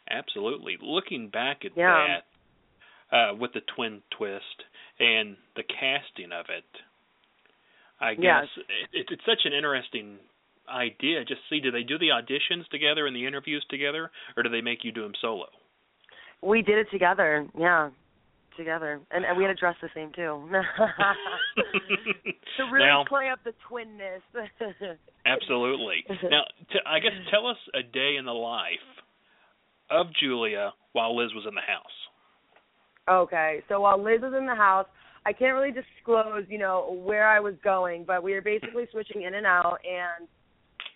Absolutely. 0.09 0.77
Looking 0.81 1.29
back 1.29 1.65
at 1.65 1.71
Yeah. 1.75 2.19
that, 3.11 3.17
uh, 3.17 3.35
with 3.35 3.53
the 3.53 3.61
twin 3.75 4.03
twist 4.11 4.63
and 4.99 5.35
the 5.55 5.63
casting 5.63 6.31
of 6.31 6.45
it, 6.49 6.65
I 7.99 8.13
guess 8.13 8.23
Yes. 8.23 8.65
it, 8.93 9.07
it's 9.11 9.25
such 9.25 9.45
an 9.45 9.53
interesting 9.53 10.19
idea. 10.69 11.23
Just 11.25 11.41
see, 11.49 11.59
do 11.59 11.71
they 11.71 11.83
do 11.83 11.97
the 11.97 12.09
auditions 12.09 12.67
together 12.71 13.07
and 13.07 13.15
the 13.15 13.25
interviews 13.25 13.65
together, 13.69 14.11
or 14.35 14.43
do 14.43 14.49
they 14.49 14.61
make 14.61 14.83
you 14.83 14.91
do 14.91 15.01
them 15.03 15.13
solo? 15.21 15.45
We 16.41 16.61
did 16.61 16.77
it 16.77 16.87
together. 16.91 17.47
Yeah. 17.57 17.89
Together. 18.57 19.01
And, 19.11 19.25
and 19.25 19.37
we 19.37 19.43
had 19.43 19.49
to 19.49 19.55
dress 19.55 19.75
the 19.81 19.89
same 19.93 20.11
too. 20.15 20.47
to 22.57 22.63
really 22.71 22.85
now, 22.85 23.03
play 23.07 23.29
up 23.29 23.39
the 23.43 23.53
twinness. 23.69 24.21
absolutely. 25.25 26.05
Now, 26.29 26.43
t- 26.71 26.79
I 26.85 26.99
guess 26.99 27.11
tell 27.31 27.47
us 27.47 27.57
a 27.73 27.83
day 27.83 28.15
in 28.17 28.25
the 28.25 28.31
life 28.31 28.69
of 29.89 30.07
Julia 30.21 30.73
while 30.93 31.17
Liz 31.17 31.33
was 31.33 31.45
in 31.47 31.55
the 31.55 31.61
house. 31.61 31.83
Okay, 33.07 33.61
so 33.69 33.81
while 33.81 34.01
Liz 34.01 34.21
was 34.21 34.33
in 34.35 34.47
the 34.47 34.55
house, 34.55 34.87
I 35.25 35.33
can't 35.33 35.53
really 35.53 35.71
disclose, 35.71 36.45
you 36.49 36.57
know, 36.57 36.99
where 37.03 37.27
I 37.27 37.39
was 37.39 37.55
going, 37.63 38.03
but 38.05 38.23
we 38.23 38.33
were 38.33 38.41
basically 38.41 38.87
switching 38.91 39.23
in 39.23 39.33
and 39.33 39.45
out. 39.45 39.79
And 39.83 40.27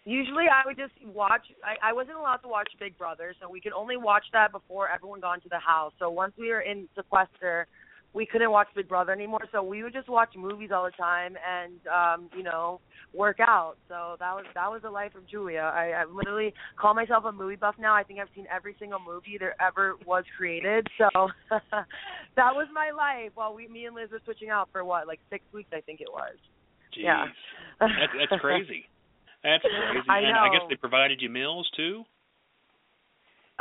usually, 0.05 0.45
I 0.45 0.65
would 0.65 0.77
just 0.77 0.93
watch. 1.13 1.45
I, 1.63 1.89
I 1.89 1.93
wasn't 1.93 2.17
allowed 2.17 2.37
to 2.37 2.47
watch 2.47 2.69
Big 2.79 2.97
Brother, 2.97 3.33
so 3.41 3.49
we 3.49 3.61
could 3.61 3.73
only 3.73 3.97
watch 3.97 4.23
that 4.33 4.51
before 4.51 4.89
everyone 4.89 5.19
got 5.19 5.33
into 5.33 5.49
the 5.49 5.59
house. 5.59 5.93
So 5.99 6.09
once 6.09 6.33
we 6.37 6.49
were 6.49 6.61
in 6.61 6.87
sequester, 6.95 7.67
we 8.13 8.25
couldn't 8.25 8.51
watch 8.51 8.67
Big 8.75 8.87
Brother 8.87 9.11
anymore. 9.11 9.41
So 9.51 9.61
we 9.61 9.83
would 9.83 9.93
just 9.93 10.09
watch 10.09 10.29
movies 10.35 10.71
all 10.73 10.85
the 10.85 10.91
time 10.91 11.35
and, 11.47 11.79
um, 11.87 12.29
you 12.35 12.43
know, 12.43 12.79
work 13.13 13.39
out. 13.39 13.75
So 13.87 14.15
that 14.19 14.33
was 14.33 14.45
that 14.55 14.69
was 14.69 14.81
the 14.81 14.89
life 14.89 15.13
of 15.15 15.27
Julia. 15.27 15.71
I, 15.73 15.91
I 15.91 16.05
literally 16.05 16.53
call 16.79 16.93
myself 16.93 17.25
a 17.25 17.31
movie 17.31 17.55
buff 17.55 17.75
now. 17.79 17.93
I 17.93 18.03
think 18.03 18.19
I've 18.19 18.27
seen 18.35 18.45
every 18.53 18.75
single 18.79 18.99
movie 18.99 19.37
there 19.39 19.55
ever 19.61 19.95
was 20.05 20.23
created. 20.37 20.87
So 20.97 21.09
that 21.49 22.55
was 22.55 22.67
my 22.73 22.91
life 22.91 23.31
while 23.35 23.53
we 23.53 23.67
me 23.67 23.85
and 23.85 23.95
Liz 23.95 24.09
were 24.11 24.21
switching 24.25 24.49
out 24.49 24.69
for 24.71 24.83
what, 24.83 25.07
like 25.07 25.19
six 25.29 25.43
weeks 25.53 25.69
I 25.73 25.81
think 25.81 26.01
it 26.01 26.09
was. 26.11 26.35
Jeez. 26.97 27.03
Yeah. 27.03 27.25
That's, 27.79 27.93
that's 28.29 28.41
crazy. 28.41 28.85
That's 29.43 29.63
crazy. 29.91 30.09
I 30.09 30.19
and 30.19 30.37
I 30.37 30.49
guess 30.51 30.67
they 30.69 30.75
provided 30.75 31.21
you 31.21 31.29
meals 31.29 31.69
too. 31.75 32.03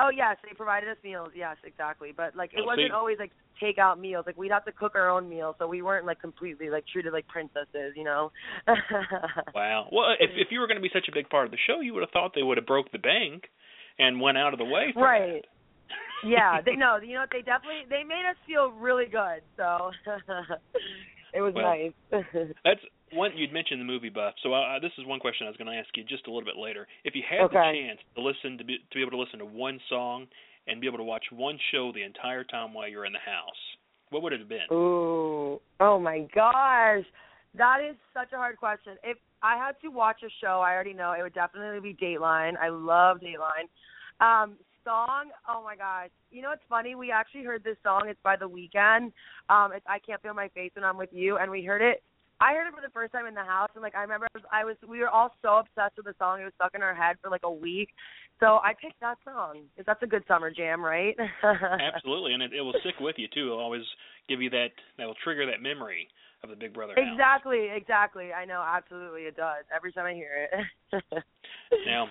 Oh 0.00 0.10
yes, 0.14 0.36
they 0.48 0.54
provided 0.54 0.88
us 0.88 0.96
meals. 1.02 1.30
Yes, 1.34 1.56
exactly. 1.64 2.12
But 2.16 2.36
like 2.36 2.52
it 2.52 2.60
Oh, 2.62 2.66
wasn't 2.66 2.88
see. 2.90 2.94
always 2.94 3.18
like 3.18 3.32
takeout 3.60 3.98
meals. 3.98 4.24
Like 4.26 4.36
we'd 4.38 4.52
have 4.52 4.64
to 4.66 4.72
cook 4.72 4.92
our 4.94 5.10
own 5.10 5.28
meals, 5.28 5.56
so 5.58 5.66
we 5.66 5.82
weren't 5.82 6.06
like 6.06 6.20
completely 6.20 6.70
like 6.70 6.84
treated 6.86 7.12
like 7.12 7.26
princesses, 7.26 7.94
you 7.96 8.04
know. 8.04 8.30
Wow. 9.54 9.88
Well, 9.90 10.14
if 10.20 10.30
if 10.36 10.48
you 10.52 10.60
were 10.60 10.68
going 10.68 10.76
to 10.76 10.82
be 10.82 10.90
such 10.92 11.08
a 11.08 11.12
big 11.12 11.28
part 11.28 11.46
of 11.46 11.50
the 11.50 11.58
show, 11.66 11.80
you 11.80 11.94
would 11.94 12.02
have 12.02 12.10
thought 12.12 12.30
they 12.34 12.44
would 12.44 12.58
have 12.58 12.66
broke 12.66 12.92
the 12.92 12.98
bank 12.98 13.44
and 13.98 14.20
went 14.20 14.38
out 14.38 14.52
of 14.52 14.58
the 14.60 14.64
way. 14.64 14.90
For 14.94 15.02
right. 15.02 15.44
yeah. 16.24 16.60
They 16.64 16.76
no. 16.76 16.98
You 17.02 17.14
know 17.14 17.20
what? 17.20 17.30
They 17.32 17.42
definitely 17.42 17.82
they 17.90 18.04
made 18.04 18.22
us 18.30 18.36
feel 18.46 18.70
really 18.70 19.06
good. 19.06 19.42
So 19.56 19.90
it 21.34 21.40
was 21.40 21.54
Well, 21.54 21.64
nice. 21.64 21.92
That. 22.12 22.54
That's 22.64 22.80
one 23.12 23.36
you'd 23.36 23.52
mentioned 23.52 23.80
the 23.80 23.84
movie 23.84 24.08
buff. 24.08 24.34
So 24.42 24.52
uh, 24.52 24.78
this 24.80 24.92
is 24.98 25.06
one 25.06 25.20
question 25.20 25.46
I 25.46 25.50
was 25.50 25.56
going 25.56 25.70
to 25.70 25.78
ask 25.78 25.88
you 25.96 26.04
just 26.04 26.26
a 26.26 26.30
little 26.30 26.44
bit 26.44 26.56
later. 26.56 26.86
If 27.04 27.14
you 27.14 27.22
had 27.28 27.48
the 27.48 27.54
chance 27.54 28.00
to 28.14 28.22
listen 28.22 28.58
to 28.58 28.64
be 28.64 28.78
to 28.78 28.94
be 28.94 29.00
able 29.00 29.12
to 29.12 29.18
listen 29.18 29.38
to 29.38 29.46
one 29.46 29.80
song 29.88 30.26
and 30.66 30.80
be 30.80 30.86
able 30.86 30.98
to 30.98 31.04
watch 31.04 31.24
one 31.32 31.58
show 31.72 31.92
the 31.92 32.02
entire 32.02 32.44
time 32.44 32.74
while 32.74 32.88
you're 32.88 33.06
in 33.06 33.12
the 33.12 33.18
house, 33.18 33.60
what 34.10 34.22
would 34.22 34.32
it 34.32 34.40
have 34.40 34.48
been? 34.48 34.66
Ooh. 34.72 35.60
Oh 35.80 35.98
my 35.98 36.26
gosh. 36.34 37.04
That 37.56 37.78
is 37.88 37.96
such 38.12 38.32
a 38.32 38.36
hard 38.36 38.56
question. 38.56 38.94
If 39.02 39.16
I 39.42 39.56
had 39.56 39.72
to 39.82 39.88
watch 39.88 40.22
a 40.22 40.30
show, 40.40 40.60
I 40.60 40.74
already 40.74 40.92
know 40.92 41.12
it 41.12 41.22
would 41.22 41.34
definitely 41.34 41.80
be 41.80 41.96
Dateline. 41.96 42.56
I 42.58 42.68
love 42.68 43.18
Dateline. 43.20 43.68
Um, 44.20 44.56
song, 44.88 45.30
oh 45.48 45.62
my 45.62 45.76
gosh. 45.76 46.08
You 46.30 46.42
know 46.42 46.48
what's 46.48 46.62
funny? 46.68 46.94
We 46.94 47.12
actually 47.12 47.44
heard 47.44 47.62
this 47.62 47.76
song. 47.82 48.02
It's 48.06 48.18
by 48.22 48.36
The 48.36 48.48
Weeknd. 48.48 49.12
Um, 49.50 49.72
it's 49.74 49.84
I 49.86 49.98
Can't 49.98 50.20
Feel 50.22 50.34
My 50.34 50.48
Face 50.48 50.70
When 50.74 50.84
I'm 50.84 50.96
With 50.96 51.10
You, 51.12 51.36
and 51.36 51.50
we 51.50 51.62
heard 51.62 51.82
it. 51.82 52.02
I 52.40 52.54
heard 52.54 52.68
it 52.68 52.74
for 52.74 52.82
the 52.82 52.92
first 52.92 53.12
time 53.12 53.26
in 53.26 53.34
the 53.34 53.42
house, 53.42 53.70
and 53.74 53.82
like 53.82 53.94
I 53.94 54.02
remember, 54.02 54.26
I 54.34 54.38
was, 54.38 54.44
I 54.52 54.64
was 54.64 54.76
we 54.86 55.00
were 55.00 55.08
all 55.08 55.34
so 55.42 55.58
obsessed 55.58 55.96
with 55.96 56.06
the 56.06 56.14
song. 56.18 56.40
It 56.40 56.44
was 56.44 56.52
stuck 56.54 56.74
in 56.74 56.82
our 56.82 56.94
head 56.94 57.16
for 57.22 57.30
like 57.30 57.42
a 57.44 57.50
week. 57.50 57.90
So 58.40 58.60
I 58.62 58.74
picked 58.80 59.00
that 59.00 59.18
song. 59.24 59.66
Because 59.74 59.86
that's 59.86 60.02
a 60.02 60.06
good 60.06 60.22
summer 60.28 60.50
jam, 60.50 60.84
right? 60.84 61.16
Absolutely, 61.42 62.34
and 62.34 62.42
it, 62.42 62.52
it 62.52 62.62
will 62.62 62.74
stick 62.80 62.94
with 63.00 63.16
you 63.18 63.26
too. 63.34 63.46
It'll 63.46 63.60
always 63.60 63.82
give 64.28 64.40
you 64.40 64.50
that. 64.50 64.68
That 64.98 65.06
will 65.06 65.18
trigger 65.24 65.46
that 65.46 65.62
memory 65.62 66.08
of 66.44 66.50
the 66.50 66.56
Big 66.56 66.72
Brother 66.72 66.94
house. 66.96 67.04
Exactly, 67.12 67.66
exactly. 67.74 68.32
I 68.32 68.44
know, 68.44 68.62
absolutely, 68.64 69.22
it 69.22 69.36
does. 69.36 69.64
Every 69.74 69.92
time 69.92 70.06
I 70.06 70.14
hear 70.14 70.48
it. 70.92 71.24
Now, 71.86 72.06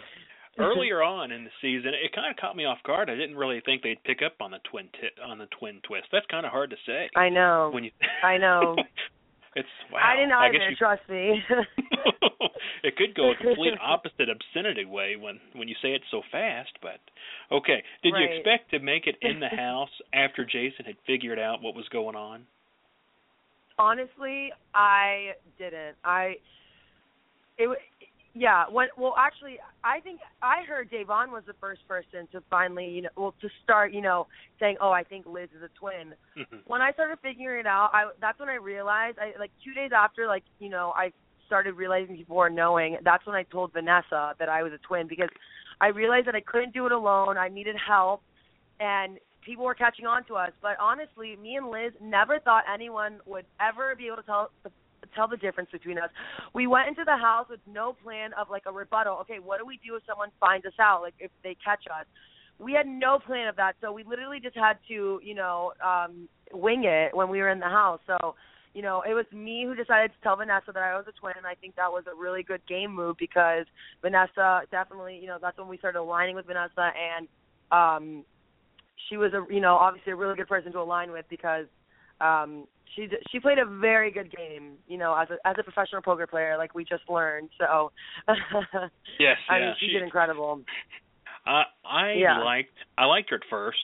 earlier 0.59 1.01
on 1.01 1.31
in 1.31 1.43
the 1.43 1.49
season, 1.61 1.91
it 1.93 2.13
kind 2.13 2.29
of 2.29 2.37
caught 2.37 2.55
me 2.55 2.65
off 2.65 2.77
guard. 2.85 3.09
I 3.09 3.15
didn't 3.15 3.35
really 3.35 3.61
think 3.65 3.81
they'd 3.81 4.03
pick 4.03 4.19
up 4.25 4.33
on 4.39 4.51
the 4.51 4.59
twin 4.69 4.89
ti- 4.93 5.21
on 5.25 5.37
the 5.37 5.47
twin 5.59 5.81
twist. 5.83 6.05
That's 6.11 6.25
kind 6.27 6.45
of 6.45 6.51
hard 6.51 6.69
to 6.69 6.75
say. 6.85 7.09
I 7.15 7.29
know. 7.29 7.71
when 7.73 7.83
you 7.83 7.91
I 8.23 8.37
know. 8.37 8.75
It's 9.57 9.67
wow. 9.91 9.99
I 10.05 10.15
didn't 10.15 10.33
I 10.33 10.45
either. 10.45 10.53
guess 10.53 10.69
you, 10.69 10.75
Trust 10.75 11.01
me. 11.09 11.41
it 12.83 12.95
could 12.95 13.15
go 13.15 13.31
a 13.31 13.35
complete 13.35 13.73
opposite 13.81 14.29
obscenity 14.29 14.85
way 14.85 15.15
when 15.15 15.39
when 15.55 15.67
you 15.67 15.73
say 15.81 15.89
it 15.89 16.01
so 16.11 16.21
fast. 16.31 16.69
But 16.79 17.01
okay, 17.51 17.81
did 18.03 18.13
you 18.15 18.23
expect 18.23 18.69
to 18.71 18.79
make 18.79 19.07
it 19.07 19.15
in 19.21 19.39
the 19.39 19.47
house 19.57 19.89
after 20.13 20.45
Jason 20.45 20.85
had 20.85 20.95
figured 21.07 21.39
out 21.39 21.63
what 21.63 21.73
was 21.73 21.87
going 21.89 22.15
on? 22.15 22.45
Honestly, 23.79 24.51
I 24.75 25.33
didn't. 25.57 25.97
I 26.03 26.35
it 27.57 27.79
yeah, 28.37 28.65
when 28.69 28.87
well 28.97 29.15
actually 29.17 29.57
I 29.83 29.99
think 29.99 30.19
I 30.41 30.63
heard 30.67 30.91
Da'Vonne 30.91 31.31
was 31.31 31.43
the 31.47 31.53
first 31.59 31.87
person 31.87 32.27
to 32.31 32.41
finally, 32.49 32.87
you 32.87 33.01
know, 33.03 33.09
well 33.15 33.33
to 33.41 33.49
start, 33.63 33.93
you 33.93 34.01
know, 34.01 34.27
saying, 34.59 34.77
"Oh, 34.79 34.91
I 34.91 35.03
think 35.03 35.25
Liz 35.25 35.49
is 35.55 35.63
a 35.63 35.69
twin." 35.79 36.13
Mhm. 36.37 36.61
When 36.65 36.81
I 36.81 36.91
started 36.91 37.19
figuring 37.19 37.61
it 37.61 37.67
out, 37.67 37.89
I 37.93 38.11
that's 38.19 38.39
when 38.39 38.49
I 38.49 38.55
realized 38.55 39.17
I 39.19 39.33
like 39.39 39.51
2 39.63 39.73
days 39.73 39.91
after 39.91 40.27
like, 40.27 40.43
you 40.59 40.69
know, 40.69 40.93
I 40.95 41.11
started 41.45 41.73
realizing 41.73 42.15
people 42.17 42.35
were 42.35 42.49
knowing, 42.49 42.97
that's 43.03 43.25
when 43.25 43.35
I 43.35 43.43
told 43.43 43.73
Vanessa 43.73 44.35
that 44.37 44.49
I 44.49 44.63
was 44.63 44.73
a 44.73 44.77
twin 44.79 45.07
because 45.07 45.29
I 45.79 45.87
realized 45.87 46.27
that 46.27 46.35
I 46.35 46.41
couldn't 46.41 46.73
do 46.73 46.85
it 46.85 46.91
alone. 46.91 47.37
I 47.37 47.47
needed 47.47 47.75
help 47.77 48.21
and 48.79 49.17
people 49.41 49.63
were 49.63 49.73
catching 49.73 50.05
on 50.05 50.25
to 50.25 50.35
us. 50.35 50.51
But 50.61 50.77
honestly, 50.79 51.37
me 51.37 51.55
and 51.55 51.69
Liz 51.71 51.93
never 52.01 52.39
thought 52.39 52.65
anyone 52.71 53.19
would 53.25 53.45
ever 53.61 53.95
be 53.95 54.07
able 54.07 54.17
to 54.17 54.23
tell 54.23 54.51
tell 55.15 55.27
the 55.27 55.37
difference 55.37 55.69
between 55.71 55.97
us. 55.97 56.09
We 56.53 56.67
went 56.67 56.87
into 56.87 57.03
the 57.05 57.17
house 57.17 57.47
with 57.49 57.59
no 57.71 57.93
plan 58.03 58.31
of 58.39 58.49
like 58.49 58.63
a 58.65 58.71
rebuttal. 58.71 59.17
Okay, 59.21 59.39
what 59.39 59.59
do 59.59 59.65
we 59.65 59.79
do 59.85 59.95
if 59.95 60.03
someone 60.07 60.29
finds 60.39 60.65
us 60.65 60.73
out? 60.79 61.01
Like 61.01 61.15
if 61.19 61.31
they 61.43 61.55
catch 61.63 61.83
us. 61.87 62.05
We 62.59 62.73
had 62.73 62.87
no 62.87 63.19
plan 63.19 63.47
of 63.47 63.55
that, 63.57 63.73
so 63.81 63.91
we 63.91 64.03
literally 64.03 64.39
just 64.39 64.55
had 64.55 64.77
to, 64.87 65.19
you 65.23 65.35
know, 65.35 65.73
um 65.85 66.27
wing 66.51 66.85
it 66.85 67.15
when 67.15 67.29
we 67.29 67.39
were 67.39 67.49
in 67.49 67.59
the 67.59 67.65
house. 67.65 67.99
So, 68.07 68.35
you 68.73 68.81
know, 68.81 69.03
it 69.07 69.13
was 69.13 69.25
me 69.31 69.65
who 69.65 69.75
decided 69.75 70.11
to 70.11 70.17
tell 70.23 70.35
Vanessa 70.37 70.71
that 70.73 70.81
I 70.81 70.95
was 70.97 71.05
a 71.07 71.11
twin, 71.11 71.33
and 71.37 71.45
I 71.45 71.53
think 71.55 71.75
that 71.75 71.91
was 71.91 72.05
a 72.11 72.15
really 72.15 72.43
good 72.43 72.61
game 72.67 72.93
move 72.93 73.15
because 73.19 73.65
Vanessa 74.01 74.61
definitely, 74.71 75.19
you 75.21 75.27
know, 75.27 75.37
that's 75.41 75.57
when 75.57 75.67
we 75.67 75.77
started 75.77 75.99
aligning 75.99 76.35
with 76.35 76.47
Vanessa, 76.47 76.91
and 76.97 77.27
um 77.71 78.25
she 79.09 79.17
was 79.17 79.33
a, 79.33 79.45
you 79.53 79.61
know, 79.61 79.75
obviously 79.75 80.11
a 80.11 80.15
really 80.15 80.35
good 80.35 80.47
person 80.47 80.71
to 80.71 80.79
align 80.79 81.11
with 81.11 81.25
because 81.29 81.65
um 82.21 82.65
she 82.95 83.07
she 83.31 83.39
played 83.39 83.59
a 83.59 83.65
very 83.65 84.11
good 84.11 84.35
game, 84.35 84.73
you 84.87 84.97
know, 84.97 85.15
as 85.15 85.27
a 85.29 85.47
as 85.47 85.55
a 85.59 85.63
professional 85.63 86.01
poker 86.01 86.27
player, 86.27 86.57
like 86.57 86.73
we 86.75 86.83
just 86.83 87.03
learned. 87.09 87.49
So, 87.57 87.91
Yes, 89.19 89.37
I 89.49 89.57
yeah, 89.59 89.65
mean, 89.65 89.75
she, 89.79 89.87
she- 89.87 89.93
did 89.93 90.03
incredible. 90.03 90.61
I 91.45 91.63
I 91.85 92.13
Yeah. 92.13 92.43
liked 92.43 92.77
I 92.97 93.05
liked 93.05 93.29
her 93.29 93.37
at 93.37 93.43
first 93.49 93.83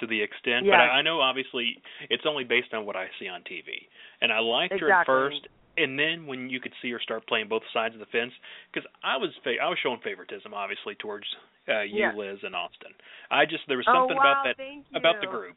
to 0.00 0.06
the 0.06 0.20
extent, 0.20 0.66
but 0.66 0.74
I, 0.74 0.98
I 0.98 1.02
know 1.02 1.20
obviously 1.20 1.76
it's 2.10 2.24
only 2.26 2.44
based 2.44 2.72
on 2.74 2.86
what 2.86 2.96
I 2.96 3.06
see 3.20 3.28
on 3.28 3.42
TV, 3.42 3.86
and 4.20 4.32
I 4.32 4.40
liked 4.40 4.80
her 4.80 4.90
at 4.90 5.06
first, 5.06 5.46
and 5.76 5.98
then 5.98 6.26
when 6.26 6.50
you 6.50 6.58
could 6.60 6.72
see 6.82 6.90
her 6.90 7.00
start 7.00 7.26
playing 7.28 7.48
both 7.48 7.62
sides 7.72 7.94
of 7.94 8.00
the 8.00 8.06
fence, 8.06 8.32
because 8.72 8.88
I 9.04 9.16
was 9.16 9.30
fa- 9.44 9.60
I 9.62 9.68
was 9.68 9.78
showing 9.82 10.00
favoritism 10.02 10.52
obviously 10.54 10.94
towards 10.96 11.26
uh, 11.68 11.82
you, 11.82 11.98
Yes. 11.98 12.14
Liz, 12.16 12.38
and 12.42 12.54
Austin. 12.56 12.90
I 13.30 13.44
just 13.44 13.62
there 13.68 13.76
was 13.76 13.86
Oh, 13.88 14.00
something 14.00 14.16
wow, 14.16 14.42
about 14.42 14.56
that 14.56 14.56
about 14.96 15.16
the 15.20 15.28
group, 15.28 15.56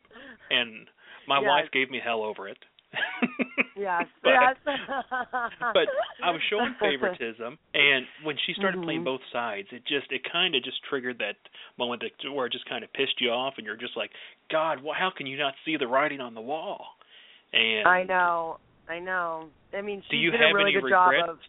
and 0.52 0.88
my 1.28 1.40
Yes. 1.40 1.50
wife 1.50 1.66
gave 1.72 1.90
me 1.90 2.00
hell 2.04 2.22
over 2.22 2.48
it. 2.48 2.58
Yes, 3.78 4.06
but, 4.24 4.30
yes. 4.30 4.56
but 5.74 5.88
I 6.24 6.32
was 6.32 6.40
showing 6.50 6.76
favoritism, 6.80 7.60
and 7.74 8.06
when 8.24 8.38
she 8.46 8.54
started 8.54 8.82
playing 8.82 9.02
Mhm. 9.02 9.12
both 9.12 9.22
sides, 9.34 9.68
it 9.74 9.84
just 9.86 10.10
it 10.14 10.22
kind 10.32 10.56
of 10.56 10.64
just 10.64 10.82
triggered 10.90 11.18
that 11.20 11.36
moment 11.78 12.02
that 12.02 12.32
where 12.32 12.46
it 12.46 12.54
just 12.54 12.66
kind 12.70 12.86
of 12.86 12.94
pissed 12.94 13.20
you 13.20 13.32
off, 13.32 13.56
and 13.58 13.66
you're 13.66 13.76
just 13.76 13.98
like, 13.98 14.12
God, 14.50 14.82
well, 14.82 14.96
how 14.98 15.12
can 15.16 15.28
you 15.28 15.38
not 15.38 15.56
see 15.66 15.76
the 15.76 15.88
writing 15.88 16.22
on 16.22 16.34
the 16.34 16.42
wall? 16.42 16.86
And 17.52 17.86
I 17.86 18.04
know, 18.04 18.60
I 18.88 19.00
know. 19.00 19.50
I 19.74 19.82
mean, 19.82 20.02
she 20.10 20.16
Do 20.16 20.22
you 20.24 20.32
did 20.32 20.40
have 20.40 20.52
a 20.52 20.54
really 20.54 20.72
any 20.72 20.82
good 20.82 20.90
job 20.90 21.14
of. 21.30 21.40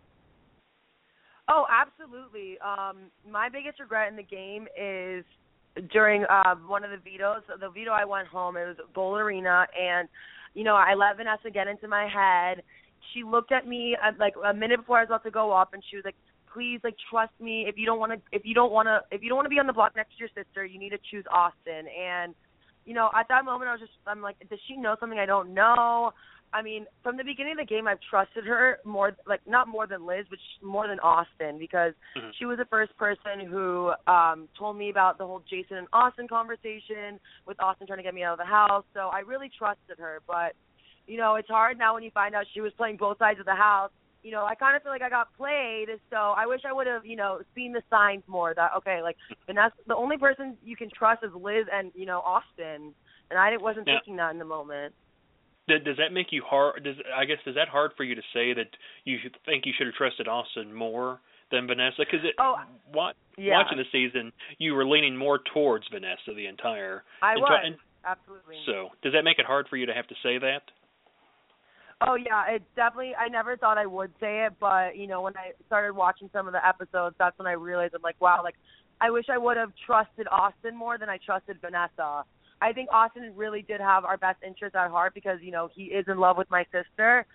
Oh, 1.48 1.64
absolutely. 1.70 2.58
Um, 2.58 3.10
my 3.30 3.48
biggest 3.48 3.78
regret 3.78 4.10
in 4.10 4.16
the 4.16 4.24
game 4.24 4.66
is 4.76 5.24
during 5.92 6.24
uh, 6.24 6.56
one 6.66 6.82
of 6.82 6.90
the 6.90 6.96
vetoes. 6.98 7.42
The 7.60 7.70
veto 7.70 7.92
I 7.92 8.04
went 8.04 8.26
home. 8.26 8.56
It 8.56 8.66
was 8.66 8.76
Bowl 8.94 9.16
Arena, 9.16 9.66
and 9.80 10.08
you 10.56 10.64
know 10.64 10.74
I 10.74 10.94
let 10.94 11.16
Vanessa 11.16 11.50
get 11.52 11.68
into 11.68 11.86
my 11.86 12.08
head. 12.08 12.64
She 13.12 13.22
looked 13.22 13.52
at 13.52 13.68
me 13.68 13.96
uh, 14.02 14.12
like 14.18 14.34
a 14.44 14.52
minute 14.52 14.80
before 14.80 14.98
I 14.98 15.02
was 15.02 15.10
about 15.10 15.24
to 15.24 15.30
go 15.30 15.52
up, 15.52 15.74
and 15.74 15.82
she 15.88 15.96
was 15.96 16.04
like, 16.04 16.16
"Please, 16.52 16.80
like, 16.82 16.96
trust 17.08 17.32
me. 17.38 17.66
If 17.68 17.76
you 17.78 17.86
don't 17.86 18.00
want 18.00 18.12
to, 18.12 18.18
if 18.32 18.42
you 18.44 18.54
don't 18.54 18.72
want 18.72 18.88
to, 18.88 19.00
if 19.14 19.22
you 19.22 19.28
don't 19.28 19.36
want 19.36 19.46
to 19.46 19.50
be 19.50 19.60
on 19.60 19.68
the 19.68 19.72
block 19.72 19.94
next 19.94 20.16
to 20.16 20.18
your 20.18 20.30
sister, 20.34 20.64
you 20.64 20.80
need 20.80 20.90
to 20.90 20.98
choose 21.10 21.24
Austin." 21.30 21.86
And 21.86 22.34
you 22.86 22.94
know, 22.94 23.10
at 23.18 23.26
that 23.28 23.44
moment, 23.44 23.68
I 23.68 23.72
was 23.72 23.80
just, 23.80 23.92
I'm 24.06 24.22
like, 24.22 24.36
does 24.48 24.60
she 24.68 24.76
know 24.76 24.94
something 24.98 25.18
I 25.18 25.26
don't 25.26 25.52
know? 25.52 26.12
I 26.52 26.62
mean, 26.62 26.86
from 27.02 27.16
the 27.16 27.24
beginning 27.24 27.52
of 27.52 27.58
the 27.58 27.64
game, 27.64 27.86
I've 27.86 28.00
trusted 28.08 28.44
her 28.46 28.78
more, 28.84 29.16
like 29.26 29.40
not 29.46 29.68
more 29.68 29.86
than 29.86 30.06
Liz, 30.06 30.24
but 30.30 30.38
sh- 30.38 30.62
more 30.62 30.86
than 30.88 30.98
Austin 31.00 31.58
because 31.58 31.92
Mhm. 32.16 32.32
she 32.34 32.44
was 32.46 32.56
the 32.58 32.64
first 32.66 32.96
person 32.96 33.40
who 33.40 33.92
um 34.06 34.48
told 34.56 34.76
me 34.76 34.88
about 34.90 35.18
the 35.18 35.26
whole 35.26 35.40
Jason 35.40 35.76
and 35.76 35.88
Austin 35.92 36.28
conversation 36.28 37.20
with 37.46 37.60
Austin 37.60 37.86
trying 37.86 37.98
to 37.98 38.02
get 38.02 38.14
me 38.14 38.22
out 38.22 38.32
of 38.32 38.38
the 38.38 38.44
house. 38.44 38.84
So 38.94 39.08
I 39.08 39.20
really 39.20 39.48
trusted 39.50 39.98
her, 39.98 40.20
but 40.26 40.54
you 41.06 41.16
know, 41.18 41.36
it's 41.36 41.48
hard 41.48 41.78
now 41.78 41.94
when 41.94 42.02
you 42.02 42.10
find 42.10 42.34
out 42.34 42.46
she 42.52 42.60
was 42.60 42.72
playing 42.74 42.96
both 42.96 43.18
sides 43.18 43.38
of 43.38 43.46
the 43.46 43.54
house. 43.54 43.90
You 44.22 44.32
know, 44.32 44.44
I 44.44 44.56
kind 44.56 44.74
of 44.74 44.82
feel 44.82 44.90
like 44.90 45.02
I 45.02 45.08
got 45.10 45.32
played, 45.36 45.88
so 46.10 46.16
I 46.16 46.46
wish 46.46 46.64
I 46.64 46.72
would 46.72 46.88
have, 46.88 47.06
you 47.06 47.14
know, 47.14 47.42
seen 47.54 47.72
the 47.72 47.82
signs 47.88 48.24
more 48.26 48.54
that 48.54 48.72
okay, 48.78 49.02
like 49.02 49.16
Vanessa, 49.46 49.76
the 49.86 49.94
only 49.94 50.16
person 50.16 50.56
you 50.64 50.74
can 50.76 50.90
trust 50.90 51.22
is 51.22 51.32
Liz 51.34 51.66
and 51.72 51.92
you 51.94 52.06
know 52.06 52.20
Austin, 52.20 52.94
and 53.30 53.38
I 53.38 53.56
wasn't 53.56 53.86
Now- 53.86 53.96
thinking 53.98 54.16
that 54.16 54.30
in 54.32 54.38
the 54.38 54.44
moment. 54.44 54.94
Does, 55.68 55.82
does 55.84 55.96
that 55.96 56.12
make 56.12 56.28
you 56.30 56.42
hard? 56.46 56.84
Does 56.84 56.96
I 57.14 57.24
guess 57.24 57.38
is 57.46 57.54
that 57.56 57.68
hard 57.68 57.92
for 57.96 58.04
you 58.04 58.14
to 58.14 58.22
say 58.32 58.54
that 58.54 58.68
you 59.04 59.18
think 59.44 59.66
you 59.66 59.72
should 59.76 59.86
have 59.88 59.94
trusted 59.94 60.28
Austin 60.28 60.72
more 60.72 61.20
than 61.50 61.66
Vanessa? 61.66 61.98
Because 61.98 62.24
it, 62.24 62.34
Oh, 62.38 62.56
wa- 62.94 63.12
yeah. 63.36 63.58
watching 63.58 63.78
the 63.78 63.84
season, 63.90 64.32
you 64.58 64.74
were 64.74 64.86
leaning 64.86 65.16
more 65.16 65.40
towards 65.52 65.86
Vanessa 65.92 66.34
the 66.34 66.46
entire. 66.46 67.02
I 67.22 67.32
and 67.32 67.40
was 67.40 67.60
and 67.64 67.76
absolutely. 68.04 68.56
So 68.66 68.90
does 69.02 69.12
that 69.12 69.22
make 69.22 69.38
it 69.38 69.46
hard 69.46 69.66
for 69.68 69.76
you 69.76 69.86
to 69.86 69.94
have 69.94 70.06
to 70.08 70.14
say 70.22 70.38
that? 70.38 70.62
Oh 72.02 72.14
yeah, 72.14 72.56
it 72.56 72.62
definitely. 72.76 73.14
I 73.14 73.28
never 73.28 73.56
thought 73.56 73.78
I 73.78 73.86
would 73.86 74.12
say 74.20 74.44
it, 74.44 74.52
but 74.60 74.96
you 74.96 75.06
know, 75.06 75.22
when 75.22 75.36
I 75.36 75.52
started 75.66 75.94
watching 75.94 76.28
some 76.32 76.46
of 76.46 76.52
the 76.52 76.64
episodes, 76.66 77.16
that's 77.18 77.36
when 77.38 77.48
I 77.48 77.52
realized 77.52 77.94
I'm 77.94 78.02
like, 78.02 78.20
wow, 78.20 78.40
like 78.44 78.54
I 79.00 79.10
wish 79.10 79.26
I 79.32 79.38
would 79.38 79.56
have 79.56 79.72
trusted 79.84 80.28
Austin 80.30 80.76
more 80.76 80.98
than 80.98 81.08
I 81.08 81.18
trusted 81.24 81.58
Vanessa. 81.60 82.24
I 82.60 82.72
think 82.72 82.88
Austin 82.92 83.32
really 83.36 83.62
did 83.62 83.80
have 83.80 84.04
our 84.04 84.16
best 84.16 84.42
interests 84.46 84.76
at 84.76 84.90
heart 84.90 85.14
because 85.14 85.38
you 85.42 85.50
know 85.50 85.68
he 85.74 85.84
is 85.84 86.04
in 86.08 86.18
love 86.18 86.36
with 86.36 86.50
my 86.50 86.64
sister. 86.72 87.26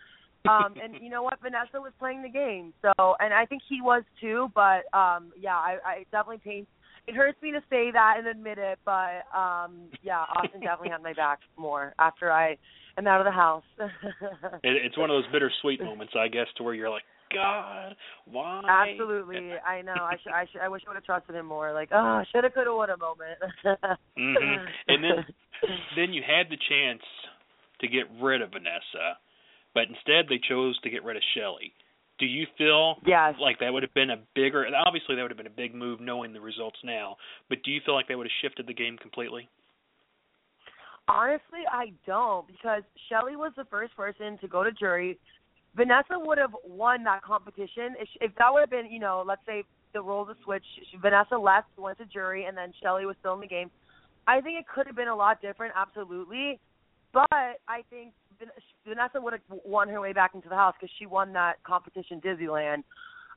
Um, 0.50 0.74
and 0.82 0.96
you 1.00 1.10
know 1.10 1.22
what, 1.22 1.40
Vanessa 1.40 1.80
was 1.80 1.92
playing 2.00 2.24
the 2.24 2.30
game, 2.30 2.74
so 2.82 3.16
and 3.20 3.32
I 3.34 3.46
think 3.46 3.62
he 3.70 3.80
was 3.82 4.04
too. 4.20 4.50
But 4.56 4.90
um, 4.98 5.32
yeah, 5.40 5.56
I, 5.56 5.78
I 5.86 6.06
definitely 6.12 6.40
pains. 6.44 6.68
It 7.08 7.16
hurts 7.16 7.40
me 7.42 7.52
to 7.52 7.60
say 7.70 7.92
that 7.92 8.16
and 8.18 8.28
admit 8.28 8.58
it, 8.58 8.80
but 8.84 9.26
um, 9.38 9.90
yeah, 10.02 10.26
Austin 10.36 10.62
definitely 10.62 10.90
had 10.90 11.04
my 11.04 11.14
back 11.14 11.40
more 11.58 11.94
after 12.00 12.32
I 12.32 12.58
am 12.98 13.08
out 13.08 13.22
of 13.22 13.26
the 13.26 13.32
house. 13.32 13.64
It, 14.64 14.86
it's 14.86 14.98
one 14.98 15.10
of 15.10 15.16
those 15.16 15.32
bittersweet 15.32 15.82
moments, 15.82 16.14
I 16.18 16.28
guess, 16.28 16.46
to 16.58 16.64
where 16.64 16.76
you're 16.76 16.90
like, 16.90 17.04
God, 17.34 17.96
why? 18.26 18.62
Absolutely, 18.68 19.54
I 19.66 19.82
know. 19.82 19.94
I 19.94 20.16
should, 20.22 20.32
I 20.32 20.46
should, 20.52 20.62
I 20.62 20.70
wish 20.70 20.82
I 20.86 20.90
would 20.90 20.96
have 20.96 21.04
trusted 21.04 21.36
him 21.36 21.46
more. 21.46 21.74
Like, 21.74 21.90
oh, 21.94 22.24
shoulda, 22.32 22.50
coulda, 22.50 22.72
woulda 22.72 22.98
moment. 22.98 23.40
mm-hmm. 24.18 24.66
And 24.88 25.04
then 25.04 25.26
then 25.96 26.14
you 26.14 26.22
had 26.26 26.48
the 26.50 26.58
chance 26.70 27.04
to 27.82 27.88
get 27.88 28.04
rid 28.22 28.42
of 28.42 28.52
Vanessa, 28.52 29.18
but 29.74 29.84
instead 29.84 30.26
they 30.30 30.40
chose 30.48 30.80
to 30.82 30.90
get 30.90 31.04
rid 31.04 31.18
of 31.18 31.24
Shelli. 31.36 31.74
Do 32.20 32.26
you 32.28 32.46
feel 32.58 32.98
yes, 33.06 33.34
like 33.42 33.60
that 33.60 33.74
would 33.74 33.82
have 33.82 33.94
been 33.96 34.12
a 34.12 34.22
bigger? 34.36 34.66
Obviously, 34.86 35.16
that 35.16 35.24
would 35.24 35.32
have 35.32 35.38
been 35.38 35.48
a 35.48 35.50
big 35.50 35.74
move, 35.74 36.00
knowing 36.00 36.34
the 36.34 36.42
results 36.42 36.78
now. 36.84 37.18
But 37.50 37.64
do 37.64 37.72
you 37.72 37.82
feel 37.84 37.96
like 37.96 38.08
that 38.10 38.18
would 38.18 38.28
have 38.28 38.42
shifted 38.42 38.68
the 38.68 38.76
game 38.76 38.98
completely? 38.98 39.50
honestly, 41.08 41.64
I 41.72 41.92
don't 42.06 42.48
because 42.48 42.84
Shelli 43.10 43.36
was 43.36 43.52
the 43.58 43.66
first 43.66 43.96
person 43.96 44.38
to 44.40 44.48
go 44.48 44.64
to 44.64 44.72
jury. 44.72 45.20
Vanessa 45.76 46.16
would 46.18 46.38
have 46.38 46.56
won 46.68 47.04
that 47.04 47.22
competition 47.24 47.96
if, 48.00 48.10
if 48.20 48.32
that 48.38 48.52
would 48.52 48.60
have 48.62 48.70
been, 48.70 48.92
you 48.92 49.00
know, 49.00 49.24
let's 49.26 49.42
say 49.46 49.64
the 49.94 50.02
roles 50.02 50.28
have 50.28 50.38
switched. 50.44 50.66
Vanessa 51.02 51.38
left, 51.38 51.68
went 51.78 51.98
to 51.98 52.06
jury, 52.06 52.46
and 52.46 52.58
then 52.58 52.74
Shelli 52.84 53.06
was 53.06 53.16
still 53.20 53.34
in 53.34 53.42
the 53.42 53.48
game. 53.48 53.72
I 54.28 54.42
think 54.42 54.60
it 54.60 54.66
could 54.74 54.88
have 54.88 54.96
been 54.96 55.08
a 55.08 55.16
lot 55.16 55.42
different, 55.42 55.74
absolutely. 55.76 56.60
But 57.14 57.28
I 57.32 57.84
think 57.90 58.14
Vanessa 58.88 59.20
would 59.22 59.34
have 59.34 59.42
won 59.66 59.90
her 59.90 60.00
way 60.00 60.14
back 60.14 60.32
into 60.34 60.50
the 60.50 60.56
house 60.56 60.76
because 60.80 60.94
she 60.98 61.06
won 61.06 61.34
that 61.34 61.62
competition, 61.64 62.22
Disneyland. 62.22 62.84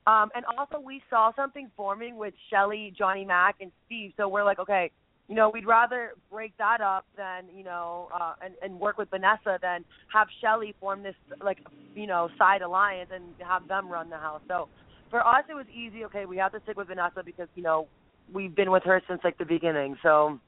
Um, 0.06 0.30
and 0.34 0.44
also, 0.58 0.78
we 0.78 1.02
saw 1.08 1.32
something 1.34 1.70
forming 1.76 2.16
with 2.16 2.34
Shelli, 2.52 2.94
Johnny 2.96 3.24
Mac, 3.24 3.56
and 3.60 3.72
Steve. 3.86 4.12
So 4.16 4.28
we're 4.28 4.44
like, 4.44 4.58
okay, 4.58 4.90
you 5.28 5.34
know, 5.34 5.48
we'd 5.48 5.66
rather 5.66 6.12
break 6.30 6.56
that 6.58 6.80
up 6.80 7.06
than, 7.16 7.44
you 7.56 7.64
know, 7.64 8.08
uh, 8.14 8.34
and, 8.44 8.54
and 8.62 8.78
work 8.78 8.98
with 8.98 9.08
Vanessa 9.10 9.58
than 9.62 9.84
have 10.12 10.28
Shelli 10.42 10.74
form 10.78 11.02
this, 11.02 11.14
like, 11.42 11.58
you 11.94 12.06
know, 12.06 12.28
side 12.38 12.62
alliance 12.62 13.10
and 13.12 13.24
have 13.38 13.66
them 13.66 13.88
run 13.88 14.10
the 14.10 14.18
house. 14.18 14.42
So 14.48 14.68
for 15.10 15.26
us, 15.26 15.44
it 15.48 15.54
was 15.54 15.66
easy. 15.74 16.04
Okay, 16.04 16.26
we 16.26 16.36
have 16.36 16.52
to 16.52 16.60
stick 16.64 16.76
with 16.76 16.88
Vanessa 16.88 17.22
because, 17.24 17.48
you 17.54 17.62
know, 17.62 17.86
we've 18.32 18.54
been 18.54 18.70
with 18.70 18.82
her 18.84 19.00
since, 19.08 19.20
like, 19.24 19.38
the 19.38 19.46
beginning. 19.46 19.96
So, 20.02 20.38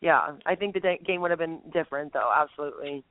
yeah, 0.00 0.32
I 0.44 0.54
think 0.56 0.74
the 0.74 0.96
game 1.06 1.20
would 1.20 1.30
have 1.30 1.38
been 1.38 1.60
different, 1.72 2.12
though, 2.12 2.30
absolutely. 2.36 3.04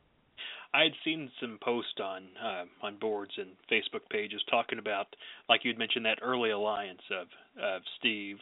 I 0.73 0.83
had 0.83 0.91
seen 1.03 1.31
some 1.41 1.57
posts 1.63 1.99
on 2.03 2.25
uh, 2.43 2.65
on 2.85 2.97
boards 2.97 3.31
and 3.37 3.49
Facebook 3.71 4.07
pages 4.11 4.41
talking 4.51 4.77
about, 4.77 5.07
like 5.47 5.61
you'd 5.63 5.79
mentioned, 5.79 6.05
that 6.05 6.19
early 6.21 6.51
alliance 6.51 7.01
of 7.11 7.27
of 7.61 7.81
Steve, 7.97 8.37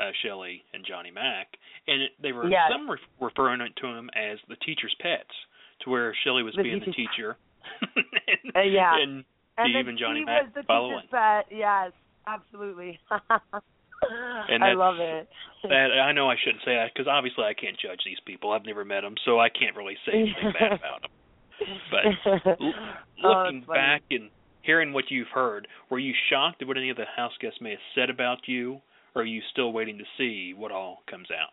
uh, 0.00 0.10
Shelli, 0.24 0.62
and 0.72 0.84
Johnny 0.86 1.10
Mac, 1.10 1.48
and 1.86 2.02
it, 2.02 2.12
they 2.22 2.32
were 2.32 2.48
Yes. 2.48 2.70
some 2.72 2.88
re- 2.90 2.98
referring 3.20 3.60
to 3.76 3.86
him 3.86 4.08
as 4.16 4.38
the 4.48 4.56
teacher's 4.64 4.94
pets, 5.00 5.30
to 5.84 5.90
where 5.90 6.14
Shelli 6.26 6.42
was 6.44 6.54
The 6.56 6.62
being 6.62 6.80
the 6.80 6.92
teacher, 6.92 7.36
and, 7.96 8.56
Uh, 8.56 8.60
yeah. 8.60 8.96
and 9.00 9.24
and 9.58 9.68
Steve 9.74 9.88
and 9.88 9.98
Johnny 9.98 10.20
Steve 10.20 10.26
Mac 10.26 10.42
was 10.44 10.52
the 10.54 10.62
following. 10.62 11.06
pet. 11.10 11.46
Yes, 11.50 11.92
absolutely. 12.26 12.98
And 14.48 14.64
I 14.64 14.72
love 14.72 14.96
it. 14.98 15.28
That 15.64 15.88
I 15.92 16.12
know 16.12 16.30
I 16.30 16.36
shouldn't 16.42 16.64
say 16.64 16.74
that 16.74 16.88
because 16.94 17.06
obviously 17.06 17.44
I 17.44 17.52
can't 17.52 17.76
judge 17.78 18.00
these 18.04 18.16
people. 18.24 18.50
I've 18.50 18.64
never 18.64 18.82
met 18.82 19.02
them, 19.02 19.14
so 19.26 19.38
I 19.38 19.50
can't 19.50 19.76
really 19.76 19.96
say 20.06 20.12
anything 20.14 20.52
bad 20.58 20.72
about 20.72 21.02
them. 21.02 21.10
But 21.90 22.56
l- 22.60 22.72
Oh, 23.22 23.28
looking 23.44 23.60
back 23.68 24.00
and 24.10 24.30
hearing 24.62 24.94
what 24.94 25.10
you've 25.10 25.28
heard, 25.28 25.68
were 25.90 25.98
you 25.98 26.14
shocked 26.30 26.62
at 26.62 26.68
what 26.68 26.78
any 26.78 26.88
of 26.88 26.96
the 26.96 27.04
house 27.14 27.32
guests 27.42 27.60
may 27.60 27.70
have 27.72 27.78
said 27.94 28.08
about 28.08 28.38
you, 28.48 28.80
or 29.14 29.22
are 29.22 29.26
you 29.26 29.40
still 29.50 29.72
waiting 29.72 29.98
to 29.98 30.04
see 30.16 30.54
what 30.56 30.72
all 30.72 31.02
comes 31.08 31.28
out? 31.30 31.50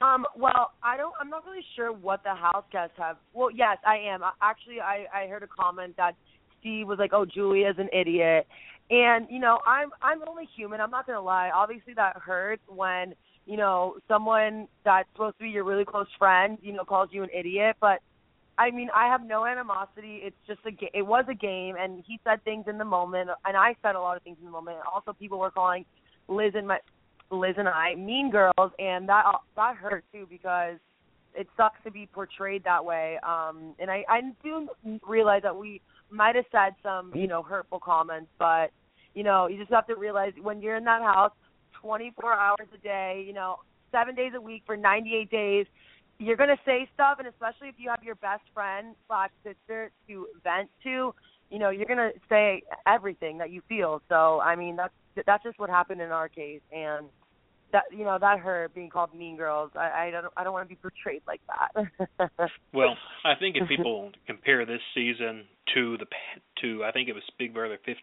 Um, 0.00 0.24
well, 0.36 0.72
I 0.82 0.96
don't. 0.96 1.12
I'm 1.20 1.28
not 1.28 1.44
really 1.44 1.64
sure 1.74 1.92
what 1.92 2.22
the 2.22 2.34
house 2.34 2.64
guests 2.70 2.94
have. 2.98 3.16
Well, 3.34 3.50
yes, 3.50 3.78
I 3.84 3.96
am. 3.96 4.20
Actually, 4.40 4.80
I 4.80 5.06
I 5.12 5.26
heard 5.26 5.42
a 5.42 5.48
comment 5.48 5.96
that 5.96 6.14
Steve 6.60 6.86
was 6.86 6.98
like, 7.00 7.12
"Oh, 7.12 7.24
Julia's 7.24 7.74
an 7.78 7.88
idiot," 7.92 8.46
and 8.90 9.26
you 9.28 9.40
know, 9.40 9.58
I'm 9.66 9.90
I'm 10.00 10.20
only 10.28 10.48
human. 10.56 10.80
I'm 10.80 10.90
not 10.90 11.06
gonna 11.06 11.20
lie. 11.20 11.50
Obviously, 11.52 11.94
that 11.94 12.16
hurts 12.16 12.62
when 12.68 13.14
you 13.44 13.56
know 13.56 13.96
someone 14.06 14.68
that's 14.84 15.08
supposed 15.12 15.36
to 15.38 15.44
be 15.44 15.50
your 15.50 15.64
really 15.64 15.84
close 15.84 16.06
friend, 16.16 16.58
you 16.62 16.72
know, 16.72 16.84
calls 16.84 17.08
you 17.10 17.24
an 17.24 17.30
idiot. 17.36 17.74
But 17.80 17.98
I 18.56 18.70
mean, 18.70 18.90
I 18.94 19.08
have 19.08 19.24
no 19.24 19.46
animosity. 19.46 20.20
It's 20.22 20.36
just 20.46 20.60
a 20.64 20.70
ga- 20.70 20.90
it 20.94 21.02
was 21.02 21.24
a 21.28 21.34
game, 21.34 21.74
and 21.76 22.04
he 22.06 22.20
said 22.22 22.44
things 22.44 22.66
in 22.68 22.78
the 22.78 22.84
moment, 22.84 23.30
and 23.44 23.56
I 23.56 23.74
said 23.82 23.96
a 23.96 24.00
lot 24.00 24.16
of 24.16 24.22
things 24.22 24.36
in 24.38 24.44
the 24.44 24.52
moment. 24.52 24.78
Also, 24.92 25.12
people 25.12 25.40
were 25.40 25.50
calling 25.50 25.84
Liz 26.28 26.52
and 26.54 26.68
my 26.68 26.78
Liz 27.30 27.54
and 27.58 27.68
I 27.68 27.94
mean 27.94 28.30
girls, 28.30 28.72
and 28.78 29.08
that 29.08 29.24
that 29.56 29.76
hurt 29.76 30.04
too 30.12 30.26
because 30.28 30.76
it 31.34 31.46
sucks 31.56 31.78
to 31.84 31.90
be 31.90 32.08
portrayed 32.12 32.64
that 32.64 32.84
way. 32.84 33.18
Um, 33.22 33.74
and 33.78 33.90
I 33.90 34.04
I 34.08 34.20
do 34.42 34.68
realize 35.06 35.42
that 35.42 35.56
we 35.56 35.80
might 36.10 36.36
have 36.36 36.46
said 36.50 36.74
some 36.82 37.12
you 37.14 37.26
know 37.26 37.42
hurtful 37.42 37.80
comments, 37.80 38.30
but 38.38 38.70
you 39.14 39.22
know 39.22 39.46
you 39.46 39.58
just 39.58 39.72
have 39.72 39.86
to 39.88 39.96
realize 39.96 40.32
when 40.40 40.62
you're 40.62 40.76
in 40.76 40.84
that 40.84 41.02
house 41.02 41.32
24 41.80 42.32
hours 42.32 42.68
a 42.74 42.78
day, 42.78 43.24
you 43.26 43.32
know 43.32 43.56
seven 43.90 44.14
days 44.14 44.32
a 44.36 44.40
week 44.40 44.62
for 44.66 44.76
98 44.76 45.30
days. 45.30 45.66
You're 46.18 46.36
gonna 46.36 46.58
say 46.64 46.88
stuff, 46.94 47.18
and 47.18 47.28
especially 47.28 47.68
if 47.68 47.76
you 47.78 47.90
have 47.90 48.02
your 48.02 48.16
best 48.16 48.42
friend 48.52 48.96
slash 49.06 49.30
sister 49.44 49.90
to 50.08 50.26
vent 50.42 50.68
to, 50.82 51.14
you 51.50 51.58
know, 51.58 51.70
you're 51.70 51.86
gonna 51.86 52.10
say 52.28 52.62
everything 52.86 53.38
that 53.38 53.50
you 53.50 53.62
feel. 53.68 54.02
So 54.08 54.40
I 54.40 54.56
mean, 54.56 54.76
that's 54.76 54.92
that's 55.26 55.42
just 55.44 55.58
what 55.58 55.70
happened 55.70 56.00
in 56.00 56.10
our 56.10 56.28
case, 56.28 56.60
and 56.72 57.06
that 57.72 57.84
you 57.90 58.04
know 58.04 58.18
that 58.20 58.38
hurt 58.38 58.74
being 58.74 58.88
called 58.90 59.14
mean 59.14 59.36
girls. 59.36 59.70
I 59.74 60.06
I 60.06 60.10
don't 60.10 60.32
I 60.36 60.44
don't 60.44 60.52
want 60.52 60.68
to 60.68 60.74
be 60.74 60.80
portrayed 60.80 61.22
like 61.26 61.40
that. 61.48 62.30
Well, 62.72 62.96
I 63.24 63.34
think 63.38 63.56
if 63.56 63.66
people 63.68 64.12
compare 64.26 64.64
this 64.66 64.80
season 64.94 65.44
to 65.74 65.96
the 65.98 66.06
p- 66.06 66.42
to 66.62 66.84
I 66.84 66.92
think 66.92 67.08
it 67.08 67.14
was 67.14 67.22
Big 67.38 67.54
Brother 67.54 67.78
15 67.84 67.96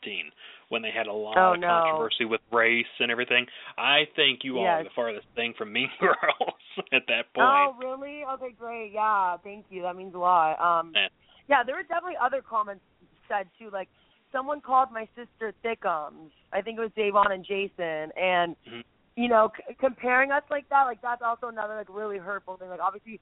when 0.70 0.82
they 0.82 0.90
had 0.96 1.08
a 1.08 1.14
lot 1.14 1.38
Oh, 1.38 1.54
of 1.54 1.60
no. 1.60 1.68
controversy 1.68 2.26
with 2.26 2.42
race 2.52 2.86
and 3.00 3.12
everything, 3.12 3.46
I 3.78 4.04
think 4.16 4.40
you 4.44 4.58
all 4.58 4.66
are 4.66 4.84
the 4.84 4.90
farthest 4.96 5.28
thing 5.36 5.54
from 5.58 5.72
Mean 5.72 5.90
Girls 6.00 6.56
at 6.94 7.04
that 7.08 7.32
point. 7.34 7.48
Oh, 7.48 7.76
really? 7.80 8.24
Okay, 8.34 8.54
great. 8.58 8.92
Yeah, 8.94 9.38
thank 9.44 9.66
you. 9.70 9.84
That 9.84 9.96
means 9.96 10.16
a 10.16 10.20
lot. 10.20 10.60
Um, 10.60 10.92
Yeah. 10.96 11.08
yeah, 11.48 11.64
there 11.64 11.76
were 11.76 11.84
definitely 11.84 12.18
other 12.22 12.42
comments 12.42 12.84
said 13.28 13.48
too. 13.60 13.70
Like 13.72 13.90
someone 14.36 14.60
called 14.60 14.90
my 14.92 15.08
sister 15.16 15.54
Thickums. 15.64 16.32
I 16.52 16.62
think 16.62 16.78
it 16.78 16.82
was 16.82 16.92
Da'Vonne 16.98 17.32
and 17.32 17.46
Jason, 17.46 18.12
and 18.20 18.56
Mhm. 18.68 18.84
you 19.16 19.30
know, 19.30 19.50
c- 19.56 19.74
comparing 19.76 20.32
us 20.32 20.44
like 20.50 20.68
that, 20.70 20.84
like 20.84 21.00
that's 21.02 21.22
also 21.22 21.48
another 21.48 21.76
like 21.76 21.88
really 21.90 22.18
hurtful 22.18 22.58
thing. 22.58 22.68
Like 22.70 22.82
obviously, 22.82 23.22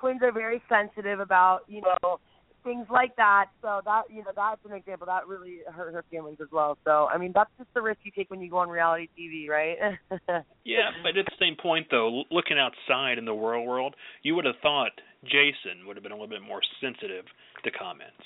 twins 0.00 0.22
are 0.22 0.32
very 0.32 0.62
sensitive 0.68 1.20
about 1.20 1.60
you 1.68 1.82
know 1.82 2.20
things 2.64 2.86
like 2.88 3.14
that. 3.16 3.50
So 3.60 3.82
that 3.84 4.04
you 4.10 4.24
know 4.24 4.32
that's 4.34 4.64
an 4.64 4.72
example 4.72 5.06
that 5.06 5.28
really 5.28 5.60
hurt 5.70 5.92
her 5.92 6.04
feelings 6.10 6.40
as 6.40 6.50
well. 6.50 6.78
So 6.84 7.08
I 7.12 7.18
mean 7.18 7.32
that's 7.32 7.50
just 7.58 7.72
the 7.74 7.82
risk 7.82 8.00
you 8.04 8.10
take 8.10 8.30
when 8.30 8.40
you 8.40 8.48
go 8.50 8.58
on 8.58 8.70
reality 8.70 9.08
TV, 9.18 9.48
right? 9.48 9.76
Yeah, 10.64 10.90
but 11.00 11.16
at 11.16 11.26
the 11.26 11.36
same 11.38 11.54
point, 11.54 11.86
though, 11.92 12.24
looking 12.32 12.58
outside 12.58 13.18
in 13.18 13.24
the 13.24 13.32
real 13.32 13.64
world, 13.64 13.94
you 14.24 14.34
would 14.34 14.46
have 14.46 14.56
thought 14.62 14.90
Jason 15.22 15.86
would 15.86 15.94
have 15.96 16.02
been 16.02 16.10
a 16.10 16.16
little 16.16 16.26
bit 16.26 16.42
more 16.42 16.60
sensitive 16.80 17.24
to 17.62 17.70
comments. 17.70 18.18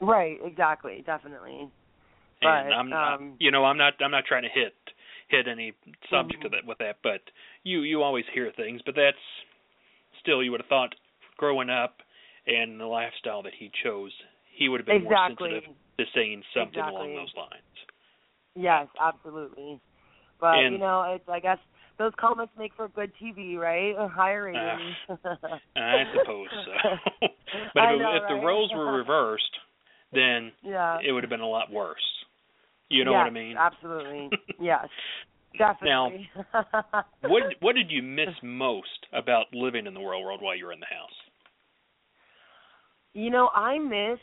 Right, 0.00 0.38
exactly, 0.44 1.02
definitely. 1.06 1.70
But, 2.42 2.48
and 2.48 2.74
I'm 2.74 2.90
not, 2.90 3.14
um, 3.14 3.36
you 3.38 3.50
know, 3.50 3.64
I'm 3.64 3.78
not, 3.78 3.94
I'm 4.00 4.10
not 4.10 4.24
trying 4.26 4.42
to 4.42 4.48
hit 4.48 4.74
hit 5.28 5.48
any 5.48 5.72
subject 6.10 6.42
Mhm. 6.42 6.46
of 6.46 6.52
that 6.52 6.64
with 6.66 6.78
that, 6.78 6.98
but 7.02 7.22
you 7.62 7.80
you 7.82 8.02
always 8.02 8.26
hear 8.34 8.52
things, 8.52 8.82
but 8.84 8.94
that's 8.94 9.16
still 10.20 10.42
you 10.42 10.50
would 10.50 10.60
have 10.60 10.68
thought 10.68 10.94
growing 11.38 11.70
up 11.70 12.02
and 12.46 12.78
the 12.78 12.84
lifestyle 12.84 13.42
that 13.42 13.54
he 13.54 13.70
chose, 13.82 14.12
he 14.44 14.68
would 14.68 14.80
have 14.80 14.86
been 14.86 15.02
Exactly. 15.02 15.50
more 15.50 15.60
sensitive 15.60 15.76
to 15.98 16.04
saying 16.14 16.42
something 16.52 16.78
Exactly. 16.78 16.94
along 16.94 17.14
those 17.14 17.34
lines. 17.36 17.74
Yes, 18.54 18.88
absolutely. 19.00 19.80
But 20.40 20.58
And- 20.58 20.74
you 20.74 20.78
know, 20.78 21.02
it's 21.14 21.28
I 21.28 21.40
guess 21.40 21.58
those 21.96 22.12
comments 22.16 22.52
make 22.58 22.74
for 22.74 22.88
good 22.88 23.12
TV, 23.16 23.56
right? 23.56 23.96
Higher 23.96 24.50
Ah, 24.54 24.76
ratings. 24.76 24.96
I 25.76 26.04
suppose 26.12 26.48
so. 26.50 26.72
but 27.74 27.84
if, 27.92 28.00
know, 28.00 28.16
if 28.16 28.28
the 28.28 28.34
roles 28.44 28.70
were 28.74 28.92
reversed, 28.98 29.58
then 30.14 30.52
yeah. 30.62 30.98
it 31.06 31.12
would 31.12 31.22
have 31.22 31.30
been 31.30 31.40
a 31.40 31.48
lot 31.48 31.70
worse. 31.70 31.96
You 32.88 33.04
know 33.04 33.12
yes, 33.12 33.18
what 33.18 33.26
I 33.26 33.30
mean? 33.30 33.56
Absolutely. 33.58 34.30
yes. 34.60 34.88
Definitely. 35.58 36.28
Now, 36.52 37.04
What 37.22 37.42
what 37.60 37.74
did 37.74 37.90
you 37.90 38.02
miss 38.02 38.34
most 38.42 39.06
about 39.12 39.46
living 39.52 39.86
in 39.86 39.94
the 39.94 40.00
real 40.00 40.22
world 40.22 40.40
while 40.42 40.56
you 40.56 40.66
were 40.66 40.72
in 40.72 40.80
the 40.80 40.86
house? 40.86 41.14
You 43.12 43.30
know, 43.30 43.48
I 43.54 43.78
missed 43.78 44.22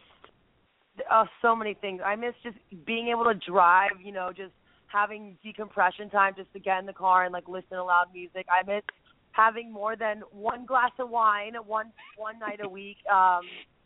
uh, 1.09 1.25
so 1.41 1.55
many 1.55 1.73
things. 1.73 2.01
I 2.05 2.15
miss 2.15 2.33
just 2.43 2.57
being 2.85 3.07
able 3.07 3.23
to 3.25 3.33
drive. 3.33 3.91
You 4.03 4.11
know, 4.11 4.31
just 4.35 4.51
having 4.87 5.37
decompression 5.41 6.09
time, 6.09 6.33
just 6.35 6.51
to 6.53 6.59
get 6.59 6.79
in 6.79 6.85
the 6.85 6.93
car 6.93 7.23
and 7.23 7.33
like 7.33 7.47
listen 7.47 7.77
to 7.77 7.83
loud 7.83 8.07
music. 8.13 8.45
I 8.49 8.65
miss 8.69 8.83
having 9.31 9.71
more 9.71 9.95
than 9.95 10.23
one 10.31 10.65
glass 10.65 10.91
of 10.99 11.09
wine 11.09 11.53
one 11.65 11.91
one 12.17 12.39
night 12.39 12.59
a 12.61 12.67
week. 12.67 12.97
Um, 13.11 13.41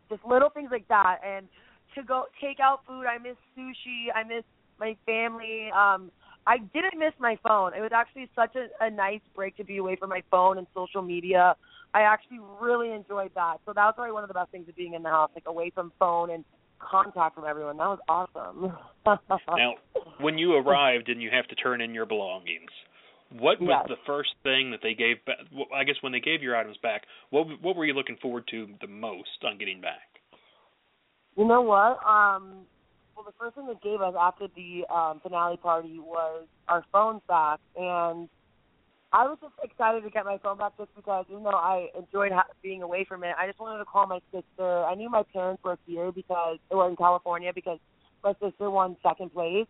just 0.09 0.25
little 0.25 0.49
things 0.49 0.69
like 0.71 0.87
that, 0.87 1.17
and 1.25 1.47
to 1.95 2.03
go 2.03 2.25
take 2.41 2.59
out 2.59 2.81
food. 2.87 3.05
I 3.05 3.17
miss 3.17 3.37
sushi. 3.57 4.07
I 4.13 4.23
miss 4.23 4.43
my 4.79 4.95
family. 5.05 5.69
Um, 5.75 6.11
I 6.47 6.57
didn't 6.57 6.99
miss 6.99 7.13
my 7.19 7.37
phone. 7.47 7.73
It 7.73 7.81
was 7.81 7.91
actually 7.93 8.29
such 8.35 8.55
a, 8.55 8.67
a 8.83 8.89
nice 8.89 9.21
break 9.35 9.57
to 9.57 9.63
be 9.63 9.77
away 9.77 9.95
from 9.95 10.09
my 10.09 10.21
phone 10.29 10.57
and 10.57 10.67
social 10.75 11.01
media. 11.01 11.55
I 11.93 12.01
actually 12.01 12.39
really 12.61 12.91
enjoyed 12.91 13.31
that. 13.35 13.57
So 13.65 13.73
that 13.73 13.83
was 13.85 13.93
probably 13.95 14.11
one 14.11 14.23
of 14.23 14.27
the 14.27 14.33
best 14.33 14.51
things 14.51 14.67
of 14.67 14.75
being 14.75 14.93
in 14.93 15.01
the 15.01 15.09
house, 15.09 15.31
like 15.33 15.45
away 15.47 15.71
from 15.73 15.91
phone 15.97 16.29
and 16.29 16.43
contact 16.79 17.35
from 17.35 17.45
everyone. 17.45 17.77
That 17.77 17.87
was 17.87 17.99
awesome. 18.07 18.73
Now, 19.55 19.75
when 20.19 20.37
you 20.39 20.55
arrived 20.55 21.09
and 21.09 21.21
you 21.21 21.29
have 21.31 21.47
to 21.49 21.55
turn 21.55 21.79
in 21.79 21.93
your 21.93 22.07
belongings, 22.07 22.71
what 23.31 23.61
was 23.61 23.69
Yes. 23.69 23.87
the 23.87 23.97
first 24.05 24.33
thing 24.43 24.71
that 24.71 24.81
they 24.81 24.93
gave 24.93 25.23
back? 25.25 25.37
I 25.73 25.83
guess 25.83 25.95
when 26.01 26.11
they 26.11 26.19
gave 26.19 26.41
your 26.41 26.55
items 26.55 26.77
back, 26.77 27.05
what 27.29 27.45
what 27.61 27.75
were 27.75 27.85
you 27.85 27.93
looking 27.93 28.17
forward 28.17 28.47
to 28.47 28.67
the 28.81 28.87
most 28.87 29.43
on 29.43 29.57
getting 29.57 29.79
back? 29.79 30.14
You 31.35 31.45
know 31.45 31.61
what? 31.61 31.99
Um, 32.05 32.65
well, 33.15 33.25
the 33.25 33.33
first 33.39 33.55
thing 33.55 33.67
they 33.67 33.89
gave 33.89 34.01
us 34.01 34.13
after 34.19 34.47
the 34.55 34.85
um, 34.93 35.19
finale 35.21 35.57
party 35.57 35.99
was 35.99 36.47
our 36.67 36.83
phones 36.91 37.21
back, 37.27 37.59
and 37.75 38.29
I 39.11 39.23
was 39.25 39.37
just 39.41 39.53
excited 39.63 40.03
to 40.03 40.09
get 40.09 40.25
my 40.25 40.37
phone 40.39 40.57
back 40.57 40.73
just 40.77 40.93
because, 40.95 41.25
even 41.29 41.43
though 41.43 41.49
I 41.51 41.87
enjoyed 41.97 42.31
ha- 42.31 42.47
being 42.61 42.81
away 42.81 43.05
from 43.07 43.23
it, 43.23 43.35
I 43.39 43.47
just 43.47 43.59
wanted 43.59 43.79
to 43.79 43.85
call 43.85 44.07
my 44.07 44.19
sister. 44.33 44.83
I 44.83 44.95
knew 44.95 45.09
my 45.09 45.23
parents 45.31 45.63
were 45.63 45.77
here 45.85 46.11
because 46.11 46.57
they 46.69 46.75
were 46.75 46.89
in 46.89 46.95
California 46.95 47.51
because 47.53 47.79
my 48.23 48.33
sister 48.41 48.69
won 48.69 48.97
second 49.03 49.33
place. 49.33 49.67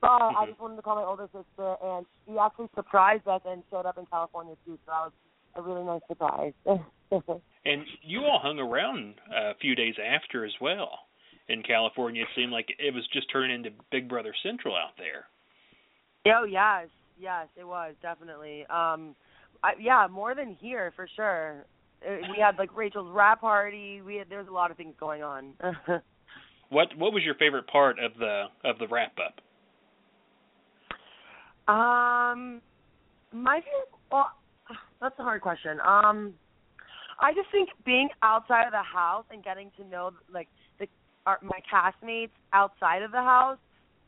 But 0.00 0.10
I 0.10 0.44
Mhm. 0.44 0.48
just 0.48 0.60
wanted 0.60 0.76
to 0.76 0.82
call 0.82 0.96
my 0.96 1.04
older 1.04 1.28
sister, 1.32 1.76
and 1.82 2.06
she 2.24 2.38
actually 2.38 2.68
surprised 2.74 3.26
us 3.26 3.42
and 3.44 3.64
showed 3.70 3.86
up 3.86 3.98
in 3.98 4.06
California 4.06 4.56
too. 4.64 4.78
So 4.86 4.92
that 4.92 5.04
was 5.04 5.12
a 5.56 5.62
really 5.62 5.84
nice 5.84 6.02
surprise. 6.08 6.54
And 7.64 7.84
you 8.00 8.24
all 8.24 8.38
hung 8.38 8.58
around 8.58 9.20
a 9.30 9.54
few 9.56 9.74
days 9.74 9.94
after 10.02 10.44
as 10.44 10.54
well. 10.60 11.07
In 11.48 11.62
California, 11.62 12.22
it 12.22 12.28
seemed 12.36 12.52
like 12.52 12.66
it 12.78 12.92
was 12.92 13.04
just 13.12 13.30
turning 13.32 13.54
into 13.56 13.70
Big 13.90 14.08
Brother 14.08 14.34
Central 14.42 14.74
out 14.74 14.92
there. 14.98 15.24
Oh 16.34 16.44
yes, 16.44 16.88
yes, 17.18 17.46
it 17.56 17.66
was 17.66 17.94
definitely. 18.02 18.62
Um, 18.62 19.14
I, 19.62 19.72
yeah, 19.80 20.06
more 20.10 20.34
than 20.34 20.56
here 20.60 20.92
for 20.94 21.08
sure. 21.16 21.64
Uh, 22.06 22.16
We 22.32 22.38
had 22.38 22.58
like 22.58 22.76
Rachel's 22.76 23.10
wrap 23.12 23.40
party. 23.40 24.02
We 24.02 24.16
had 24.16 24.28
there 24.28 24.38
was 24.38 24.48
a 24.48 24.52
lot 24.52 24.70
of 24.70 24.76
things 24.76 24.94
going 25.00 25.22
on. 25.22 25.54
What 26.70 26.88
what 26.98 27.12
was 27.12 27.22
your 27.24 27.34
favorite 27.34 27.66
part 27.66 27.98
of 27.98 28.12
the 28.18 28.44
of 28.64 28.78
the 28.78 28.86
wrap 28.88 29.16
up? 29.18 29.40
um, 31.74 32.60
my 33.32 33.60
favorite. 33.60 33.88
Well, 34.12 34.30
that's 35.00 35.18
a 35.18 35.22
hard 35.22 35.40
question. 35.40 35.80
Um, 35.80 36.34
I 37.20 37.32
just 37.32 37.50
think 37.50 37.70
being 37.84 38.08
outside 38.22 38.66
of 38.66 38.72
the 38.72 38.82
house 38.82 39.24
and 39.30 39.42
getting 39.42 39.70
to 39.78 39.84
know 39.84 40.10
like 40.32 40.48
our, 41.26 41.38
my 41.42 41.60
castmates 41.72 42.30
outside 42.52 43.02
of 43.02 43.10
the 43.10 43.18
house, 43.22 43.58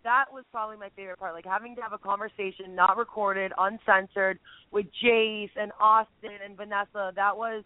that 0.03 0.25
was 0.33 0.45
probably 0.51 0.77
my 0.77 0.89
favorite 0.97 1.19
part. 1.19 1.35
Like 1.35 1.45
having 1.45 1.77
to 1.77 1.83
have 1.83 1.93
a 1.93 1.99
conversation, 1.99 2.75
not 2.75 2.97
recorded, 2.97 3.53
uncensored, 3.59 4.39
with 4.71 4.87
Jace 5.05 5.51
and 5.57 5.73
Austin 5.81 6.39
and 6.45 6.57
Vanessa. 6.57 7.13
That 7.15 7.37
was 7.37 7.65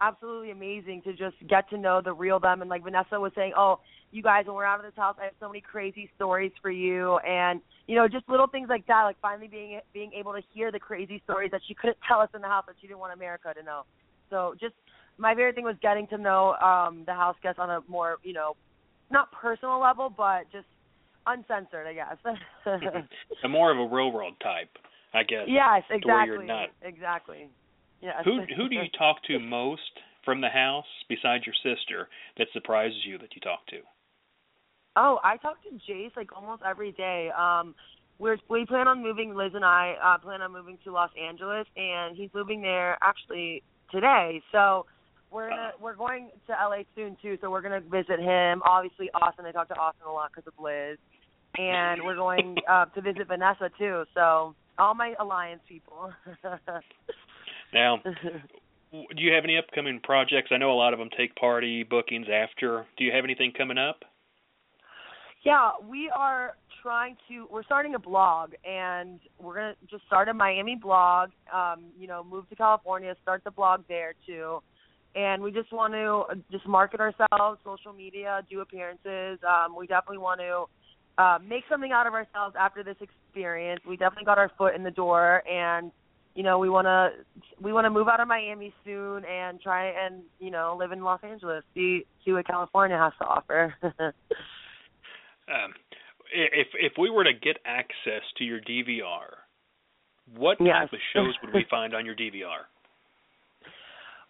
absolutely 0.00 0.50
amazing 0.50 1.02
to 1.02 1.12
just 1.12 1.36
get 1.48 1.68
to 1.70 1.78
know 1.78 2.00
the 2.04 2.12
real 2.12 2.40
them. 2.40 2.60
And 2.60 2.68
like 2.68 2.82
Vanessa 2.82 3.20
was 3.20 3.32
saying, 3.34 3.52
oh, 3.56 3.80
you 4.12 4.22
guys, 4.22 4.46
when 4.46 4.54
we're 4.56 4.64
out 4.64 4.78
of 4.78 4.84
this 4.84 4.96
house, 4.96 5.16
I 5.20 5.24
have 5.24 5.32
so 5.40 5.48
many 5.48 5.60
crazy 5.60 6.10
stories 6.16 6.52
for 6.62 6.70
you, 6.70 7.18
and 7.18 7.60
you 7.86 7.94
know, 7.96 8.08
just 8.08 8.28
little 8.28 8.46
things 8.46 8.68
like 8.68 8.86
that. 8.86 9.02
Like 9.02 9.16
finally 9.20 9.48
being 9.48 9.80
being 9.92 10.12
able 10.12 10.32
to 10.32 10.40
hear 10.52 10.72
the 10.72 10.78
crazy 10.78 11.20
stories 11.24 11.50
that 11.50 11.60
she 11.66 11.74
couldn't 11.74 11.98
tell 12.06 12.20
us 12.20 12.30
in 12.34 12.40
the 12.40 12.48
house 12.48 12.64
that 12.66 12.76
she 12.80 12.86
didn't 12.86 13.00
want 13.00 13.12
America 13.12 13.52
to 13.54 13.62
know. 13.62 13.82
So 14.30 14.54
just 14.60 14.74
my 15.18 15.34
favorite 15.34 15.54
thing 15.54 15.64
was 15.64 15.76
getting 15.82 16.06
to 16.08 16.18
know 16.18 16.54
um 16.54 17.02
the 17.06 17.14
house 17.14 17.36
guests 17.42 17.58
on 17.58 17.70
a 17.70 17.80
more, 17.88 18.16
you 18.22 18.32
know, 18.32 18.56
not 19.10 19.30
personal 19.32 19.80
level, 19.80 20.10
but 20.10 20.50
just 20.52 20.66
uncensored, 21.26 21.86
I 21.86 21.94
guess. 21.94 22.16
a 23.44 23.48
more 23.48 23.70
of 23.70 23.78
a 23.78 23.94
real 23.94 24.12
world 24.12 24.34
type, 24.42 24.70
I 25.12 25.22
guess. 25.22 25.46
Yes, 25.46 25.82
exactly. 25.90 26.12
where 26.12 26.26
you're 26.26 26.42
not. 26.44 26.68
Exactly. 26.82 27.48
Yes. 28.00 28.22
Who 28.24 28.40
who 28.56 28.68
do 28.68 28.76
you 28.76 28.88
talk 28.98 29.22
to 29.24 29.38
most 29.38 29.80
from 30.24 30.40
the 30.40 30.48
house 30.48 30.86
besides 31.08 31.44
your 31.46 31.54
sister 31.62 32.08
that 32.38 32.48
surprises 32.52 32.98
you 33.06 33.18
that 33.18 33.34
you 33.34 33.40
talk 33.40 33.66
to? 33.68 33.78
Oh, 34.96 35.20
I 35.22 35.36
talk 35.36 35.56
to 35.64 35.92
Jace 35.92 36.16
like 36.16 36.30
almost 36.34 36.62
every 36.68 36.92
day. 36.92 37.30
Um 37.36 37.74
we're 38.18 38.38
we 38.48 38.64
plan 38.64 38.88
on 38.88 39.02
moving 39.02 39.34
Liz 39.34 39.52
and 39.54 39.64
I 39.64 39.94
uh 40.02 40.18
plan 40.18 40.42
on 40.42 40.52
moving 40.52 40.78
to 40.84 40.92
Los 40.92 41.10
Angeles 41.20 41.66
and 41.76 42.16
he's 42.16 42.30
moving 42.34 42.62
there 42.62 42.98
actually 43.02 43.62
today. 43.90 44.42
So 44.52 44.86
we're 45.30 45.48
gonna 45.48 45.72
we're 45.80 45.96
going 45.96 46.30
to 46.46 46.52
LA 46.52 46.82
soon 46.94 47.16
too, 47.20 47.36
so 47.40 47.50
we're 47.50 47.62
gonna 47.62 47.80
visit 47.80 48.20
him. 48.20 48.62
Obviously, 48.64 49.10
Austin. 49.14 49.44
I 49.44 49.52
talk 49.52 49.68
to 49.68 49.74
Austin 49.74 50.06
a 50.06 50.12
lot 50.12 50.30
because 50.34 50.46
of 50.46 50.62
Liz, 50.62 50.98
and 51.58 52.02
we're 52.02 52.16
going 52.16 52.56
uh, 52.70 52.86
to 52.86 53.00
visit 53.00 53.26
Vanessa 53.28 53.70
too. 53.78 54.04
So 54.14 54.54
all 54.78 54.94
my 54.94 55.14
alliance 55.18 55.60
people. 55.68 56.12
now, 57.72 57.98
do 58.92 59.22
you 59.22 59.32
have 59.32 59.44
any 59.44 59.58
upcoming 59.58 60.00
projects? 60.02 60.50
I 60.52 60.58
know 60.58 60.72
a 60.72 60.78
lot 60.78 60.92
of 60.92 60.98
them 60.98 61.10
take 61.16 61.34
party 61.36 61.82
bookings 61.82 62.26
after. 62.32 62.86
Do 62.96 63.04
you 63.04 63.12
have 63.12 63.24
anything 63.24 63.52
coming 63.56 63.78
up? 63.78 64.00
Yeah, 65.44 65.70
we 65.88 66.10
are 66.16 66.56
trying 66.82 67.16
to. 67.28 67.46
We're 67.50 67.64
starting 67.64 67.94
a 67.96 67.98
blog, 67.98 68.52
and 68.64 69.18
we're 69.40 69.54
gonna 69.54 69.74
just 69.90 70.06
start 70.06 70.28
a 70.28 70.34
Miami 70.34 70.76
blog. 70.80 71.30
Um, 71.52 71.86
you 71.98 72.06
know, 72.06 72.24
move 72.24 72.48
to 72.50 72.56
California, 72.56 73.14
start 73.22 73.42
the 73.44 73.50
blog 73.50 73.82
there 73.88 74.14
too 74.24 74.60
and 75.16 75.42
we 75.42 75.50
just 75.50 75.72
want 75.72 75.94
to 75.94 76.24
uh, 76.30 76.34
just 76.52 76.66
market 76.68 77.00
ourselves, 77.00 77.58
social 77.64 77.92
media, 77.94 78.42
do 78.50 78.60
appearances. 78.60 79.38
Um, 79.48 79.74
we 79.76 79.86
definitely 79.86 80.18
want 80.18 80.40
to 80.40 80.66
uh, 81.20 81.38
make 81.44 81.64
something 81.70 81.90
out 81.90 82.06
of 82.06 82.12
ourselves 82.12 82.54
after 82.58 82.84
this 82.84 82.96
experience. 83.00 83.80
We 83.88 83.96
definitely 83.96 84.26
got 84.26 84.36
our 84.36 84.52
foot 84.58 84.74
in 84.74 84.82
the 84.84 84.90
door, 84.90 85.42
and 85.48 85.90
you 86.34 86.42
know 86.42 86.58
we 86.58 86.68
want 86.68 86.84
to 86.84 87.10
we 87.62 87.72
want 87.72 87.86
to 87.86 87.90
move 87.90 88.08
out 88.08 88.20
of 88.20 88.28
Miami 88.28 88.74
soon 88.84 89.24
and 89.24 89.58
try 89.60 89.86
and 89.86 90.22
you 90.38 90.50
know 90.50 90.76
live 90.78 90.92
in 90.92 91.02
Los 91.02 91.20
Angeles, 91.22 91.64
see 91.74 92.04
see 92.24 92.32
what 92.32 92.46
California 92.46 92.98
has 92.98 93.14
to 93.18 93.24
offer. 93.24 93.74
um, 93.82 95.72
if 96.30 96.68
if 96.74 96.92
we 96.98 97.08
were 97.08 97.24
to 97.24 97.32
get 97.32 97.56
access 97.64 98.22
to 98.36 98.44
your 98.44 98.60
DVR, 98.60 99.32
what 100.36 100.58
yes. 100.60 100.74
type 100.74 100.92
of 100.92 100.98
shows 101.14 101.34
would 101.42 101.54
we 101.54 101.64
find 101.70 101.94
on 101.94 102.04
your 102.04 102.14
DVR? 102.14 102.68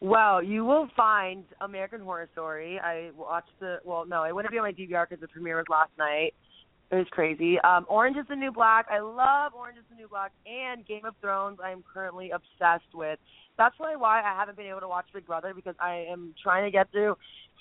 Well, 0.01 0.43
you 0.43 0.65
will 0.65 0.89
find 0.97 1.45
American 1.61 2.01
Horror 2.01 2.29
Story. 2.33 2.79
I 2.79 3.11
watched 3.17 3.51
the 3.61 3.79
well, 3.85 4.05
no, 4.07 4.25
it 4.25 4.35
wouldn't 4.35 4.53
be 4.53 4.59
on 4.59 4.65
my 4.65 4.73
DVR 4.73 5.09
because 5.09 5.21
the 5.21 5.29
premiere 5.29 5.57
was 5.57 5.67
last 5.71 5.91
night. 5.99 6.35
It 6.91 6.97
was 6.97 7.07
crazy. 7.11 7.59
Um, 7.61 7.85
Orange 7.89 8.17
is 8.17 8.27
the 8.29 8.37
New 8.37 8.53
Black. 8.53 8.87
I 8.91 9.01
love 9.01 9.55
Orange 9.55 9.79
is 9.79 9.85
the 9.91 9.97
New 9.97 10.09
Black 10.09 10.33
and 10.47 10.87
Game 10.87 11.05
of 11.05 11.15
Thrones. 11.21 11.59
I 11.63 11.73
am 11.73 11.83
currently 11.93 12.31
obsessed 12.31 12.95
with. 12.95 13.19
That's 13.59 13.75
probably 13.77 13.97
why 13.97 14.21
I 14.21 14.39
haven't 14.39 14.57
been 14.57 14.67
able 14.67 14.81
to 14.81 14.89
watch 14.89 15.07
Big 15.13 15.27
Brother 15.27 15.53
because 15.55 15.75
I 15.81 16.07
am 16.11 16.35
trying 16.41 16.65
to 16.65 16.71
get 16.71 16.91
through 16.93 17.17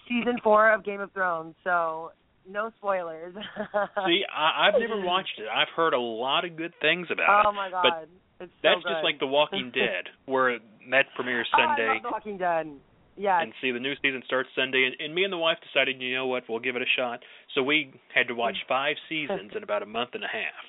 season 0.07 0.37
four 0.43 0.71
of 0.71 0.83
Game 0.83 1.01
of 1.01 1.11
Thrones. 1.13 1.55
So 1.63 2.11
no 2.47 2.69
spoilers. 2.77 3.33
See, 4.05 4.21
I, 4.31 4.67
I've 4.67 4.79
never 4.79 5.01
watched 5.01 5.39
it. 5.39 5.45
I've 5.51 5.73
heard 5.75 5.93
a 5.93 5.99
lot 5.99 6.45
of 6.45 6.55
good 6.55 6.73
things 6.81 7.07
about 7.11 7.45
oh, 7.45 7.49
it. 7.49 7.51
Oh 7.51 7.55
my 7.55 7.69
god. 7.71 7.83
But 7.83 8.09
it's 8.45 8.53
That's 8.63 8.81
so 8.83 8.89
just 8.89 9.03
like 9.03 9.19
The 9.19 9.27
Walking 9.27 9.71
Dead, 9.75 10.09
where 10.25 10.59
that 10.91 11.05
premieres 11.15 11.47
oh, 11.53 11.57
Sunday. 11.57 11.89
I 11.89 11.93
love 11.93 12.03
The 12.03 12.09
Walking 12.09 12.37
Dead. 12.37 12.69
Yeah. 13.17 13.41
And 13.41 13.53
see, 13.61 13.71
the 13.71 13.79
new 13.79 13.95
season 14.01 14.21
starts 14.25 14.49
Sunday, 14.55 14.85
and, 14.85 14.95
and 14.99 15.15
me 15.15 15.23
and 15.23 15.31
the 15.31 15.39
wife 15.39 15.57
decided, 15.63 16.01
you 16.01 16.13
know 16.15 16.27
what, 16.27 16.43
we'll 16.49 16.59
give 16.59 16.75
it 16.75 16.81
a 16.81 16.91
shot. 16.97 17.21
So 17.55 17.63
we 17.63 17.93
had 18.13 18.27
to 18.27 18.35
watch 18.35 18.55
five 18.67 18.95
seasons 19.07 19.51
in 19.55 19.63
about 19.63 19.83
a 19.83 19.85
month 19.85 20.11
and 20.13 20.23
a 20.23 20.27
half. 20.27 20.65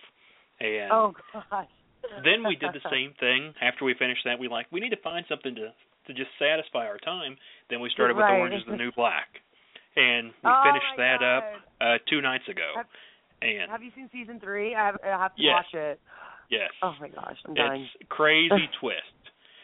And 0.60 0.90
oh 0.90 1.12
gosh. 1.32 1.66
then 2.24 2.46
we 2.46 2.56
did 2.56 2.70
the 2.72 2.84
same 2.90 3.12
thing. 3.20 3.52
After 3.60 3.84
we 3.84 3.94
finished 3.98 4.22
that, 4.24 4.38
we 4.38 4.48
like 4.48 4.66
we 4.72 4.80
need 4.80 4.90
to 4.90 5.02
find 5.02 5.26
something 5.28 5.54
to 5.54 5.74
to 6.06 6.14
just 6.14 6.30
satisfy 6.38 6.86
our 6.86 6.98
time. 6.98 7.36
Then 7.68 7.80
we 7.80 7.90
started 7.90 8.16
with 8.16 8.24
right. 8.24 8.38
Orange 8.38 8.54
is 8.54 8.62
the 8.66 8.76
New 8.76 8.90
Black, 8.96 9.28
and 9.96 10.28
we 10.40 10.48
oh, 10.48 10.62
finished 10.64 10.94
that 10.96 11.20
God. 11.20 11.36
up 11.36 11.44
uh 11.82 11.98
two 12.08 12.22
nights 12.22 12.48
ago. 12.48 12.72
Have, 12.76 12.86
and 13.42 13.70
have 13.70 13.82
you 13.82 13.90
seen 13.94 14.08
season 14.12 14.40
three? 14.40 14.74
I 14.74 14.86
have, 14.86 14.96
I 15.04 15.08
have 15.08 15.36
to 15.36 15.42
Yes. 15.42 15.52
watch 15.52 15.74
it. 15.74 16.00
Yes, 16.50 16.70
Oh 16.82 16.94
my 17.00 17.08
gosh, 17.08 17.36
I'm 17.46 17.54
dying. 17.54 17.88
it's 18.00 18.08
crazy 18.08 18.68
twist. 18.80 19.00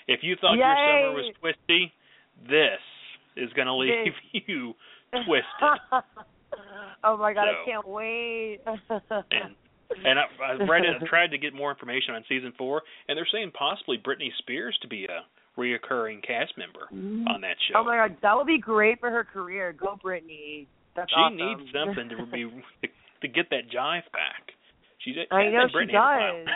If 0.09 0.21
you 0.23 0.37
thought 0.41 0.55
your 0.55 0.65
summer 0.65 1.15
was 1.15 1.27
Yay. 1.27 1.35
twisty, 1.41 1.93
this 2.49 2.83
is 3.37 3.53
going 3.55 3.67
to 3.67 3.75
leave 3.75 4.15
you 4.47 4.75
twisted. 5.13 5.45
oh 7.05 7.17
my 7.17 7.33
god, 7.33 7.47
So- 7.47 7.63
I 7.63 7.65
can't 7.65 7.89
wait. 7.89 8.59
and 8.67 9.55
and 10.05 10.19
I, 10.19 10.25
I 10.43 10.53
read 10.65 10.85
it, 10.85 11.07
tried 11.07 11.31
to 11.33 11.39
get 11.39 11.55
more 11.55 11.71
information 11.71 12.15
on 12.15 12.25
season 12.29 12.53
four, 12.57 12.83
and 13.09 13.17
they're 13.17 13.29
saying 13.31 13.53
possibly 13.53 13.99
Britney 13.99 14.31
Spears 14.39 14.77
to 14.83 14.89
be 14.89 15.05
a 15.05 15.21
reoccurring 15.61 16.27
cast 16.27 16.57
member 16.57 16.89
mm-hmm. 16.93 17.29
on 17.29 17.43
that 17.43 17.57
show. 17.69 17.79
Oh 17.79 17.85
my 17.85 17.97
god, 17.97 18.17
that 18.23 18.37
would 18.37 18.47
be 18.47 18.59
great 18.59 19.01
for 19.01 19.11
her 19.11 19.25
career. 19.25 19.73
Go 19.73 19.99
Britney. 20.03 20.67
That's 20.97 21.11
she 21.11 21.17
awesome. 21.17 21.37
needs 21.37 21.71
something 21.73 22.09
to 22.09 22.27
be 22.27 22.45
to, 22.83 22.89
to 23.21 23.29
get 23.29 23.51
that 23.51 23.69
jive 23.69 24.09
back. 24.13 24.53
She's 25.05 25.15
I 25.31 25.49
know 25.49 25.67
she 25.69 25.77
Britney 25.77 25.91
in 25.91 25.97
a 25.97 25.99
while. 25.99 26.45
does. 26.45 26.49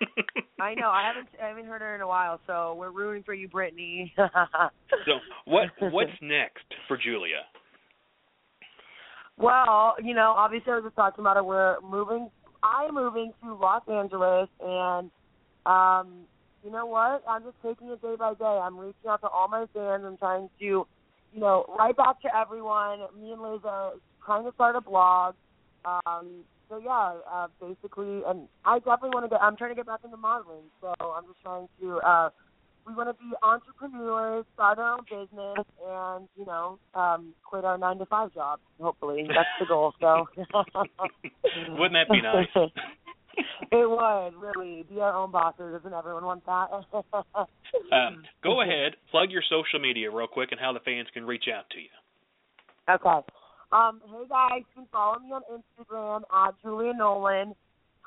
I 0.60 0.74
know. 0.74 0.88
I 0.88 1.06
haven't 1.06 1.28
I 1.42 1.48
haven't 1.48 1.66
heard 1.66 1.80
her 1.80 1.94
in 1.94 2.00
a 2.00 2.06
while, 2.06 2.40
so 2.46 2.74
we're 2.78 2.90
rooting 2.90 3.22
for 3.22 3.34
you, 3.34 3.48
Britney. 3.48 4.12
so 4.16 5.12
what 5.44 5.68
what's 5.80 6.10
next 6.22 6.64
for 6.88 6.96
Julia? 6.96 7.44
Well, 9.36 9.94
you 10.02 10.14
know, 10.14 10.34
obviously 10.36 10.72
I 10.72 10.76
was 10.76 10.84
just 10.84 10.96
talking 10.96 11.22
about 11.22 11.36
it. 11.36 11.44
We're 11.44 11.80
moving. 11.80 12.30
I'm 12.62 12.94
moving 12.94 13.32
to 13.42 13.54
Los 13.54 13.82
Angeles, 13.88 14.48
and 14.60 15.10
um, 15.64 16.26
you 16.62 16.70
know 16.70 16.84
what? 16.84 17.22
I'm 17.26 17.42
just 17.42 17.56
taking 17.64 17.88
it 17.88 18.02
day 18.02 18.16
by 18.18 18.34
day. 18.34 18.44
I'm 18.44 18.78
reaching 18.78 19.08
out 19.08 19.22
to 19.22 19.28
all 19.28 19.48
my 19.48 19.64
fans. 19.72 20.02
I'm 20.06 20.18
trying 20.18 20.50
to, 20.58 20.64
you 20.64 20.86
know, 21.34 21.64
write 21.78 21.96
back 21.96 22.20
to 22.22 22.28
everyone. 22.36 23.00
Me 23.18 23.32
and 23.32 23.40
Liz 23.40 23.60
are 23.64 23.92
trying 24.24 24.44
to 24.44 24.52
start 24.52 24.76
a 24.76 24.82
blog. 24.82 25.34
Um, 25.86 26.44
so 26.70 26.78
yeah, 26.78 27.16
uh, 27.30 27.48
basically, 27.60 28.22
and 28.26 28.48
I 28.64 28.78
definitely 28.78 29.10
want 29.10 29.24
to 29.24 29.28
get. 29.28 29.42
I'm 29.42 29.56
trying 29.56 29.72
to 29.72 29.76
get 29.76 29.86
back 29.86 30.00
into 30.04 30.16
modeling. 30.16 30.70
So 30.80 30.94
I'm 31.00 31.26
just 31.26 31.42
trying 31.42 31.68
to. 31.82 31.96
uh 31.98 32.30
we 32.86 32.94
want 32.94 33.08
to 33.10 33.22
be 33.22 33.30
entrepreneurs, 33.42 34.46
start 34.54 34.78
our 34.78 34.94
own 34.94 35.04
business, 35.04 35.66
and 35.86 36.28
you 36.36 36.46
know, 36.46 36.78
um, 36.94 37.34
quit 37.44 37.64
our 37.64 37.76
nine 37.76 37.98
to 37.98 38.06
five 38.06 38.32
job. 38.32 38.58
Hopefully, 38.80 39.24
that's 39.28 39.48
the 39.60 39.66
goal. 39.66 39.92
So, 40.00 40.26
Wouldn't 41.68 41.92
that 41.92 42.10
be 42.10 42.22
nice? 42.22 42.48
it 43.72 43.88
would 43.88 44.34
really 44.40 44.84
be 44.88 45.00
our 45.00 45.14
own 45.14 45.30
bosses. 45.30 45.72
Doesn't 45.72 45.92
everyone 45.92 46.24
want 46.24 46.46
that? 46.46 46.68
Um, 47.92 48.24
go 48.42 48.62
ahead, 48.62 48.94
plug 49.10 49.30
your 49.30 49.42
social 49.48 49.78
media 49.80 50.10
real 50.10 50.26
quick 50.26 50.50
and 50.50 50.60
how 50.60 50.72
the 50.72 50.80
fans 50.80 51.06
can 51.14 51.24
reach 51.24 51.44
out 51.52 51.64
to 51.70 51.78
you. 51.78 51.88
Okay. 52.88 53.26
Um, 53.72 54.00
hey 54.04 54.24
guys, 54.28 54.58
you 54.58 54.64
can 54.74 54.86
follow 54.90 55.20
me 55.20 55.30
on 55.30 55.42
Instagram 55.46 56.22
at 56.34 56.54
Julia 56.62 56.92
Nolan. 56.92 57.54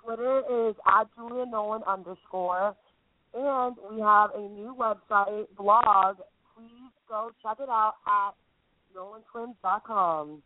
Twitter 0.03 0.39
is 0.39 0.75
at 0.85 1.07
Julia 1.15 1.45
Nolan 1.45 1.83
underscore. 1.87 2.75
And 3.33 3.75
we 3.89 4.01
have 4.01 4.31
a 4.35 4.41
new 4.41 4.75
website, 4.77 5.45
blog. 5.57 6.17
Please 6.55 6.91
go 7.07 7.31
check 7.41 7.57
it 7.61 7.69
out 7.69 7.93
at 8.05 8.33
nolantwins.com. 8.95 10.43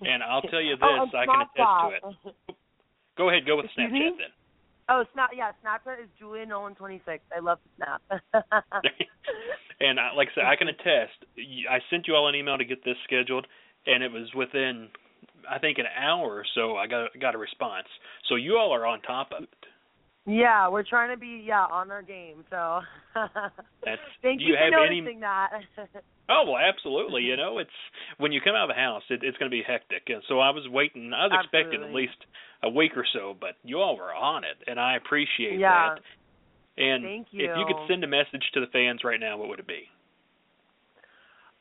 And 0.00 0.22
I'll 0.22 0.42
tell 0.42 0.60
you 0.60 0.76
this, 0.76 0.82
oh, 0.82 1.06
I 1.16 1.24
can 1.24 1.40
attest 1.42 2.16
to 2.26 2.34
it. 2.34 2.46
Go 3.16 3.30
ahead, 3.30 3.46
go 3.46 3.56
with 3.56 3.66
Snapchat 3.78 3.92
me? 3.92 4.10
then. 4.18 4.32
Oh, 4.88 5.04
snap! 5.14 5.30
Yeah, 5.34 5.50
Snapchat 5.64 6.00
is 6.00 6.08
Julia 6.18 6.46
Nolan 6.46 6.76
twenty 6.76 7.00
six. 7.04 7.24
I 7.34 7.40
love 7.40 7.58
snap. 7.76 8.02
and 9.80 9.98
I, 9.98 10.12
like 10.12 10.28
I 10.28 10.34
said, 10.34 10.44
I 10.44 10.54
can 10.54 10.68
attest. 10.68 11.24
I 11.68 11.78
sent 11.90 12.06
you 12.06 12.14
all 12.14 12.28
an 12.28 12.36
email 12.36 12.56
to 12.56 12.64
get 12.64 12.84
this 12.84 12.94
scheduled, 13.02 13.48
and 13.86 14.02
it 14.02 14.10
was 14.12 14.28
within, 14.34 14.88
I 15.48 15.58
think, 15.58 15.78
an 15.78 15.86
hour 15.98 16.26
or 16.36 16.44
so. 16.54 16.76
I 16.76 16.86
got 16.86 17.10
got 17.20 17.34
a 17.34 17.38
response. 17.38 17.86
So 18.28 18.34
you 18.36 18.56
all 18.56 18.72
are 18.74 18.86
on 18.86 19.00
top 19.02 19.30
of 19.36 19.44
it. 19.44 19.48
Yeah, 20.28 20.68
we're 20.68 20.82
trying 20.82 21.10
to 21.14 21.16
be 21.16 21.44
yeah 21.46 21.66
on 21.70 21.90
our 21.90 22.02
game. 22.02 22.44
So 22.50 22.80
That's, 23.14 24.00
thank 24.22 24.40
you, 24.40 24.48
you 24.48 24.54
for 24.54 24.64
have 24.76 24.86
any- 24.88 25.00
noticing 25.00 25.20
that. 25.20 25.50
Oh 26.28 26.42
well, 26.44 26.58
absolutely. 26.58 27.22
You 27.22 27.36
know, 27.36 27.58
it's 27.58 27.70
when 28.18 28.32
you 28.32 28.40
come 28.40 28.56
out 28.56 28.68
of 28.68 28.74
the 28.74 28.80
house, 28.82 29.04
it, 29.10 29.20
it's 29.22 29.38
going 29.38 29.48
to 29.48 29.54
be 29.56 29.62
hectic. 29.64 30.02
And 30.08 30.24
so 30.26 30.40
I 30.40 30.50
was 30.50 30.66
waiting. 30.68 31.12
I 31.14 31.26
was 31.26 31.38
expecting 31.40 31.84
at 31.84 31.94
least 31.94 32.18
a 32.64 32.68
week 32.68 32.96
or 32.96 33.06
so, 33.14 33.36
but 33.40 33.50
you 33.62 33.78
all 33.78 33.96
were 33.96 34.12
on 34.12 34.42
it, 34.42 34.56
and 34.66 34.80
I 34.80 34.96
appreciate 34.96 35.60
Yeah. 35.60 35.94
that. 35.94 36.02
And 36.82 37.04
Thank 37.04 37.28
you. 37.30 37.48
if 37.48 37.56
you 37.56 37.64
could 37.64 37.86
send 37.88 38.02
a 38.02 38.08
message 38.08 38.42
to 38.54 38.60
the 38.60 38.66
fans 38.72 39.02
right 39.04 39.20
now, 39.20 39.38
what 39.38 39.48
would 39.50 39.60
it 39.60 39.68
be? 39.68 39.86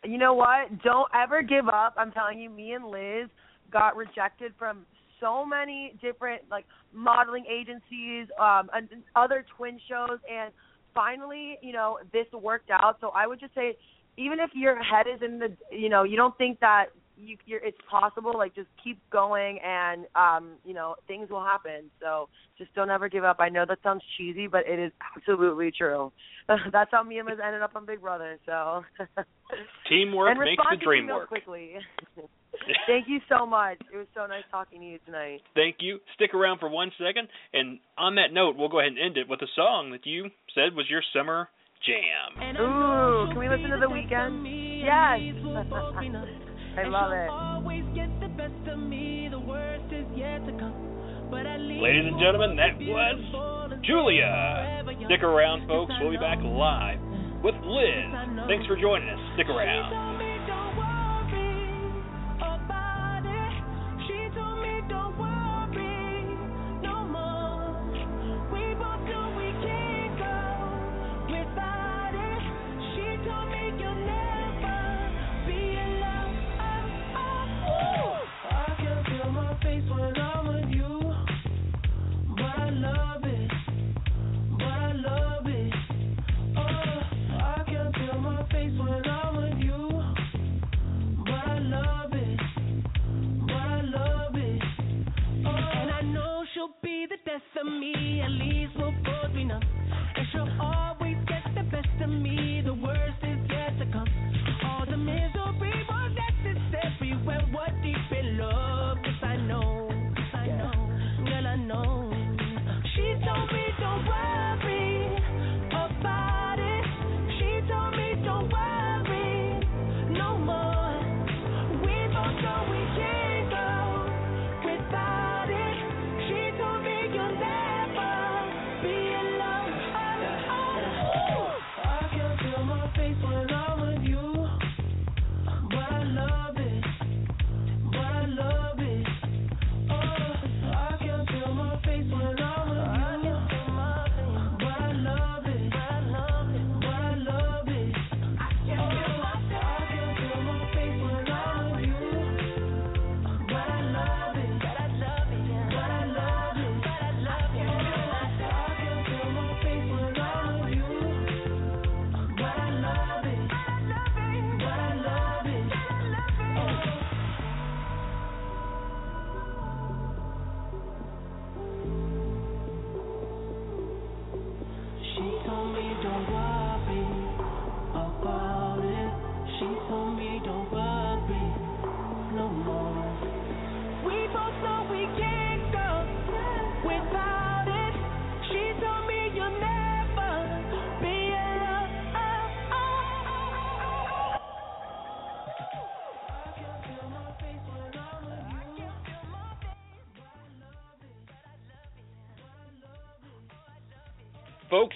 You 0.08 0.18
know 0.18 0.34
what? 0.34 0.82
Don't 0.84 1.10
ever 1.14 1.42
give 1.42 1.68
up. 1.68 1.96
I'm 1.98 2.12
telling 2.12 2.40
you, 2.40 2.50
me 2.50 2.74
and 2.74 2.86
Liz 2.86 3.30
got 3.72 3.96
rejected 3.96 4.54
from 4.58 4.86
so 5.20 5.46
many 5.46 5.96
different 6.02 6.44
like 6.52 6.66
modeling 6.94 7.46
agencies, 7.50 8.28
um, 8.40 8.70
and 8.74 8.88
other 9.16 9.46
twin 9.58 9.80
shows, 9.90 10.20
and 10.32 10.52
finally, 10.94 11.58
you 11.62 11.74
know, 11.74 12.00
this 12.14 12.26
worked 12.34 12.70
out. 12.70 12.98
So 13.02 13.10
I 13.16 13.28
would 13.28 13.40
just 13.40 13.54
say, 13.54 13.78
even 14.18 14.40
if 14.40 14.50
your 14.54 14.82
head 14.82 15.06
is 15.14 15.22
in 15.22 15.40
the, 15.40 15.56
you 15.72 15.90
know, 15.90 16.04
you 16.04 16.16
don't 16.16 16.38
think 16.38 16.60
that 16.62 16.86
you, 17.18 17.38
you're, 17.46 17.64
it's 17.64 17.78
possible. 17.90 18.34
Like, 18.38 18.56
just 18.56 18.68
keep 18.84 19.00
going, 19.10 19.60
and 19.66 20.06
um, 20.16 20.54
you 20.64 20.74
know, 20.74 20.96
things 21.08 21.30
will 21.30 21.44
happen. 21.44 21.90
So 22.02 22.30
just 22.58 22.74
don't 22.74 22.90
ever 22.90 23.10
give 23.10 23.24
up. 23.24 23.38
I 23.40 23.50
know 23.50 23.66
that 23.68 23.80
sounds 23.84 24.04
cheesy, 24.18 24.48
but 24.48 24.62
it 24.68 24.80
is 24.80 24.92
absolutely 25.16 25.72
true. 25.78 26.12
That's 26.72 26.92
how 26.92 27.04
me 27.04 27.20
and 27.20 27.28
Liz 27.28 27.40
ended 27.46 27.62
up 27.62 27.76
on 27.76 27.86
Big 27.86 28.02
Brother. 28.02 28.38
So 28.46 28.84
Teamwork 29.90 30.32
and 30.32 30.40
makes 30.40 30.64
the 30.70 30.84
dream 30.84 31.08
work. 31.08 31.28
quickly. 31.28 31.74
Thank 32.88 33.08
you 33.08 33.20
so 33.28 33.46
much. 33.46 33.78
It 33.94 33.98
was 33.98 34.08
so 34.16 34.26
nice 34.28 34.44
talking 34.50 34.80
to 34.80 34.86
you 34.86 35.00
tonight. 35.06 35.42
Thank 35.56 35.78
you. 35.80 36.00
Stick 36.16 36.34
around 36.34 36.60
for 36.60 36.70
one 36.70 36.92
second, 36.98 37.28
and 37.54 37.80
on 37.98 38.16
that 38.16 38.32
note, 38.32 38.56
we'll 38.58 38.70
go 38.70 38.80
ahead 38.80 38.94
and 38.94 39.00
end 39.00 39.18
it 39.18 39.28
with 39.28 39.42
a 39.42 39.48
song 39.56 39.92
that 39.92 40.06
you 40.06 40.30
said 40.54 40.74
was 40.76 40.86
your 40.90 41.02
summer 41.14 41.50
jam. 41.86 42.56
Ooh, 42.56 43.28
can 43.30 43.40
we 43.40 43.50
listen 43.50 43.70
to 43.70 43.80
the 43.80 43.88
Weeknd? 43.88 44.46
Yes. 44.82 45.36
I 46.78 46.84
love 46.88 47.12
it. 47.12 47.30
Ladies 51.82 52.06
and 52.08 52.20
gentlemen, 52.20 52.56
that 52.58 52.78
was 52.80 53.20
Julia. 53.84 54.30
Stick 55.08 55.24
around, 55.24 55.68
folks. 55.68 55.92
We'll 56.02 56.12
be 56.12 56.18
back 56.18 56.40
live 56.42 57.00
with 57.44 57.56
Liz. 57.64 58.12
Thanks 58.48 58.66
for 58.68 58.76
joining 58.76 59.10
us. 59.10 59.20
Stick 59.36 59.48
around. 59.50 60.15
Be 97.36 97.42
the 97.42 97.56
death 97.56 97.66
of 97.66 97.74
me, 97.80 98.22
at 98.22 98.32
least 98.32 98.74
we'll 98.78 98.92
both 99.04 99.34
be 99.34 99.44
numb. 99.44 99.62
And 100.16 100.28
she'll 100.32 100.62
always 100.62 100.95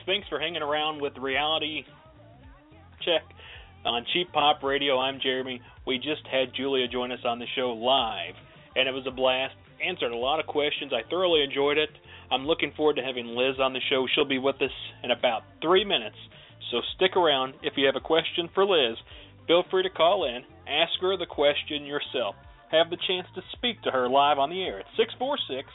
thanks 0.10 0.28
for 0.28 0.40
hanging 0.40 0.64
around 0.64 1.00
with 1.00 1.16
Reality 1.18 1.84
Check 3.06 3.22
on 3.86 4.04
Cheap 4.12 4.34
Pop 4.34 4.64
Radio. 4.64 4.98
I'm 4.98 5.20
Jeremy. 5.22 5.62
We 5.86 5.98
just 5.98 6.26
had 6.26 6.50
Julia 6.58 6.88
join 6.88 7.12
us 7.12 7.20
on 7.24 7.38
the 7.38 7.46
show 7.56 7.74
live, 7.74 8.34
and 8.76 8.90
it 8.90 8.92
was 8.92 9.06
a 9.06 9.12
blast. 9.12 9.54
Answered 9.86 10.12
a 10.12 10.18
lot 10.18 10.40
of 10.40 10.48
questions. 10.48 10.94
I 10.94 11.08
thoroughly 11.12 11.44
enjoyed 11.44 11.78
it. 11.78 11.92
I'm 12.32 12.48
looking 12.48 12.74
forward 12.76 12.96
to 12.96 13.04
having 13.04 13.28
Liz 13.28 13.60
on 13.60 13.74
the 13.74 13.82
show. 13.88 14.08
She'll 14.16 14.26
be 14.26 14.40
with 14.40 14.60
us 14.64 14.74
in 15.04 15.12
about 15.12 15.44
three 15.62 15.86
minutes, 15.86 16.18
so 16.72 16.82
stick 16.96 17.16
around. 17.16 17.54
If 17.62 17.74
you 17.78 17.86
have 17.86 17.96
a 17.96 18.02
question 18.02 18.50
for 18.56 18.66
Liz, 18.66 18.98
feel 19.46 19.64
free 19.70 19.84
to 19.84 19.92
call 19.92 20.26
in, 20.26 20.42
ask 20.68 21.00
her 21.02 21.18
the 21.18 21.28
question 21.28 21.86
yourself. 21.86 22.34
Have 22.72 22.90
the 22.90 22.98
chance 23.08 23.28
to 23.36 23.44
speak 23.52 23.84
to 23.84 23.92
her 23.92 24.10
live 24.10 24.40
on 24.40 24.50
the 24.50 24.64
air 24.64 24.80
at 24.80 24.88
646 24.98 25.70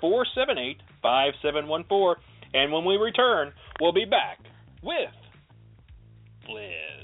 478 0.00 0.82
5714. 1.00 2.33
And 2.54 2.72
when 2.72 2.84
we 2.84 2.96
return, 2.96 3.52
we'll 3.80 3.92
be 3.92 4.04
back 4.04 4.38
with 4.82 5.10
Liz. 6.48 7.03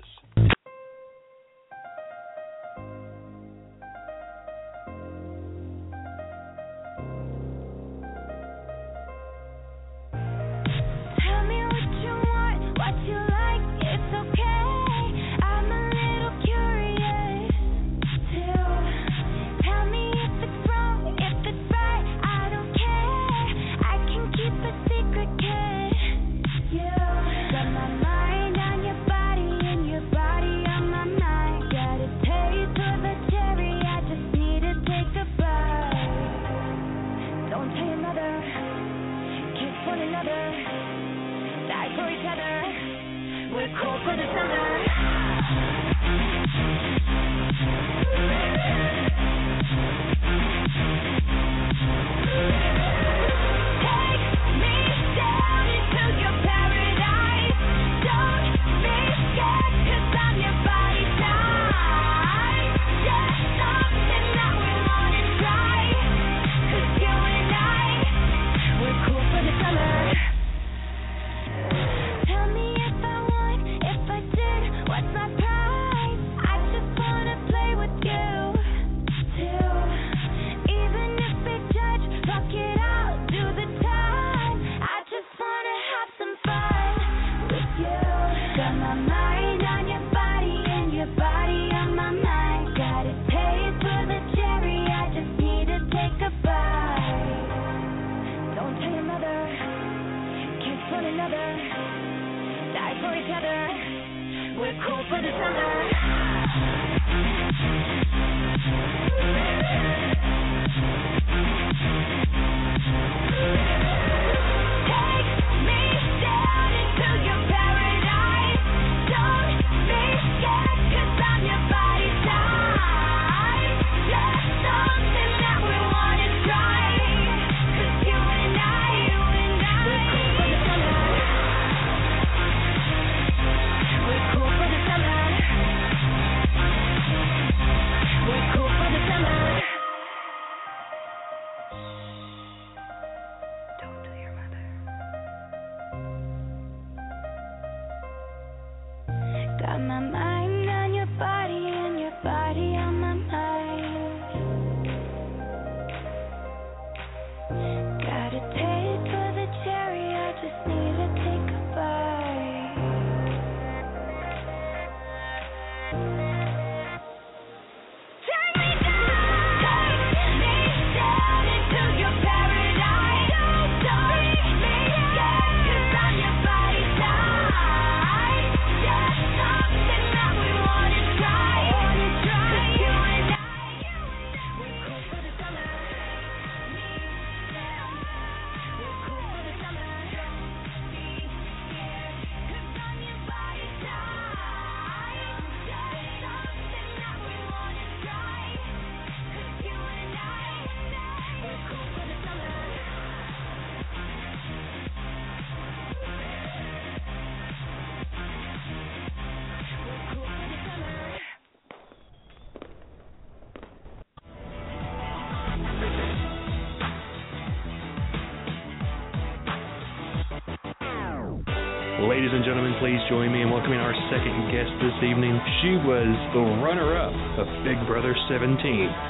Please 222.81 222.97
join 223.13 223.29
me 223.29 223.45
in 223.45 223.53
welcoming 223.53 223.77
our 223.77 223.93
second 224.09 224.49
guest 224.49 224.73
this 224.81 224.97
evening. 225.05 225.37
She 225.61 225.77
was 225.85 226.09
the 226.33 226.41
runner-up 226.65 227.13
of 227.37 227.45
Big 227.61 227.77
Brother 227.85 228.17
17. 228.33 228.57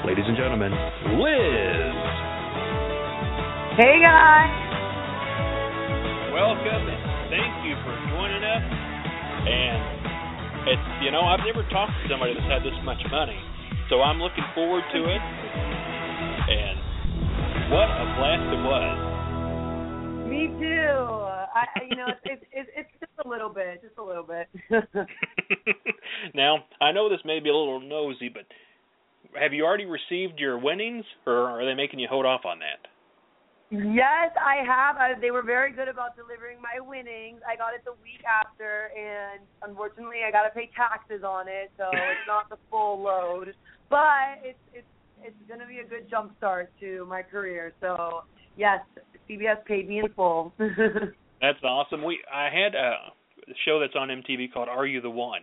Ladies 0.03 0.27
and 0.27 0.35
gentlemen, 0.35 0.75
Liz. 1.15 1.95
Hey 3.79 4.03
guys. 4.03 4.51
Welcome 6.35 6.83
and 6.83 7.31
thank 7.31 7.63
you 7.63 7.79
for 7.87 7.95
joining 8.11 8.43
us. 8.43 8.65
And 9.47 9.79
it's 10.67 10.87
you 10.99 11.15
know 11.15 11.23
I've 11.23 11.47
never 11.47 11.63
talked 11.71 11.95
to 11.95 12.03
somebody 12.11 12.35
that's 12.35 12.51
had 12.51 12.67
this 12.67 12.75
much 12.83 12.99
money, 13.07 13.39
so 13.87 14.03
I'm 14.03 14.19
looking 14.19 14.43
forward 14.51 14.83
to 14.83 14.99
it. 14.99 15.23
And 16.51 16.75
what 17.71 17.87
a 17.87 18.03
blast 18.19 18.51
it 18.51 18.63
was! 18.67 18.99
Me 20.27 20.51
too. 20.59 21.30
I, 21.61 21.83
you 21.89 21.95
know, 21.95 22.07
it's, 22.23 22.43
it's 22.51 22.69
it's 22.75 22.89
just 22.99 23.11
a 23.25 23.27
little 23.27 23.49
bit, 23.49 23.81
just 23.81 23.97
a 23.97 24.03
little 24.03 24.23
bit. 24.23 24.49
now 26.33 26.65
I 26.81 26.91
know 26.91 27.09
this 27.09 27.19
may 27.25 27.39
be 27.39 27.49
a 27.49 27.55
little 27.55 27.79
nosy, 27.79 28.29
but 28.29 28.45
have 29.39 29.53
you 29.53 29.65
already 29.65 29.85
received 29.85 30.39
your 30.39 30.57
winnings, 30.57 31.05
or 31.25 31.49
are 31.49 31.65
they 31.65 31.73
making 31.73 31.99
you 31.99 32.07
hold 32.09 32.25
off 32.25 32.41
on 32.45 32.59
that? 32.59 32.87
yes, 33.71 34.35
I 34.35 34.63
have. 34.67 34.97
I, 34.97 35.13
they 35.19 35.31
were 35.31 35.43
very 35.43 35.71
good 35.71 35.87
about 35.87 36.17
delivering 36.17 36.57
my 36.61 36.85
winnings. 36.85 37.39
I 37.47 37.55
got 37.55 37.73
it 37.73 37.85
the 37.85 37.95
week 38.03 38.21
after, 38.27 38.91
and 38.97 39.41
unfortunately, 39.63 40.27
I 40.27 40.31
got 40.31 40.43
to 40.43 40.49
pay 40.49 40.69
taxes 40.75 41.23
on 41.23 41.47
it, 41.47 41.71
so 41.77 41.85
it's 41.93 42.27
not 42.27 42.49
the 42.49 42.57
full 42.69 43.01
load. 43.01 43.53
But 43.89 44.43
it's 44.43 44.59
it's 44.73 44.87
it's 45.23 45.35
going 45.47 45.59
to 45.59 45.67
be 45.67 45.79
a 45.79 45.87
good 45.87 46.09
jump 46.09 46.35
start 46.37 46.71
to 46.81 47.05
my 47.07 47.21
career. 47.21 47.73
So 47.79 48.23
yes, 48.57 48.81
CBS 49.29 49.63
paid 49.65 49.87
me 49.87 49.99
in 49.99 50.09
full. 50.13 50.53
That's 51.41 51.57
awesome. 51.63 52.03
We 52.03 52.19
I 52.33 52.45
had 52.53 52.75
a 52.75 52.95
show 53.65 53.79
that's 53.79 53.95
on 53.95 54.09
MTV 54.09 54.53
called 54.53 54.69
Are 54.69 54.85
You 54.85 55.01
the 55.01 55.09
One. 55.09 55.41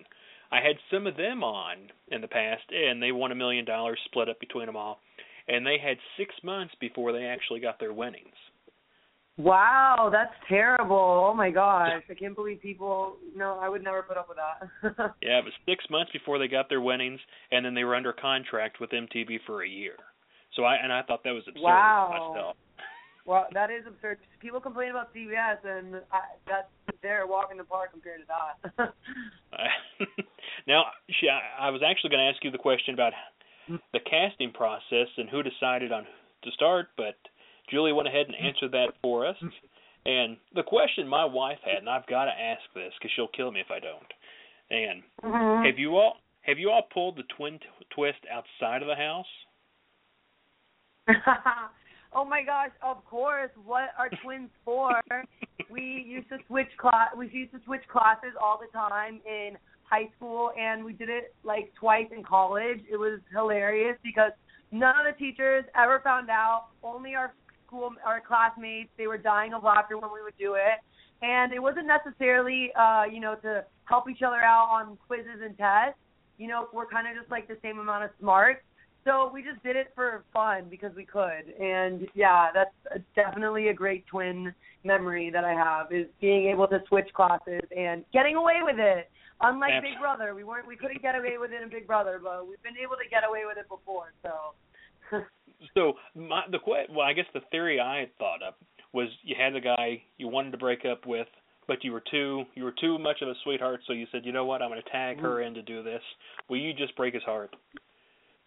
I 0.50 0.56
had 0.56 0.76
some 0.90 1.06
of 1.06 1.16
them 1.16 1.44
on 1.44 1.76
in 2.08 2.20
the 2.22 2.28
past, 2.28 2.62
and 2.70 3.02
they 3.02 3.12
won 3.12 3.32
a 3.32 3.34
million 3.34 3.64
dollars 3.64 3.98
split 4.06 4.28
up 4.28 4.40
between 4.40 4.66
them 4.66 4.76
all. 4.76 5.00
And 5.48 5.66
they 5.66 5.76
had 5.82 5.96
six 6.16 6.34
months 6.42 6.74
before 6.80 7.12
they 7.12 7.24
actually 7.24 7.60
got 7.60 7.78
their 7.80 7.92
winnings. 7.92 8.34
wow, 9.36 10.08
that's 10.12 10.32
terrible. 10.48 11.28
Oh 11.30 11.34
my 11.34 11.50
gosh, 11.50 12.02
I 12.10 12.14
can't 12.14 12.34
believe 12.34 12.60
people. 12.60 13.16
No, 13.36 13.58
I 13.60 13.68
would 13.68 13.82
never 13.84 14.02
put 14.02 14.16
up 14.16 14.28
with 14.28 14.38
that. 14.38 15.14
Yeah, 15.22 15.38
it 15.38 15.44
was 15.44 15.52
six 15.66 15.84
months 15.90 16.12
before 16.12 16.38
they 16.38 16.48
got 16.48 16.68
their 16.68 16.80
winnings, 16.80 17.20
and 17.50 17.64
then 17.64 17.74
they 17.74 17.84
were 17.84 17.94
under 17.94 18.12
contract 18.12 18.78
with 18.80 18.90
MTV 18.90 19.38
for 19.46 19.62
a 19.64 19.68
year. 19.68 19.94
So 20.54 20.64
I 20.64 20.76
and 20.82 20.92
I 20.92 21.02
thought 21.02 21.24
that 21.24 21.32
was 21.34 21.44
absurd 21.48 21.62
Wow. 21.62 22.30
myself. 22.34 22.56
Well, 23.28 23.46
that 23.52 23.70
is 23.70 23.84
absurd. 23.86 24.16
People 24.40 24.58
complain 24.58 24.88
about 24.88 25.12
CBS, 25.12 25.58
and 25.62 25.96
I, 26.10 26.20
that's 26.46 26.66
they're 27.02 27.24
a 27.24 27.26
walk 27.26 27.50
in 27.52 27.58
the 27.58 27.64
park 27.64 27.92
compared 27.92 28.22
to 28.22 28.26
that. 28.26 28.94
now, 30.66 30.84
she, 31.20 31.28
I 31.28 31.68
was 31.68 31.82
actually 31.86 32.08
going 32.08 32.24
to 32.24 32.32
ask 32.32 32.42
you 32.42 32.50
the 32.50 32.56
question 32.56 32.94
about 32.94 33.12
the 33.92 34.00
casting 34.00 34.50
process 34.50 35.08
and 35.18 35.28
who 35.28 35.42
decided 35.42 35.92
on 35.92 36.06
to 36.42 36.50
start, 36.52 36.88
but 36.96 37.16
Julie 37.70 37.92
went 37.92 38.08
ahead 38.08 38.26
and 38.26 38.34
answered 38.34 38.72
that 38.72 38.94
for 39.02 39.26
us. 39.26 39.36
And 40.06 40.38
the 40.54 40.62
question 40.62 41.06
my 41.06 41.26
wife 41.26 41.58
had, 41.62 41.80
and 41.80 41.88
I've 41.88 42.06
got 42.06 42.24
to 42.24 42.30
ask 42.30 42.62
this 42.74 42.94
because 42.98 43.12
she'll 43.14 43.28
kill 43.28 43.52
me 43.52 43.60
if 43.60 43.70
I 43.70 43.78
don't. 43.78 44.12
And 44.70 45.02
Mhm. 45.22 45.66
have 45.66 45.78
you 45.78 45.98
all 45.98 46.16
have 46.42 46.58
you 46.58 46.70
all 46.70 46.88
pulled 46.94 47.16
the 47.16 47.24
twin 47.36 47.58
t- 47.58 47.66
twist 47.90 48.24
outside 48.32 48.80
of 48.80 48.88
the 48.88 48.96
house? 48.96 49.26
oh 52.14 52.24
my 52.24 52.42
gosh! 52.42 52.70
Of 52.82 53.04
course. 53.04 53.50
What 53.64 53.90
are 53.98 54.10
twins 54.22 54.50
for? 54.64 55.00
we 55.70 56.04
used 56.06 56.28
to 56.30 56.38
switch 56.46 56.68
class. 56.78 57.08
We 57.16 57.28
used 57.32 57.52
to 57.52 57.60
switch 57.64 57.86
classes 57.90 58.32
all 58.42 58.58
the 58.60 58.70
time 58.76 59.20
in 59.26 59.56
high 59.82 60.08
school, 60.16 60.52
and 60.58 60.84
we 60.84 60.92
did 60.92 61.08
it 61.08 61.34
like 61.44 61.72
twice 61.78 62.08
in 62.14 62.22
college. 62.22 62.80
It 62.90 62.96
was 62.96 63.20
hilarious 63.32 63.96
because 64.02 64.32
none 64.70 64.94
of 64.98 65.12
the 65.12 65.18
teachers 65.18 65.64
ever 65.76 66.00
found 66.04 66.30
out. 66.30 66.66
Only 66.82 67.14
our 67.14 67.34
school, 67.66 67.90
our 68.04 68.20
classmates, 68.20 68.90
they 68.98 69.06
were 69.06 69.18
dying 69.18 69.52
of 69.54 69.62
laughter 69.62 69.98
when 69.98 70.10
we 70.12 70.22
would 70.22 70.36
do 70.38 70.54
it. 70.54 70.80
And 71.20 71.52
it 71.52 71.60
wasn't 71.60 71.86
necessarily, 71.86 72.70
uh, 72.78 73.04
you 73.10 73.20
know, 73.20 73.34
to 73.42 73.64
help 73.84 74.08
each 74.08 74.22
other 74.22 74.40
out 74.40 74.68
on 74.70 74.96
quizzes 75.06 75.40
and 75.42 75.56
tests. 75.56 75.98
You 76.38 76.46
know, 76.46 76.68
we're 76.72 76.86
kind 76.86 77.08
of 77.08 77.20
just 77.20 77.30
like 77.30 77.48
the 77.48 77.56
same 77.62 77.78
amount 77.78 78.04
of 78.04 78.10
smart. 78.20 78.62
So 79.04 79.30
we 79.32 79.42
just 79.42 79.62
did 79.62 79.76
it 79.76 79.92
for 79.94 80.24
fun 80.32 80.66
because 80.68 80.94
we 80.94 81.04
could. 81.04 81.54
And 81.60 82.06
yeah, 82.14 82.48
that's 82.52 83.04
definitely 83.14 83.68
a 83.68 83.74
great 83.74 84.06
twin 84.06 84.52
memory 84.84 85.30
that 85.30 85.44
I 85.44 85.52
have 85.52 85.92
is 85.92 86.06
being 86.20 86.48
able 86.48 86.68
to 86.68 86.80
switch 86.88 87.08
classes 87.14 87.62
and 87.76 88.04
getting 88.12 88.36
away 88.36 88.60
with 88.62 88.76
it. 88.78 89.10
Unlike 89.40 89.72
Abs- 89.74 89.86
Big 89.86 90.00
Brother, 90.00 90.34
we 90.34 90.44
weren't 90.44 90.66
we 90.66 90.76
couldn't 90.76 91.00
get 91.00 91.14
away 91.14 91.38
with 91.38 91.52
it 91.52 91.62
in 91.62 91.68
Big 91.68 91.86
Brother, 91.86 92.20
but 92.22 92.46
we've 92.48 92.62
been 92.62 92.76
able 92.82 92.96
to 92.96 93.08
get 93.08 93.22
away 93.26 93.42
with 93.46 93.56
it 93.56 93.68
before. 93.68 94.12
So 94.22 95.16
So 95.74 95.94
my 96.14 96.42
the 96.50 96.58
well, 96.66 97.06
I 97.06 97.12
guess 97.12 97.26
the 97.34 97.40
theory 97.50 97.80
I 97.80 98.00
had 98.00 98.16
thought 98.18 98.42
up 98.46 98.58
was 98.92 99.08
you 99.22 99.36
had 99.38 99.54
the 99.54 99.60
guy 99.60 100.02
you 100.16 100.28
wanted 100.28 100.52
to 100.52 100.58
break 100.58 100.84
up 100.84 101.06
with 101.06 101.28
but 101.68 101.84
you 101.84 101.92
were 101.92 102.02
too 102.10 102.44
you 102.54 102.64
were 102.64 102.74
too 102.80 102.98
much 102.98 103.18
of 103.22 103.28
a 103.28 103.34
sweetheart, 103.44 103.80
so 103.86 103.92
you 103.92 104.06
said, 104.10 104.24
you 104.24 104.32
know 104.32 104.46
what, 104.46 104.62
I'm 104.62 104.70
going 104.70 104.82
to 104.82 104.90
tag 104.90 105.20
her 105.20 105.36
mm-hmm. 105.36 105.48
in 105.48 105.54
to 105.54 105.62
do 105.62 105.84
this. 105.84 106.00
Will 106.48 106.56
you 106.56 106.72
just 106.72 106.96
break 106.96 107.14
his 107.14 107.22
heart? 107.22 107.54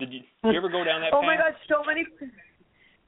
Did 0.02 0.14
you, 0.14 0.22
did 0.42 0.52
you 0.54 0.58
ever 0.58 0.70
go 0.70 0.84
down 0.84 1.02
that 1.02 1.14
oh 1.14 1.22
path? 1.22 1.30
my 1.30 1.38
gosh, 1.38 1.54
so 1.70 1.86
many 1.86 2.06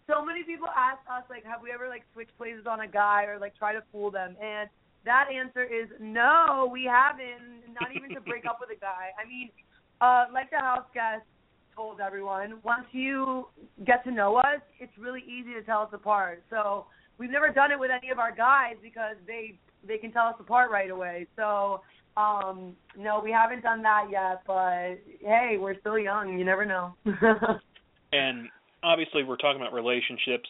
so 0.06 0.24
many 0.24 0.44
people 0.44 0.68
ask 0.70 1.02
us 1.10 1.26
like 1.30 1.44
have 1.44 1.62
we 1.62 1.74
ever 1.74 1.90
like 1.90 2.04
switched 2.14 2.38
places 2.38 2.70
on 2.70 2.82
a 2.82 2.88
guy 2.88 3.26
or 3.26 3.40
like 3.40 3.58
try 3.58 3.74
to 3.74 3.82
fool 3.92 4.12
them 4.12 4.36
and 4.38 4.70
that 5.06 5.26
answer 5.28 5.64
is 5.64 5.90
no, 6.00 6.70
we 6.72 6.86
haven't. 6.86 7.74
Not 7.74 7.90
even 7.96 8.14
to 8.16 8.22
break 8.22 8.46
up 8.46 8.60
with 8.62 8.70
a 8.70 8.80
guy. 8.80 9.12
I 9.20 9.28
mean, 9.28 9.50
uh 10.02 10.26
like 10.32 10.50
the 10.52 10.60
house 10.60 10.86
guest 10.94 11.26
told 11.76 12.00
everyone, 12.00 12.60
once 12.64 12.86
you 12.92 13.48
get 13.86 14.04
to 14.04 14.12
know 14.12 14.38
us, 14.38 14.62
it's 14.80 14.94
really 14.98 15.22
easy 15.22 15.54
to 15.54 15.64
tell 15.64 15.82
us 15.82 15.90
apart. 15.94 16.44
So 16.50 16.86
we've 17.18 17.32
never 17.32 17.50
done 17.50 17.72
it 17.72 17.80
with 17.80 17.90
any 17.92 18.12
of 18.12 18.20
our 18.20 18.34
guys 18.34 18.76
because 18.82 19.16
they 19.26 19.58
they 19.86 19.98
can 19.98 20.12
tell 20.12 20.28
us 20.28 20.36
apart 20.40 20.72
right 20.72 20.92
away. 20.92 21.28
So 21.36 21.82
um 22.16 22.76
no, 22.98 23.22
we 23.24 23.32
haven't 23.32 23.64
done 23.64 23.82
that 23.84 24.08
yet, 24.12 24.44
but 24.46 25.00
hey, 25.22 25.58
we're 25.60 25.80
still 25.80 25.98
young, 25.98 26.38
you 26.38 26.46
never 26.46 26.66
know. 26.66 26.94
And 28.14 28.48
obviously, 28.84 29.24
we're 29.24 29.38
talking 29.38 29.60
about 29.60 29.74
relationships. 29.74 30.48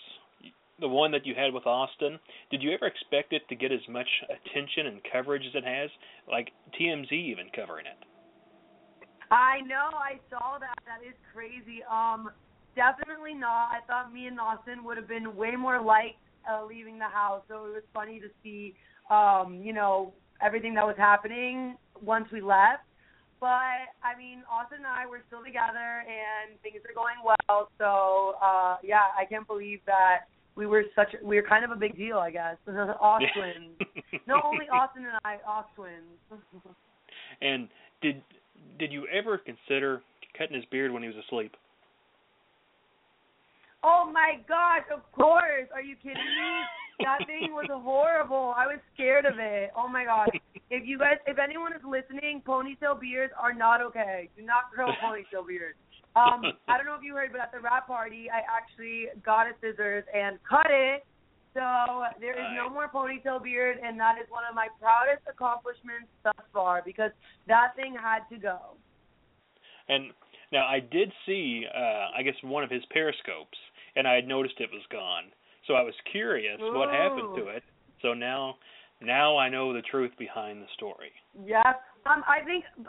The 0.79 0.87
one 0.87 1.11
that 1.11 1.25
you 1.25 1.33
had 1.33 1.53
with 1.53 1.65
Austin, 1.65 2.19
did 2.51 2.61
you 2.61 2.73
ever 2.73 2.87
expect 2.87 3.31
it 3.31 3.43
to 3.47 3.55
get 3.55 3.71
as 3.71 3.79
much 3.89 4.07
attention 4.25 4.87
and 4.87 4.99
coverage 5.11 5.43
as 5.47 5.55
it 5.55 5.63
has? 5.63 5.89
Like 6.29 6.51
TMZ 6.79 7.11
even 7.11 7.45
covering 7.55 7.85
it. 7.85 7.95
I 9.31 9.61
know, 9.61 9.95
I 9.95 10.19
saw 10.29 10.59
that. 10.59 10.75
That 10.85 11.07
is 11.07 11.15
crazy. 11.33 11.81
Um, 11.89 12.29
definitely 12.75 13.33
not. 13.33 13.69
I 13.71 13.79
thought 13.87 14.13
me 14.13 14.27
and 14.27 14.39
Austin 14.39 14.83
would 14.83 14.97
have 14.97 15.07
been 15.07 15.35
way 15.35 15.55
more 15.55 15.81
liked 15.81 16.19
uh, 16.51 16.65
leaving 16.65 16.99
the 16.99 17.05
house. 17.05 17.43
So 17.47 17.65
it 17.65 17.73
was 17.73 17.83
funny 17.93 18.19
to 18.19 18.27
see, 18.43 18.75
um, 19.09 19.61
you 19.63 19.73
know, 19.73 20.13
everything 20.43 20.73
that 20.75 20.85
was 20.85 20.95
happening 20.97 21.75
once 22.01 22.25
we 22.31 22.41
left. 22.41 22.83
But 23.39 23.91
I 24.03 24.17
mean, 24.17 24.43
Austin 24.49 24.79
and 24.79 24.87
I 24.87 25.05
were 25.05 25.21
still 25.27 25.43
together, 25.43 26.03
and 26.07 26.59
things 26.61 26.79
are 26.87 26.95
going 26.95 27.19
well. 27.23 27.69
So 27.77 28.35
uh, 28.41 28.77
yeah, 28.83 29.11
I 29.17 29.25
can't 29.25 29.47
believe 29.47 29.79
that 29.85 30.31
we 30.55 30.65
were 30.65 30.83
such. 30.95 31.09
We 31.21 31.35
were 31.35 31.47
kind 31.47 31.65
of 31.65 31.71
a 31.71 31.75
big 31.75 31.97
deal, 31.97 32.19
I 32.19 32.31
guess. 32.31 32.57
Austin. 32.67 33.75
no, 34.27 34.39
only 34.45 34.65
Austin 34.69 35.05
and 35.05 35.19
I, 35.23 35.37
Austin. 35.47 36.03
And 37.41 37.67
did 38.01 38.21
did 38.79 38.91
you 38.91 39.07
ever 39.07 39.37
consider 39.37 40.01
cutting 40.37 40.55
his 40.55 40.63
beard 40.65 40.91
when 40.91 41.01
he 41.01 41.09
was 41.09 41.17
asleep? 41.27 41.55
Oh 43.83 44.09
my 44.11 44.39
gosh, 44.47 44.87
of 44.93 45.03
course. 45.11 45.67
Are 45.73 45.81
you 45.81 45.95
kidding 45.95 46.15
me? 46.15 46.53
That 47.03 47.27
thing 47.27 47.51
was 47.51 47.67
horrible. 47.69 48.53
I 48.55 48.65
was 48.67 48.79
scared 48.93 49.25
of 49.25 49.35
it. 49.37 49.71
Oh 49.75 49.87
my 49.87 50.05
gosh. 50.05 50.29
If 50.69 50.87
you 50.87 50.97
guys 50.97 51.17
if 51.27 51.37
anyone 51.37 51.73
is 51.73 51.81
listening, 51.83 52.41
ponytail 52.47 52.99
beards 52.99 53.33
are 53.37 53.53
not 53.53 53.81
okay. 53.81 54.29
Do 54.37 54.43
not 54.43 54.71
grow 54.73 54.87
a 54.87 54.95
ponytail 55.03 55.45
beard. 55.47 55.75
Um, 56.15 56.45
I 56.69 56.77
don't 56.77 56.85
know 56.85 56.95
if 56.95 57.03
you 57.03 57.15
heard, 57.15 57.31
but 57.31 57.41
at 57.41 57.51
the 57.51 57.59
wrap 57.59 57.87
party 57.87 58.29
I 58.29 58.41
actually 58.47 59.07
got 59.25 59.47
a 59.47 59.53
scissors 59.59 60.05
and 60.13 60.39
cut 60.47 60.67
it. 60.69 61.03
So 61.53 61.61
there 62.19 62.33
is 62.33 62.47
no 62.55 62.69
more 62.69 62.89
ponytail 62.89 63.43
beard 63.43 63.77
and 63.83 63.99
that 63.99 64.15
is 64.17 64.25
one 64.29 64.43
of 64.47 64.55
my 64.55 64.67
proudest 64.79 65.21
accomplishments 65.29 66.07
thus 66.23 66.45
far 66.53 66.81
because 66.85 67.11
that 67.47 67.75
thing 67.75 67.95
had 67.99 68.25
to 68.31 68.41
go. 68.41 68.79
And 69.89 70.11
now 70.51 70.65
I 70.65 70.79
did 70.79 71.11
see, 71.25 71.65
uh, 71.65 72.17
I 72.17 72.23
guess 72.23 72.35
one 72.43 72.63
of 72.63 72.69
his 72.69 72.83
periscopes, 72.91 73.57
and 73.95 74.07
I 74.07 74.15
had 74.15 74.27
noticed 74.27 74.55
it 74.59 74.69
was 74.71 74.83
gone. 74.91 75.25
So 75.67 75.75
I 75.75 75.81
was 75.81 75.93
curious 76.11 76.59
what 76.59 76.89
happened 76.89 77.35
to 77.37 77.47
it. 77.47 77.63
So 78.01 78.13
now, 78.13 78.55
now 79.01 79.37
I 79.37 79.49
know 79.49 79.73
the 79.73 79.81
truth 79.81 80.11
behind 80.19 80.61
the 80.61 80.67
story. 80.75 81.11
Yeah. 81.45 81.61
Um, 82.05 82.21
I 82.27 82.43
think 82.43 82.65
b- 82.77 82.83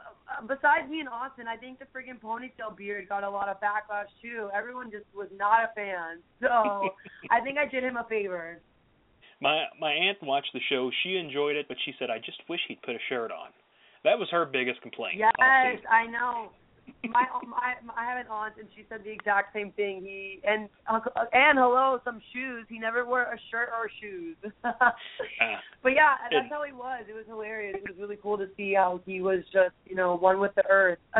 besides 0.49 0.91
me 0.91 0.99
and 0.99 1.09
Austin, 1.09 1.47
I 1.47 1.57
think 1.57 1.79
the 1.79 1.85
friggin' 1.87 2.21
ponytail 2.21 2.77
beard 2.77 3.09
got 3.09 3.23
a 3.23 3.31
lot 3.31 3.49
of 3.49 3.59
backlash 3.61 4.11
too. 4.21 4.51
Everyone 4.57 4.91
just 4.91 5.05
was 5.15 5.29
not 5.37 5.63
a 5.63 5.71
fan. 5.77 6.19
So 6.41 6.49
I 7.31 7.41
think 7.41 7.59
I 7.59 7.67
did 7.71 7.85
him 7.85 7.97
a 7.97 8.05
favor. 8.09 8.61
My 9.41 9.67
my 9.81 9.93
aunt 9.93 10.19
watched 10.23 10.51
the 10.53 10.61
show. 10.69 10.91
She 11.05 11.17
enjoyed 11.17 11.55
it, 11.55 11.67
but 11.69 11.77
she 11.85 11.93
said, 11.99 12.11
"I 12.11 12.19
just 12.19 12.39
wish 12.49 12.61
he'd 12.67 12.83
put 12.83 12.97
a 12.97 13.03
shirt 13.09 13.31
on." 13.31 13.51
That 14.03 14.19
was 14.19 14.29
her 14.31 14.47
biggest 14.47 14.83
complaint. 14.83 15.17
Yes. 15.19 15.33
I 15.39 16.07
know. 16.07 16.51
My, 17.05 17.24
my 17.47 17.74
my 17.85 17.95
I 17.97 18.05
have 18.05 18.18
an 18.18 18.30
aunt 18.30 18.55
and 18.59 18.68
she 18.74 18.85
said 18.89 19.01
the 19.05 19.11
exact 19.11 19.53
same 19.55 19.72
thing. 19.72 20.03
He 20.03 20.41
and 20.45 20.68
Uncle 20.89 21.12
and 21.32 21.59
hello 21.59 22.01
some 22.05 22.20
shoes. 22.32 22.66
He 22.68 22.78
never 22.78 23.05
wore 23.07 23.22
a 23.22 23.39
shirt 23.51 23.68
or 23.72 23.91
shoes. 24.01 24.37
Uh, 24.64 24.72
but 25.82 25.91
yeah, 25.91 26.14
that's 26.30 26.51
how 26.51 26.62
he 26.64 26.72
was. 26.72 27.05
It 27.09 27.14
was 27.14 27.24
hilarious. 27.26 27.76
It 27.76 27.89
was 27.89 27.99
really 27.99 28.18
cool 28.22 28.39
to 28.39 28.49
see 28.57 28.74
how 28.74 29.01
he 29.07 29.20
was 29.20 29.41
just 29.53 29.74
you 29.85 29.97
know 29.97 30.16
one 30.16 30.41
with 30.41 30.55
the 30.55 30.64
earth. 30.68 30.99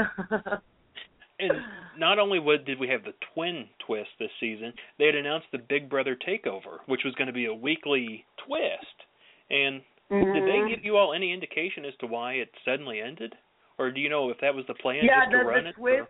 and 1.39 1.53
not 1.99 2.19
only 2.19 2.39
would, 2.39 2.65
did 2.65 2.79
we 2.79 2.89
have 2.89 3.05
the 3.05 3.15
twin 3.33 3.67
twist 3.87 4.11
this 4.19 4.31
season, 4.41 4.73
they 4.99 5.07
had 5.07 5.15
announced 5.15 5.47
the 5.53 5.59
Big 5.59 5.89
Brother 5.89 6.17
takeover, 6.17 6.79
which 6.87 7.03
was 7.05 7.15
going 7.15 7.29
to 7.29 7.33
be 7.33 7.47
a 7.47 7.55
weekly 7.55 8.25
twist. 8.47 9.05
And 9.51 9.83
did 10.11 10.27
Mhm. 10.27 10.47
they 10.47 10.69
give 10.69 10.85
you 10.85 10.97
all 10.97 11.13
any 11.13 11.33
indication 11.33 11.85
as 11.85 11.97
to 11.97 12.07
why 12.07 12.35
it 12.35 12.53
suddenly 12.65 13.01
ended, 13.01 13.35
or 13.79 13.91
do 13.91 14.01
you 14.01 14.09
know 14.09 14.31
if 14.31 14.39
that 14.41 14.55
was 14.55 14.65
the 14.67 14.75
plan 14.75 15.01
yeah, 15.03 15.25
just 15.25 15.33
to 15.33 15.39
the, 15.39 15.45
run 15.45 15.65
the 15.65 15.87
it? 15.87 16.09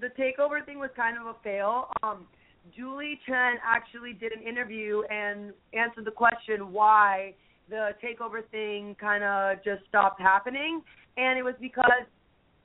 the 0.00 0.08
takeover 0.20 0.64
thing 0.64 0.78
was 0.78 0.90
kind 0.96 1.16
of 1.18 1.26
a 1.26 1.34
fail. 1.42 1.88
Um, 2.02 2.26
Julie 2.74 3.20
Chen 3.26 3.54
actually 3.64 4.14
did 4.14 4.32
an 4.32 4.42
interview 4.42 5.02
and 5.10 5.52
answered 5.74 6.04
the 6.04 6.10
question 6.10 6.72
why 6.72 7.34
the 7.68 7.90
takeover 8.02 8.46
thing 8.50 8.96
kind 8.98 9.22
of 9.22 9.62
just 9.64 9.86
stopped 9.88 10.20
happening, 10.20 10.82
and 11.16 11.38
it 11.38 11.42
was 11.42 11.54
because 11.60 12.04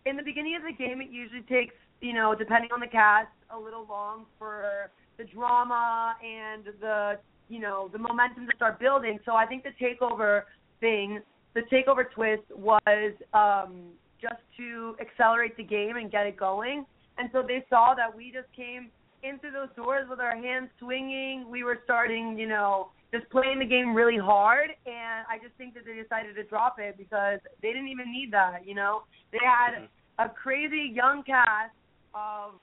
in 0.06 0.16
the 0.16 0.24
beginning 0.24 0.56
of 0.56 0.64
the 0.64 0.72
game 0.72 1.02
it 1.02 1.10
usually 1.12 1.42
takes 1.42 1.74
you 2.02 2.14
know 2.14 2.34
depending 2.34 2.70
on 2.74 2.80
the 2.80 2.88
cast 2.88 3.28
a 3.56 3.60
little 3.60 3.86
long 3.90 4.26
for 4.38 4.90
the 5.18 5.26
drama 5.26 6.16
and 6.24 6.66
the 6.80 7.20
you 7.50 7.60
know 7.60 7.90
the 7.92 7.98
momentum 7.98 8.48
to 8.48 8.56
start 8.56 8.80
building. 8.80 9.20
So 9.26 9.34
I 9.34 9.46
think 9.46 9.64
the 9.64 9.76
takeover 9.84 10.44
thing, 10.80 11.20
the 11.54 11.62
takeover 11.62 12.04
twist 12.14 12.44
was 12.56 13.14
um, 13.34 13.92
just 14.22 14.42
to 14.58 14.96
accelerate 15.02 15.58
the 15.58 15.64
game 15.64 15.98
and 15.98 16.12
get 16.12 16.26
it 16.26 16.38
going. 16.38 16.86
And 17.18 17.30
so 17.34 17.44
they 17.46 17.66
saw 17.70 17.94
that 17.96 18.16
we 18.16 18.32
just 18.32 18.52
came 18.56 18.90
into 19.24 19.52
those 19.52 19.70
doors 19.76 20.08
with 20.10 20.20
our 20.20 20.36
hands 20.36 20.70
swinging. 20.80 21.46
We 21.50 21.64
were 21.64 21.80
starting, 21.84 22.38
you 22.38 22.48
know, 22.48 22.90
just 23.12 23.30
playing 23.30 23.60
the 23.60 23.66
game 23.66 23.94
really 23.94 24.18
hard. 24.18 24.70
And 24.86 25.26
I 25.30 25.38
just 25.42 25.56
think 25.58 25.74
that 25.74 25.84
they 25.86 26.02
decided 26.02 26.36
to 26.36 26.44
drop 26.44 26.76
it 26.80 26.98
because 26.98 27.40
they 27.62 27.70
didn't 27.70 27.90
even 27.90 28.12
need 28.12 28.32
that, 28.32 28.66
you 28.66 28.76
know. 28.76 29.04
They 29.32 29.40
had 29.44 29.88
a 30.20 30.30
crazy 30.30 30.92
young 30.94 31.24
cast 31.24 31.74
of, 32.14 32.54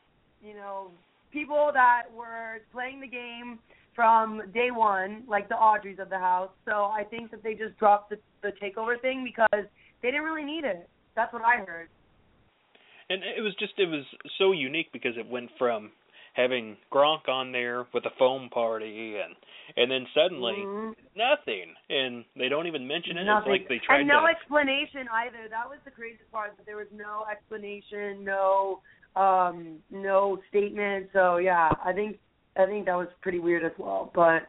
you 0.43 0.55
know, 0.55 0.91
people 1.33 1.71
that 1.75 2.05
were 2.17 2.61
playing 2.73 3.01
the 3.01 3.09
game 3.09 3.59
from 3.97 4.43
day 4.53 4.69
one, 4.71 5.25
like 5.27 5.49
the 5.49 5.55
Audreys 5.55 5.99
of 5.99 6.11
the 6.11 6.19
house. 6.19 6.51
So 6.67 6.85
I 6.85 7.03
think 7.09 7.31
that 7.33 7.43
they 7.43 7.55
just 7.55 7.77
dropped 7.79 8.11
the, 8.11 8.19
the 8.43 8.53
takeover 8.63 9.01
thing 9.01 9.25
because 9.25 9.65
they 10.03 10.09
didn't 10.09 10.23
really 10.23 10.45
need 10.45 10.65
it. 10.65 10.89
That's 11.17 11.33
what 11.33 11.43
I 11.43 11.65
heard. 11.65 11.89
And 13.09 13.23
it 13.25 13.41
was 13.41 13.55
just 13.59 13.73
it 13.79 13.89
was 13.89 14.05
so 14.39 14.53
unique 14.53 14.93
because 14.93 15.13
it 15.17 15.27
went 15.27 15.51
from 15.59 15.91
having 16.35 16.77
Gronk 16.93 17.29
on 17.29 17.51
there 17.51 17.87
with 17.95 18.05
a 18.05 18.11
foam 18.19 18.51
party 18.51 19.17
and 19.17 19.35
and 19.77 19.91
then 19.91 20.07
suddenly 20.13 20.57
Mhm. 20.57 20.95
nothing 21.15 21.75
and 21.89 22.25
they 22.37 22.49
don't 22.49 22.67
even 22.67 22.87
mention 22.87 23.17
it. 23.17 23.25
Nothing. 23.25 23.53
It's 23.53 23.61
like 23.61 23.69
they 23.69 23.79
tried 23.79 24.01
and 24.01 24.09
no 24.09 24.21
to 24.21 24.27
explanation 24.27 25.09
either. 25.09 25.49
That 25.49 25.69
was 25.69 25.79
the 25.85 25.91
craziest 25.91 26.31
part. 26.31 26.57
That 26.57 26.67
there 26.67 26.77
was 26.77 26.91
no 26.93 27.25
explanation, 27.31 28.23
no 28.25 28.83
um, 29.15 29.83
no 29.91 30.43
statement. 30.51 31.09
So 31.13 31.39
yeah, 31.39 31.71
I 31.83 31.93
think 31.93 32.19
I 32.59 32.67
think 32.67 32.87
that 32.87 32.95
was 32.97 33.09
pretty 33.21 33.39
weird 33.39 33.65
as 33.65 33.73
well. 33.79 34.11
But 34.15 34.49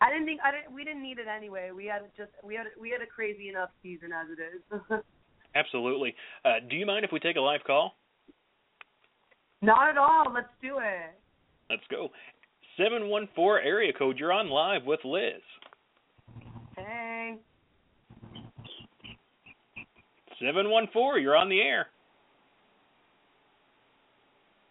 I 0.00 0.10
didn't 0.10 0.26
think 0.26 0.40
I 0.44 0.50
didn't. 0.52 0.74
We 0.74 0.84
didn't 0.84 1.02
need 1.02 1.18
it 1.18 1.26
anyway. 1.28 1.70
We 1.74 1.86
had 1.86 2.02
just 2.16 2.30
we 2.44 2.54
had 2.54 2.66
we 2.80 2.90
had 2.90 3.02
a 3.02 3.06
crazy 3.06 3.48
enough 3.48 3.70
season 3.82 4.10
as 4.12 4.26
it 4.30 4.40
is. 4.40 5.00
absolutely. 5.54 6.14
Uh, 6.44 6.60
do 6.68 6.76
you 6.76 6.86
mind 6.86 7.04
if 7.04 7.12
we 7.12 7.18
take 7.20 7.36
a 7.36 7.40
live 7.40 7.60
call? 7.66 7.94
Not 9.60 9.88
at 9.90 9.98
all. 9.98 10.32
Let's 10.32 10.48
do 10.62 10.78
it. 10.78 11.14
Let's 11.68 11.82
go. 11.90 12.08
Seven 12.76 13.08
one 13.08 13.28
four 13.34 13.60
area 13.60 13.92
code. 13.92 14.18
You're 14.18 14.32
on 14.32 14.48
live 14.48 14.84
with 14.84 15.00
Liz. 15.04 15.42
Hey. 16.76 17.36
Seven 20.40 20.70
one 20.70 20.86
four. 20.92 21.18
You're 21.18 21.36
on 21.36 21.48
the 21.48 21.60
air. 21.60 21.88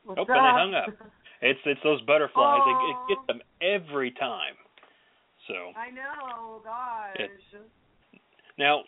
What's 0.06 0.20
Oh, 0.20 0.22
up? 0.22 0.28
they 0.30 0.34
hung 0.36 0.74
up. 0.74 0.90
It's 1.42 1.60
it's 1.66 1.82
those 1.84 2.02
butterflies. 2.02 2.62
It, 2.66 2.90
it 2.90 3.16
gets 3.16 3.28
them 3.28 3.42
every 3.62 4.12
time. 4.12 4.56
So 5.48 5.54
I 5.78 5.90
know. 5.92 6.62
Gosh. 6.64 7.16
It- 7.20 7.32
now, 8.58 8.82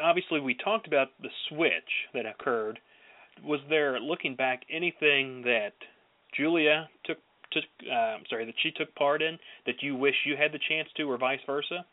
obviously, 0.00 0.40
we 0.40 0.54
talked 0.54 0.86
about 0.86 1.08
the 1.20 1.28
switch 1.48 1.72
that 2.14 2.24
occurred. 2.24 2.78
Was 3.44 3.58
there, 3.68 3.98
looking 3.98 4.36
back, 4.36 4.62
anything 4.70 5.42
that 5.42 5.72
Julia 6.36 6.88
took 7.04 7.18
took? 7.50 7.64
Uh, 7.82 8.18
sorry, 8.30 8.44
that 8.46 8.54
she 8.62 8.70
took 8.70 8.94
part 8.94 9.22
in 9.22 9.38
that 9.66 9.82
you 9.82 9.96
wish 9.96 10.14
you 10.24 10.36
had 10.36 10.52
the 10.52 10.60
chance 10.68 10.88
to, 10.96 11.10
or 11.10 11.18
vice 11.18 11.40
versa? 11.46 11.84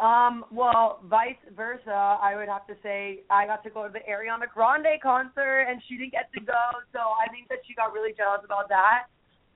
Um, 0.00 0.44
well, 0.52 1.00
vice 1.04 1.40
versa, 1.56 1.90
I 2.22 2.36
would 2.36 2.48
have 2.48 2.66
to 2.68 2.74
say 2.84 3.24
I 3.30 3.46
got 3.46 3.64
to 3.64 3.70
go 3.70 3.86
to 3.86 3.92
the 3.92 3.98
Ariana 4.08 4.46
Grande 4.52 5.00
concert 5.02 5.66
and 5.68 5.82
she 5.88 5.96
didn't 5.96 6.12
get 6.12 6.30
to 6.34 6.40
go, 6.40 6.62
so 6.92 7.00
I 7.00 7.28
think 7.32 7.48
that 7.48 7.58
she 7.66 7.74
got 7.74 7.92
really 7.92 8.14
jealous 8.16 8.42
about 8.44 8.68
that. 8.68 9.06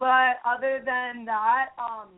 But 0.01 0.43
other 0.45 0.83
than 0.85 1.25
that, 1.27 1.71
um, 1.79 2.09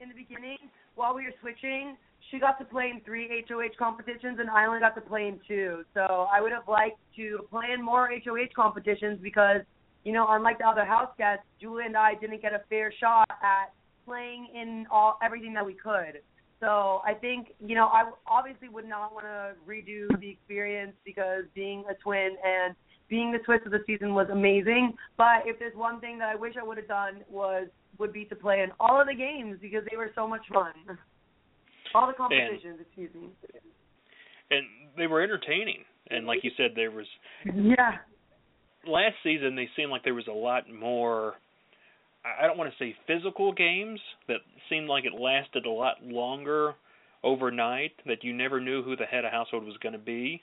in 0.00 0.08
the 0.08 0.14
beginning, 0.14 0.56
while 0.94 1.14
we 1.14 1.24
were 1.24 1.36
switching, 1.42 1.98
she 2.30 2.38
got 2.38 2.58
to 2.58 2.64
play 2.64 2.88
in 2.88 3.02
three 3.04 3.44
HOH 3.46 3.76
competitions 3.78 4.38
and 4.40 4.48
I 4.48 4.64
only 4.64 4.80
got 4.80 4.94
to 4.94 5.02
play 5.02 5.28
in 5.28 5.38
two. 5.46 5.84
So 5.92 6.26
I 6.32 6.40
would 6.40 6.52
have 6.52 6.66
liked 6.66 6.98
to 7.16 7.40
play 7.50 7.66
in 7.74 7.84
more 7.84 8.08
HOH 8.08 8.56
competitions 8.56 9.18
because, 9.22 9.60
you 10.04 10.12
know, 10.12 10.24
unlike 10.30 10.56
the 10.56 10.66
other 10.66 10.86
house 10.86 11.10
guests, 11.18 11.44
Julia 11.60 11.84
and 11.84 11.98
I 11.98 12.14
didn't 12.14 12.40
get 12.40 12.54
a 12.54 12.62
fair 12.70 12.90
shot 12.98 13.28
at 13.30 13.74
playing 14.06 14.48
in 14.54 14.86
all 14.90 15.18
everything 15.22 15.52
that 15.52 15.66
we 15.66 15.74
could. 15.74 16.22
So 16.64 17.02
I 17.04 17.12
think, 17.12 17.48
you 17.64 17.74
know, 17.74 17.88
I 17.88 18.10
obviously 18.26 18.70
would 18.70 18.88
not 18.88 19.12
want 19.12 19.26
to 19.26 19.52
redo 19.68 20.08
the 20.18 20.30
experience 20.30 20.94
because 21.04 21.44
being 21.54 21.84
a 21.90 21.94
twin 22.02 22.36
and 22.42 22.74
being 23.10 23.32
the 23.32 23.38
twist 23.38 23.66
of 23.66 23.72
the 23.72 23.80
season 23.86 24.14
was 24.14 24.28
amazing. 24.32 24.94
But 25.18 25.42
if 25.44 25.58
there's 25.58 25.76
one 25.76 26.00
thing 26.00 26.18
that 26.20 26.30
I 26.30 26.36
wish 26.36 26.54
I 26.58 26.64
would 26.64 26.78
have 26.78 26.88
done 26.88 27.20
was 27.28 27.68
would 27.98 28.14
be 28.14 28.24
to 28.24 28.34
play 28.34 28.62
in 28.62 28.70
all 28.80 28.98
of 28.98 29.06
the 29.06 29.14
games 29.14 29.58
because 29.60 29.82
they 29.90 29.96
were 29.98 30.10
so 30.14 30.26
much 30.26 30.40
fun. 30.52 30.72
All 31.94 32.06
the 32.06 32.14
competitions, 32.14 32.80
excuse 32.80 33.10
me. 33.14 33.28
And 34.50 34.64
they 34.96 35.06
were 35.06 35.20
entertaining. 35.20 35.84
And 36.10 36.26
like 36.26 36.42
you 36.44 36.50
said, 36.56 36.70
there 36.74 36.90
was 36.90 37.06
Yeah. 37.44 37.98
last 38.86 39.16
season 39.22 39.54
they 39.54 39.68
seemed 39.76 39.90
like 39.90 40.02
there 40.02 40.14
was 40.14 40.28
a 40.28 40.32
lot 40.32 40.68
more 40.70 41.34
I 42.24 42.46
don't 42.46 42.56
want 42.56 42.72
to 42.72 42.78
say 42.78 42.96
physical 43.06 43.52
games 43.52 44.00
that 44.28 44.38
seemed 44.70 44.88
like 44.88 45.04
it 45.04 45.12
lasted 45.12 45.66
a 45.66 45.70
lot 45.70 46.02
longer 46.02 46.74
overnight 47.22 47.92
that 48.06 48.24
you 48.24 48.32
never 48.32 48.60
knew 48.60 48.82
who 48.82 48.96
the 48.96 49.04
head 49.04 49.24
of 49.24 49.32
household 49.32 49.64
was 49.64 49.76
going 49.78 49.92
to 49.92 49.98
be. 49.98 50.42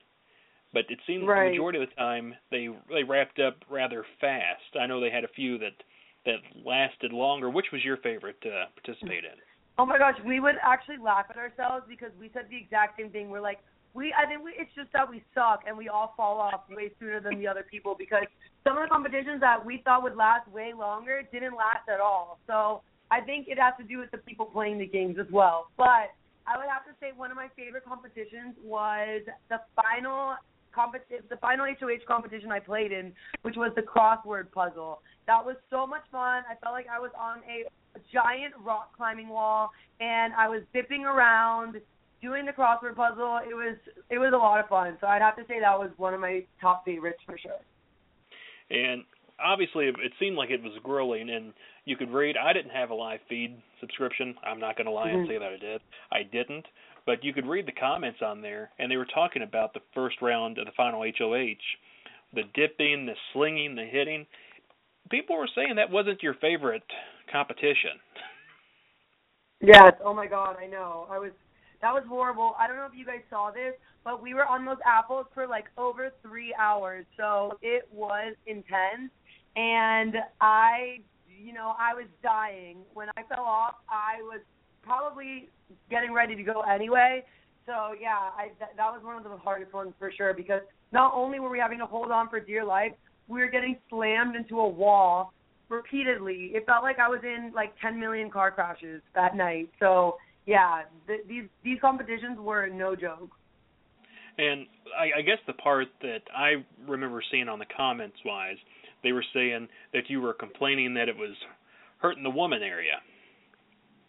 But 0.73 0.85
it 0.89 0.99
seemed 1.05 1.27
Right. 1.27 1.45
the 1.45 1.49
majority 1.51 1.81
of 1.81 1.89
the 1.89 1.95
time 1.95 2.35
they 2.49 2.69
they 2.89 3.03
wrapped 3.03 3.39
up 3.39 3.57
rather 3.69 4.05
fast. 4.19 4.75
I 4.79 4.85
know 4.85 4.99
they 4.99 5.09
had 5.09 5.23
a 5.23 5.29
few 5.29 5.57
that 5.57 5.83
that 6.25 6.39
lasted 6.63 7.11
longer. 7.11 7.49
Which 7.49 7.71
was 7.71 7.83
your 7.83 7.97
favorite 7.97 8.39
to 8.41 8.67
participate 8.75 9.25
in? 9.25 9.37
Oh 9.77 9.85
my 9.85 9.97
gosh, 9.97 10.15
we 10.25 10.39
would 10.39 10.55
actually 10.61 10.97
laugh 10.97 11.25
at 11.29 11.37
ourselves 11.37 11.85
because 11.89 12.11
we 12.19 12.29
said 12.33 12.45
the 12.49 12.57
exact 12.57 12.99
same 12.99 13.09
thing. 13.09 13.29
We're 13.29 13.41
like, 13.41 13.59
we 13.93 14.13
I 14.13 14.26
think 14.26 14.43
we, 14.43 14.51
it's 14.57 14.72
just 14.76 14.91
that 14.93 15.09
we 15.09 15.23
suck 15.34 15.63
and 15.68 15.77
we 15.77 15.89
all 15.89 16.13
fall 16.15 16.39
off 16.39 16.61
way 16.69 16.91
sooner 16.99 17.19
than 17.19 17.39
the 17.39 17.47
other 17.47 17.65
people 17.69 17.95
because 17.97 18.23
some 18.63 18.77
of 18.77 18.84
the 18.84 18.89
competitions 18.89 19.41
that 19.41 19.63
we 19.63 19.81
thought 19.84 20.03
would 20.03 20.15
last 20.15 20.47
way 20.49 20.73
longer 20.77 21.22
didn't 21.31 21.55
last 21.55 21.89
at 21.91 21.99
all. 21.99 22.39
So 22.47 22.81
I 23.09 23.22
think 23.22 23.47
it 23.49 23.59
has 23.59 23.73
to 23.80 23.84
do 23.84 23.97
with 23.97 24.11
the 24.11 24.18
people 24.19 24.45
playing 24.45 24.80
the 24.80 24.88
games 24.88 25.18
as 25.19 25.27
well. 25.31 25.68
But 25.77 26.15
I 26.47 26.57
would 26.57 26.69
have 26.72 26.85
to 26.85 26.91
say 26.99 27.11
one 27.15 27.31
of 27.31 27.38
my 27.38 27.49
favorite 27.55 27.85
competitions 27.85 28.55
was 28.63 29.22
the 29.49 29.59
final 29.76 30.35
competi- 30.76 31.27
the 31.30 31.38
final 31.38 31.65
HOH 31.65 32.05
competition 32.07 32.51
I 32.51 32.59
played 32.59 32.91
in, 32.91 33.13
which 33.41 33.55
was 33.57 33.72
the 33.76 33.81
crossword 33.81 34.51
puzzle. 34.51 35.01
That 35.27 35.45
was 35.45 35.55
so 35.69 35.85
much 35.85 36.03
fun. 36.11 36.43
I 36.49 36.55
felt 36.63 36.73
like 36.73 36.88
I 36.88 36.99
was 36.99 37.11
on 37.19 37.39
a 37.39 37.68
giant 38.11 38.53
rock 38.63 38.95
climbing 38.95 39.27
wall 39.27 39.72
and 39.99 40.34
I 40.34 40.47
was 40.47 40.61
zipping 40.73 41.05
around 41.05 41.81
doing 42.22 42.45
the 42.45 42.52
crossword 42.52 42.95
puzzle. 42.95 43.39
It 43.43 43.56
was 43.56 43.77
it 44.10 44.18
was 44.18 44.34
a 44.34 44.38
lot 44.38 44.60
of 44.60 44.68
fun. 44.68 44.98
So 45.02 45.07
I'd 45.07 45.22
have 45.22 45.35
to 45.38 45.45
say 45.48 45.60
that 45.60 45.77
was 45.77 45.89
one 45.98 46.14
of 46.14 46.19
my 46.19 46.43
top 46.60 46.85
favorites 46.85 47.19
for 47.26 47.38
sure. 47.38 47.60
And 48.69 49.03
obviously, 49.43 49.88
it 49.88 50.14
seemed 50.19 50.38
like 50.38 50.49
it 50.49 50.64
was 50.64 50.73
grueling, 50.84 51.30
and 51.30 51.53
you 51.85 51.98
could 51.98 52.11
read. 52.11 52.35
I 52.38 52.53
didn't 52.53 52.72
have 52.72 52.89
a 52.89 52.95
live 52.95 53.19
feed 53.27 53.61
subscription. 53.80 54.35
I'm 54.45 54.60
not 54.60 54.77
going 54.77 54.85
to 54.85 54.91
lie 54.91 55.10
and 55.10 55.26
Mhm. 55.26 55.27
say 55.27 55.38
that 55.38 55.52
I 55.52 55.57
did. 55.57 55.81
I 56.11 56.23
didn't, 56.23 56.68
but 57.06 57.23
you 57.23 57.34
could 57.34 57.48
read 57.48 57.65
the 57.65 57.72
comments 57.72 58.22
on 58.22 58.41
there, 58.41 58.72
and 58.80 58.89
they 58.89 58.98
were 58.98 59.06
talking 59.06 59.41
about 59.41 59.73
the 59.73 59.81
first 59.93 60.22
round 60.22 60.57
of 60.57 60.65
the 60.65 60.72
final 60.73 61.03
HOH, 61.03 61.77
the 62.34 62.43
dipping, 62.53 63.06
the 63.06 63.15
slinging, 63.34 63.76
the 63.76 63.85
hitting. 63.85 64.26
People 65.10 65.35
were 65.35 65.48
saying 65.48 65.76
that 65.76 65.89
wasn't 65.89 66.23
your 66.23 66.35
favorite 66.35 66.84
competition. 67.27 67.99
Yes. 69.60 69.93
Oh 70.03 70.14
my 70.14 70.27
God, 70.27 70.57
I 70.57 70.68
know. 70.68 71.07
I 71.10 71.18
was 71.19 71.34
that 71.81 71.93
was 71.93 72.03
horrible. 72.07 72.55
I 72.59 72.67
don't 72.67 72.77
know 72.77 72.85
if 72.85 72.95
you 72.95 73.05
guys 73.05 73.21
saw 73.29 73.51
this, 73.51 73.73
but 74.03 74.21
we 74.21 74.33
were 74.33 74.45
on 74.45 74.65
those 74.65 74.77
apples 74.85 75.25
for 75.33 75.47
like 75.47 75.65
over 75.77 76.11
three 76.21 76.53
hours, 76.59 77.05
so 77.17 77.57
it 77.61 77.87
was 77.91 78.35
intense. 78.47 79.11
And 79.55 80.15
I, 80.39 80.99
you 81.27 81.53
know, 81.53 81.73
I 81.79 81.93
was 81.93 82.05
dying 82.23 82.77
when 82.93 83.09
I 83.17 83.23
fell 83.23 83.43
off. 83.43 83.75
I 83.89 84.21
was 84.21 84.41
probably 84.83 85.49
getting 85.89 86.13
ready 86.13 86.35
to 86.35 86.43
go 86.43 86.61
anyway. 86.61 87.23
So 87.65 87.95
yeah, 87.99 88.29
I 88.35 88.49
that, 88.59 88.69
that 88.77 88.91
was 88.91 89.01
one 89.03 89.17
of 89.17 89.23
the 89.23 89.37
hardest 89.37 89.73
ones 89.73 89.93
for 89.99 90.11
sure 90.15 90.33
because 90.33 90.61
not 90.91 91.13
only 91.13 91.39
were 91.39 91.49
we 91.49 91.59
having 91.59 91.79
to 91.79 91.85
hold 91.85 92.11
on 92.11 92.29
for 92.29 92.39
dear 92.39 92.65
life, 92.65 92.91
we 93.27 93.39
were 93.39 93.47
getting 93.47 93.77
slammed 93.89 94.35
into 94.35 94.59
a 94.59 94.67
wall 94.67 95.33
repeatedly. 95.69 96.51
It 96.53 96.65
felt 96.65 96.83
like 96.83 96.99
I 96.99 97.07
was 97.07 97.21
in 97.23 97.51
like 97.55 97.73
10 97.81 97.99
million 97.99 98.29
car 98.29 98.51
crashes 98.51 99.01
that 99.15 99.35
night. 99.35 99.69
So 99.79 100.17
yeah, 100.45 100.84
th- 101.07 101.22
these 101.27 101.43
these 101.63 101.77
competitions 101.80 102.38
were 102.39 102.68
no 102.68 102.95
joke. 102.95 103.30
And 104.38 104.65
I, 104.97 105.19
I 105.19 105.22
guess 105.22 105.38
the 105.45 105.53
part 105.53 105.88
that 106.01 106.22
I 106.35 106.63
remember 106.88 107.22
seeing 107.31 107.49
on 107.49 107.59
the 107.59 107.65
comments 107.76 108.18
wise, 108.26 108.57
they 109.03 109.11
were 109.11 109.26
saying 109.34 109.68
that 109.93 110.09
you 110.09 110.22
were 110.22 110.34
complaining 110.34 110.93
that 110.95 111.09
it 111.09 111.15
was 111.15 111.35
hurting 111.99 112.23
the 112.23 112.30
woman 112.30 112.63
area. 112.63 113.01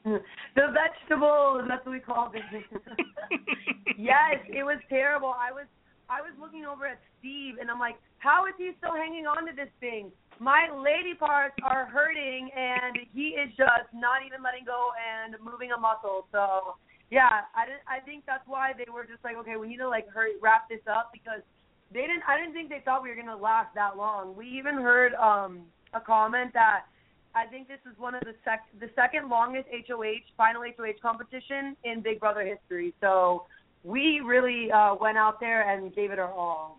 Mm, 0.06 0.20
the 0.56 0.66
vegetables, 0.72 1.62
that's 1.68 1.84
what 1.84 1.92
we 1.92 2.00
called 2.00 2.34
it. 2.34 2.42
yes, 3.98 4.40
it 4.48 4.64
was 4.64 4.78
terrible. 4.88 5.34
I 5.38 5.52
was 5.52 5.66
I 6.08 6.20
was 6.20 6.32
looking 6.40 6.64
over 6.64 6.86
at 6.86 6.98
Steve 7.18 7.54
and 7.60 7.70
I'm 7.70 7.78
like, 7.78 7.96
how 8.18 8.46
is 8.46 8.54
he 8.58 8.70
still 8.78 8.94
hanging 8.94 9.26
on 9.26 9.46
to 9.46 9.52
this 9.54 9.70
thing? 9.80 10.10
My 10.38 10.66
lady 10.72 11.14
parts 11.14 11.54
are 11.62 11.86
hurting 11.86 12.50
and 12.56 12.98
he 13.12 13.38
is 13.38 13.50
just 13.56 13.88
not 13.94 14.26
even 14.26 14.42
letting 14.42 14.64
go 14.64 14.90
and 14.98 15.36
moving 15.42 15.70
a 15.72 15.78
muscle. 15.78 16.26
So 16.32 16.76
yeah, 17.10 17.46
I 17.54 17.66
didn't 17.66 17.84
I 17.86 18.00
think 18.00 18.24
that's 18.26 18.46
why 18.46 18.72
they 18.72 18.90
were 18.90 19.04
just 19.04 19.22
like, 19.22 19.36
okay, 19.36 19.56
we 19.56 19.68
need 19.68 19.78
to 19.78 19.88
like 19.88 20.08
hurry 20.08 20.40
wrap 20.40 20.68
this 20.68 20.80
up 20.88 21.10
because 21.12 21.44
they 21.92 22.00
didn't 22.08 22.24
I 22.26 22.38
didn't 22.38 22.54
think 22.54 22.70
they 22.70 22.82
thought 22.84 23.02
we 23.02 23.10
were 23.10 23.16
gonna 23.16 23.36
last 23.36 23.74
that 23.74 23.96
long. 23.96 24.34
We 24.34 24.46
even 24.48 24.74
heard 24.76 25.14
um 25.14 25.68
a 25.94 26.00
comment 26.00 26.52
that 26.54 26.86
I 27.34 27.46
think 27.46 27.68
this 27.68 27.80
is 27.90 27.96
one 27.98 28.14
of 28.14 28.22
the 28.22 28.34
sec 28.44 28.64
the 28.80 28.90
second 28.94 29.28
longest 29.28 29.68
HOH 29.70 30.24
final 30.36 30.62
HOH 30.62 31.00
competition 31.00 31.76
in 31.84 32.00
Big 32.02 32.20
Brother 32.20 32.44
history. 32.44 32.94
So 33.00 33.46
we 33.84 34.20
really 34.24 34.70
uh, 34.70 34.94
went 35.00 35.18
out 35.18 35.40
there 35.40 35.68
and 35.68 35.94
gave 35.94 36.10
it 36.10 36.18
our 36.18 36.32
all. 36.32 36.78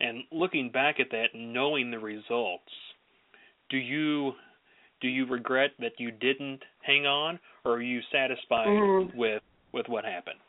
And 0.00 0.24
looking 0.32 0.70
back 0.70 0.98
at 0.98 1.10
that, 1.10 1.26
and 1.34 1.52
knowing 1.52 1.90
the 1.90 1.98
results, 1.98 2.72
do 3.68 3.76
you 3.76 4.32
do 5.00 5.08
you 5.08 5.26
regret 5.26 5.70
that 5.78 5.92
you 5.98 6.10
didn't 6.10 6.60
hang 6.82 7.06
on, 7.06 7.38
or 7.64 7.72
are 7.72 7.82
you 7.82 8.00
satisfied 8.12 8.68
Mhm. 8.68 9.14
with 9.14 9.42
with 9.72 9.88
what 9.88 10.04
happened? 10.04 10.40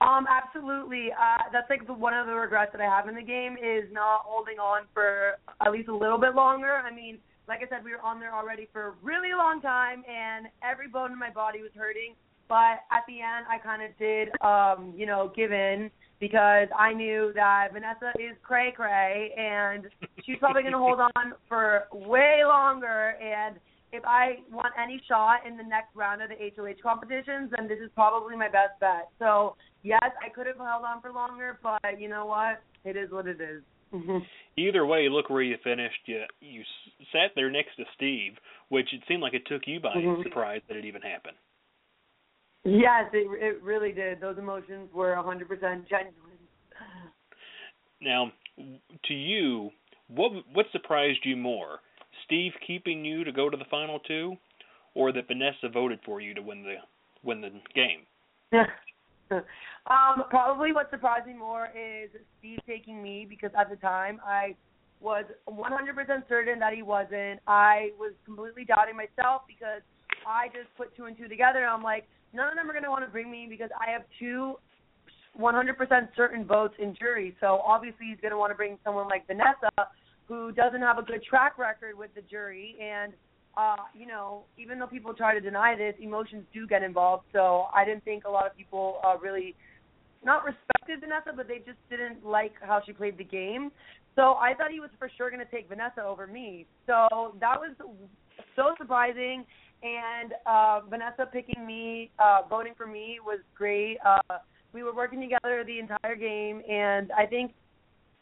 Um, 0.00 0.26
absolutely. 0.28 1.12
Uh, 1.12 1.48
that's 1.52 1.68
like 1.70 1.86
the, 1.86 1.92
one 1.92 2.12
of 2.12 2.26
the 2.26 2.34
regrets 2.34 2.72
that 2.72 2.80
I 2.80 2.84
have 2.84 3.08
in 3.08 3.14
the 3.14 3.22
game 3.22 3.56
is 3.56 3.90
not 3.90 4.22
holding 4.24 4.58
on 4.58 4.86
for 4.92 5.38
at 5.60 5.72
least 5.72 5.88
a 5.88 5.94
little 5.94 6.18
bit 6.18 6.34
longer. 6.34 6.76
I 6.76 6.90
mean, 6.90 7.18
like 7.48 7.60
I 7.62 7.68
said, 7.68 7.84
we 7.84 7.92
were 7.92 8.02
on 8.02 8.20
there 8.20 8.34
already 8.34 8.68
for 8.72 8.88
a 8.88 8.92
really 9.02 9.32
long 9.32 9.60
time, 9.60 10.04
and 10.08 10.48
every 10.62 10.88
bone 10.88 11.12
in 11.12 11.18
my 11.18 11.30
body 11.30 11.62
was 11.62 11.72
hurting. 11.74 12.14
But 12.48 12.84
at 12.90 13.04
the 13.08 13.22
end, 13.22 13.46
I 13.48 13.58
kind 13.58 13.82
of 13.82 13.96
did, 13.96 14.28
um, 14.42 14.92
you 14.94 15.06
know, 15.06 15.32
give 15.34 15.52
in 15.52 15.90
because 16.20 16.68
I 16.78 16.92
knew 16.92 17.32
that 17.34 17.68
Vanessa 17.72 18.12
is 18.18 18.36
cray 18.42 18.72
cray, 18.74 19.32
and 19.36 19.86
she's 20.24 20.38
probably 20.38 20.62
going 20.62 20.72
to 20.72 20.78
hold 20.78 21.00
on 21.16 21.34
for 21.48 21.84
way 21.92 22.42
longer. 22.46 23.16
And 23.20 23.56
if 23.92 24.02
I 24.04 24.38
want 24.50 24.72
any 24.80 25.00
shot 25.08 25.46
in 25.46 25.56
the 25.56 25.62
next 25.62 25.94
round 25.94 26.22
of 26.22 26.28
the 26.28 26.36
HOH 26.36 26.82
competitions, 26.82 27.52
then 27.56 27.68
this 27.68 27.78
is 27.78 27.90
probably 27.94 28.36
my 28.36 28.48
best 28.48 28.78
bet. 28.80 29.08
So 29.18 29.56
yes, 29.82 30.00
I 30.02 30.28
could 30.34 30.46
have 30.46 30.56
held 30.56 30.84
on 30.84 31.00
for 31.00 31.12
longer, 31.12 31.58
but 31.62 32.00
you 32.00 32.08
know 32.08 32.26
what? 32.26 32.62
It 32.84 32.96
is 32.96 33.10
what 33.10 33.26
it 33.26 33.40
is. 33.40 33.62
Either 34.56 34.86
way, 34.86 35.08
look 35.08 35.30
where 35.30 35.42
you 35.42 35.56
finished. 35.62 36.00
You 36.06 36.22
you 36.40 36.62
sat 37.12 37.30
there 37.34 37.50
next 37.50 37.76
to 37.76 37.84
Steve, 37.94 38.32
which 38.68 38.92
it 38.92 39.02
seemed 39.08 39.22
like 39.22 39.34
it 39.34 39.46
took 39.46 39.62
you 39.66 39.80
by 39.80 39.94
Mhm. 39.94 40.22
surprise 40.22 40.62
that 40.68 40.76
it 40.76 40.84
even 40.84 41.02
happened. 41.02 41.36
Yes, 42.64 43.10
it 43.12 43.28
it 43.42 43.62
really 43.62 43.92
did. 43.92 44.20
Those 44.20 44.38
emotions 44.38 44.88
were 44.94 45.14
100% 45.14 45.48
genuine. 45.88 46.14
Now, 48.00 48.32
to 49.04 49.14
you, 49.14 49.70
what 50.08 50.32
what 50.52 50.66
surprised 50.72 51.20
you 51.24 51.36
more? 51.36 51.80
Steve 52.24 52.52
keeping 52.66 53.04
you 53.04 53.24
to 53.24 53.32
go 53.32 53.50
to 53.50 53.56
the 53.56 53.64
final 53.70 53.98
two, 54.00 54.36
or 54.94 55.12
that 55.12 55.26
Vanessa 55.26 55.68
voted 55.72 55.98
for 56.04 56.20
you 56.20 56.34
to 56.34 56.40
win 56.40 56.62
the 56.62 56.76
win 57.22 57.40
the 57.40 57.50
game? 57.74 58.06
um, 59.30 60.24
probably 60.30 60.72
what 60.72 60.90
surprised 60.90 61.26
me 61.26 61.34
more 61.34 61.68
is 61.76 62.10
Steve 62.38 62.58
taking 62.66 63.02
me 63.02 63.26
because 63.28 63.50
at 63.58 63.68
the 63.68 63.76
time 63.76 64.20
I 64.24 64.54
was 65.00 65.24
100% 65.48 66.28
certain 66.28 66.58
that 66.60 66.72
he 66.72 66.82
wasn't. 66.82 67.40
I 67.46 67.90
was 67.98 68.12
completely 68.24 68.64
doubting 68.64 68.96
myself 68.96 69.42
because 69.46 69.82
I 70.26 70.48
just 70.48 70.74
put 70.76 70.96
two 70.96 71.04
and 71.04 71.16
two 71.16 71.28
together. 71.28 71.60
And 71.60 71.70
I'm 71.70 71.82
like, 71.82 72.08
none 72.34 72.48
of 72.48 72.56
them 72.56 72.68
are 72.68 72.72
going 72.72 72.84
to 72.84 72.90
want 72.90 73.04
to 73.04 73.10
bring 73.10 73.30
me 73.30 73.46
because 73.48 73.70
I 73.80 73.90
have 73.90 74.02
two 74.18 74.56
100% 75.38 76.08
certain 76.16 76.44
votes 76.44 76.74
in 76.78 76.94
jury. 76.98 77.36
So 77.40 77.60
obviously 77.66 78.06
he's 78.10 78.20
going 78.20 78.32
to 78.32 78.38
want 78.38 78.50
to 78.50 78.54
bring 78.54 78.78
someone 78.84 79.08
like 79.08 79.26
Vanessa, 79.26 79.70
who 80.26 80.52
doesn't 80.52 80.80
have 80.80 80.98
a 80.98 81.02
good 81.02 81.22
track 81.22 81.58
record 81.58 81.98
with 81.98 82.14
the 82.14 82.22
jury. 82.22 82.76
And, 82.80 83.12
uh, 83.56 83.76
you 83.94 84.06
know, 84.06 84.44
even 84.58 84.78
though 84.78 84.86
people 84.86 85.14
try 85.14 85.34
to 85.34 85.40
deny 85.40 85.74
this, 85.76 85.94
emotions 86.00 86.44
do 86.52 86.66
get 86.66 86.82
involved. 86.82 87.24
So 87.32 87.66
I 87.74 87.84
didn't 87.84 88.04
think 88.04 88.24
a 88.24 88.30
lot 88.30 88.46
of 88.46 88.56
people 88.56 89.00
uh, 89.04 89.18
really 89.18 89.54
not 90.24 90.44
respected 90.44 91.00
Vanessa, 91.00 91.32
but 91.36 91.48
they 91.48 91.58
just 91.58 91.78
didn't 91.90 92.24
like 92.24 92.54
how 92.60 92.80
she 92.84 92.92
played 92.92 93.18
the 93.18 93.24
game. 93.24 93.70
So 94.16 94.34
I 94.34 94.54
thought 94.54 94.70
he 94.70 94.80
was 94.80 94.90
for 94.98 95.10
sure 95.16 95.30
going 95.30 95.44
to 95.44 95.50
take 95.50 95.68
Vanessa 95.68 96.02
over 96.02 96.26
me. 96.26 96.66
So 96.86 97.34
that 97.40 97.58
was 97.58 97.74
so 98.56 98.74
surprising. 98.78 99.44
And 99.84 100.32
uh, 100.46 100.80
Vanessa 100.88 101.26
picking 101.30 101.66
me, 101.66 102.10
uh, 102.18 102.40
voting 102.48 102.72
for 102.74 102.86
me 102.86 103.18
was 103.24 103.40
great. 103.54 103.98
Uh, 104.04 104.38
we 104.72 104.82
were 104.82 104.94
working 104.94 105.20
together 105.20 105.62
the 105.62 105.78
entire 105.78 106.16
game, 106.16 106.62
and 106.68 107.12
I 107.12 107.26
think 107.26 107.52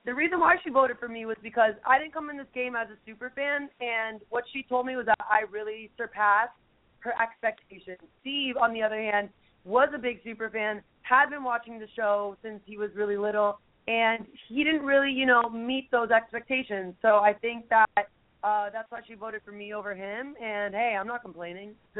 the 0.05 0.13
reason 0.13 0.41
why 0.41 0.57
she 0.65 0.71
voted 0.71 0.99
for 0.99 1.07
me 1.09 1.25
was 1.25 1.37
because 1.41 1.75
I 1.87 1.99
didn't 2.01 2.13
come 2.13 2.31
in 2.31 2.37
this 2.37 2.49
game 2.53 2.75
as 2.75 2.89
a 2.91 2.97
super 3.07 3.31
fan, 3.37 3.69
and 3.81 4.21
what 4.29 4.43
she 4.53 4.65
told 4.65 4.87
me 4.87 4.97
was 4.97 5.07
that 5.07 5.17
I 5.21 5.45
really 5.51 5.93
surpassed 5.97 6.51
her 6.99 7.15
expectations. 7.23 7.99
Steve, 8.21 8.57
on 8.57 8.75
the 8.75 8.83
other 8.83 9.01
hand, 9.01 9.29
was 9.65 9.89
a 9.95 9.99
big 9.99 10.21
super 10.25 10.51
fan, 10.51 10.83
had 11.03 11.31
been 11.31 11.45
watching 11.45 11.79
the 11.79 11.87
show 11.95 12.37
since 12.43 12.61
he 12.65 12.77
was 12.77 12.91
really 12.97 13.17
little, 13.17 13.61
and 13.87 14.27
he 14.49 14.65
didn't 14.65 14.83
really, 14.83 15.13
you 15.13 15.27
know, 15.27 15.49
meet 15.49 15.89
those 15.93 16.11
expectations. 16.11 16.95
So 17.03 17.19
I 17.19 17.35
think 17.35 17.69
that 17.69 18.09
uh 18.45 18.71
that's 18.73 18.91
why 18.91 19.01
she 19.07 19.15
voted 19.15 19.43
for 19.45 19.53
me 19.53 19.75
over 19.75 19.95
him 19.95 20.35
and 20.43 20.75
hey, 20.75 20.97
I'm 20.99 21.07
not 21.07 21.23
complaining. 21.23 21.75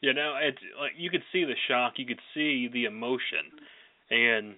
you 0.00 0.12
know, 0.12 0.34
it's 0.40 0.58
like 0.80 0.92
you 0.96 1.10
could 1.10 1.22
see 1.32 1.44
the 1.44 1.56
shock, 1.68 1.94
you 1.96 2.06
could 2.06 2.20
see 2.34 2.68
the 2.72 2.84
emotion, 2.84 3.50
and 4.10 4.54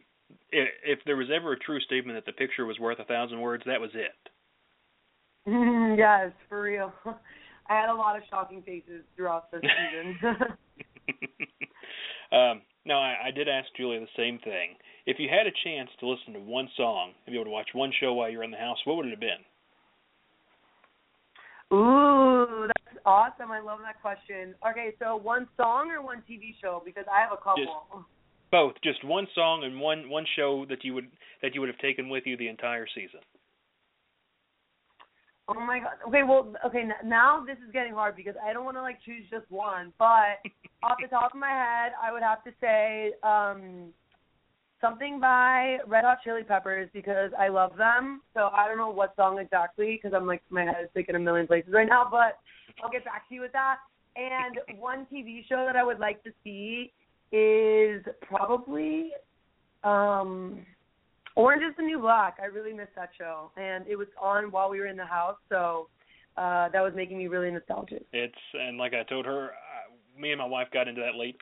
if, 0.50 0.68
if 0.84 0.98
there 1.06 1.16
was 1.16 1.28
ever 1.34 1.52
a 1.52 1.58
true 1.58 1.80
statement 1.80 2.16
that 2.16 2.26
the 2.26 2.36
picture 2.36 2.66
was 2.66 2.78
worth 2.78 2.98
a 2.98 3.04
thousand 3.04 3.40
words, 3.40 3.62
that 3.66 3.80
was 3.80 3.90
it. 3.94 4.28
yes, 5.98 6.32
for 6.48 6.62
real. 6.62 6.92
I 7.06 7.74
had 7.74 7.90
a 7.90 7.94
lot 7.94 8.16
of 8.16 8.22
shocking 8.30 8.62
faces 8.62 9.04
throughout 9.16 9.50
the 9.50 9.60
season. 9.60 10.18
um, 12.32 12.62
now, 12.84 13.00
I, 13.00 13.28
I 13.28 13.30
did 13.30 13.48
ask 13.48 13.68
Julia 13.76 14.00
the 14.00 14.06
same 14.16 14.38
thing. 14.38 14.76
If 15.06 15.18
you 15.18 15.28
had 15.28 15.46
a 15.46 15.52
chance 15.64 15.90
to 16.00 16.08
listen 16.08 16.32
to 16.34 16.40
one 16.40 16.68
song 16.76 17.12
and 17.26 17.32
be 17.32 17.38
able 17.38 17.46
to 17.46 17.50
watch 17.50 17.68
one 17.72 17.92
show 18.00 18.14
while 18.14 18.30
you're 18.30 18.42
in 18.42 18.50
the 18.50 18.56
house, 18.56 18.78
what 18.84 18.96
would 18.96 19.06
it 19.06 19.10
have 19.10 19.20
been? 19.20 19.44
Ooh, 21.72 22.66
that's 22.66 22.98
awesome. 23.04 23.50
I 23.50 23.60
love 23.60 23.80
that 23.82 24.00
question. 24.00 24.54
Okay, 24.68 24.94
so 24.98 25.16
one 25.16 25.46
song 25.56 25.90
or 25.90 26.02
one 26.02 26.22
TV 26.28 26.54
show? 26.62 26.82
Because 26.84 27.04
I 27.12 27.20
have 27.20 27.32
a 27.32 27.36
couple. 27.36 27.64
Just 27.64 28.06
both, 28.50 28.74
just 28.82 29.04
one 29.04 29.26
song 29.34 29.64
and 29.64 29.78
one 29.78 30.08
one 30.08 30.24
show 30.36 30.64
that 30.70 30.82
you 30.82 30.94
would 30.94 31.08
that 31.42 31.54
you 31.54 31.60
would 31.60 31.68
have 31.68 31.78
taken 31.78 32.08
with 32.08 32.24
you 32.26 32.36
the 32.36 32.48
entire 32.48 32.86
season. 32.94 33.20
Oh 35.48 35.60
my 35.60 35.78
god. 35.78 35.96
Okay, 36.06 36.22
well, 36.22 36.54
okay. 36.64 36.84
Now 37.04 37.44
this 37.44 37.56
is 37.66 37.72
getting 37.72 37.92
hard 37.92 38.16
because 38.16 38.34
I 38.42 38.52
don't 38.52 38.64
want 38.64 38.76
to 38.76 38.82
like 38.82 38.98
choose 39.04 39.24
just 39.30 39.50
one. 39.50 39.92
But 39.98 40.40
off 40.82 40.98
the 41.02 41.08
top 41.08 41.34
of 41.34 41.40
my 41.40 41.48
head, 41.48 41.92
I 42.02 42.12
would 42.12 42.22
have 42.22 42.42
to 42.44 42.50
say 42.60 43.12
um 43.22 43.92
something 44.80 45.20
by 45.20 45.78
Red 45.86 46.04
Hot 46.04 46.18
Chili 46.22 46.42
Peppers 46.42 46.88
because 46.92 47.30
I 47.38 47.48
love 47.48 47.76
them. 47.76 48.22
So 48.34 48.50
I 48.52 48.66
don't 48.66 48.78
know 48.78 48.90
what 48.90 49.14
song 49.16 49.38
exactly 49.38 49.98
because 50.00 50.16
I'm 50.16 50.26
like 50.26 50.42
my 50.50 50.64
head 50.64 50.76
is 50.84 50.90
thinking 50.94 51.14
a 51.14 51.18
million 51.18 51.46
places 51.46 51.72
right 51.72 51.88
now. 51.88 52.06
But 52.10 52.38
I'll 52.82 52.90
get 52.90 53.04
back 53.04 53.28
to 53.28 53.34
you 53.34 53.40
with 53.40 53.52
that. 53.52 53.76
And 54.16 54.80
one 54.80 55.06
TV 55.12 55.46
show 55.48 55.64
that 55.66 55.76
I 55.76 55.84
would 55.84 55.98
like 55.98 56.22
to 56.24 56.30
see 56.42 56.92
is 57.30 58.02
probably 58.22 59.10
um 59.84 60.64
Orange 61.36 61.62
is 61.62 61.76
the 61.76 61.84
New 61.84 62.00
Black. 62.00 62.38
I 62.42 62.46
really 62.46 62.72
miss 62.72 62.88
that 62.96 63.10
show, 63.16 63.52
and 63.56 63.86
it 63.86 63.94
was 63.94 64.08
on 64.20 64.50
while 64.50 64.68
we 64.70 64.80
were 64.80 64.86
in 64.86 64.96
the 64.96 65.06
house, 65.06 65.36
so 65.48 65.88
uh 66.36 66.68
that 66.70 66.80
was 66.80 66.92
making 66.96 67.18
me 67.18 67.28
really 67.28 67.50
nostalgic. 67.50 68.04
It's 68.12 68.34
and 68.54 68.78
like 68.78 68.92
I 68.94 69.04
told 69.04 69.26
her, 69.26 69.50
uh, 69.50 70.20
me 70.20 70.32
and 70.32 70.38
my 70.38 70.46
wife 70.46 70.68
got 70.72 70.88
into 70.88 71.00
that 71.00 71.16
late, 71.16 71.40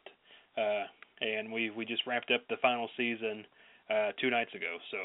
uh, 0.59 0.85
and 1.21 1.53
we 1.53 1.71
we 1.71 1.85
just 1.85 2.07
wrapped 2.07 2.31
up 2.31 2.43
the 2.49 2.57
final 2.61 2.89
season 2.97 3.45
uh, 3.91 4.11
two 4.21 4.31
nights 4.31 4.55
ago. 4.55 4.77
So 4.91 4.99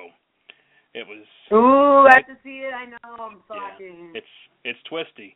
it 0.93 1.05
was. 1.07 1.25
Ooh, 1.53 2.07
I 2.07 2.15
have 2.15 2.27
to 2.27 2.37
see 2.43 2.59
it. 2.59 2.73
I 2.73 2.85
know. 2.85 3.23
I'm 3.23 3.37
slacking. 3.47 4.11
It's 4.15 4.25
it's 4.63 4.79
twisty. 4.89 5.35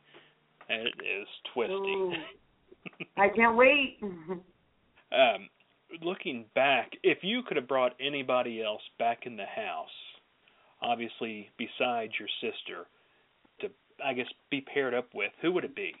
It 0.68 0.94
is 1.00 1.28
twisty. 1.54 1.72
Ooh. 1.72 2.12
I 3.16 3.28
can't 3.28 3.56
wait. 3.56 3.98
um, 4.02 5.48
looking 6.02 6.44
back, 6.54 6.92
if 7.02 7.18
you 7.22 7.42
could 7.46 7.56
have 7.56 7.68
brought 7.68 7.94
anybody 8.00 8.62
else 8.62 8.82
back 8.98 9.20
in 9.26 9.36
the 9.36 9.44
house, 9.44 9.88
obviously 10.82 11.50
besides 11.58 12.12
your 12.18 12.28
sister, 12.40 12.86
to 13.60 13.68
I 14.04 14.12
guess 14.12 14.26
be 14.50 14.60
paired 14.60 14.94
up 14.94 15.08
with, 15.14 15.32
who 15.40 15.52
would 15.52 15.64
it 15.64 15.74
be? 15.74 15.92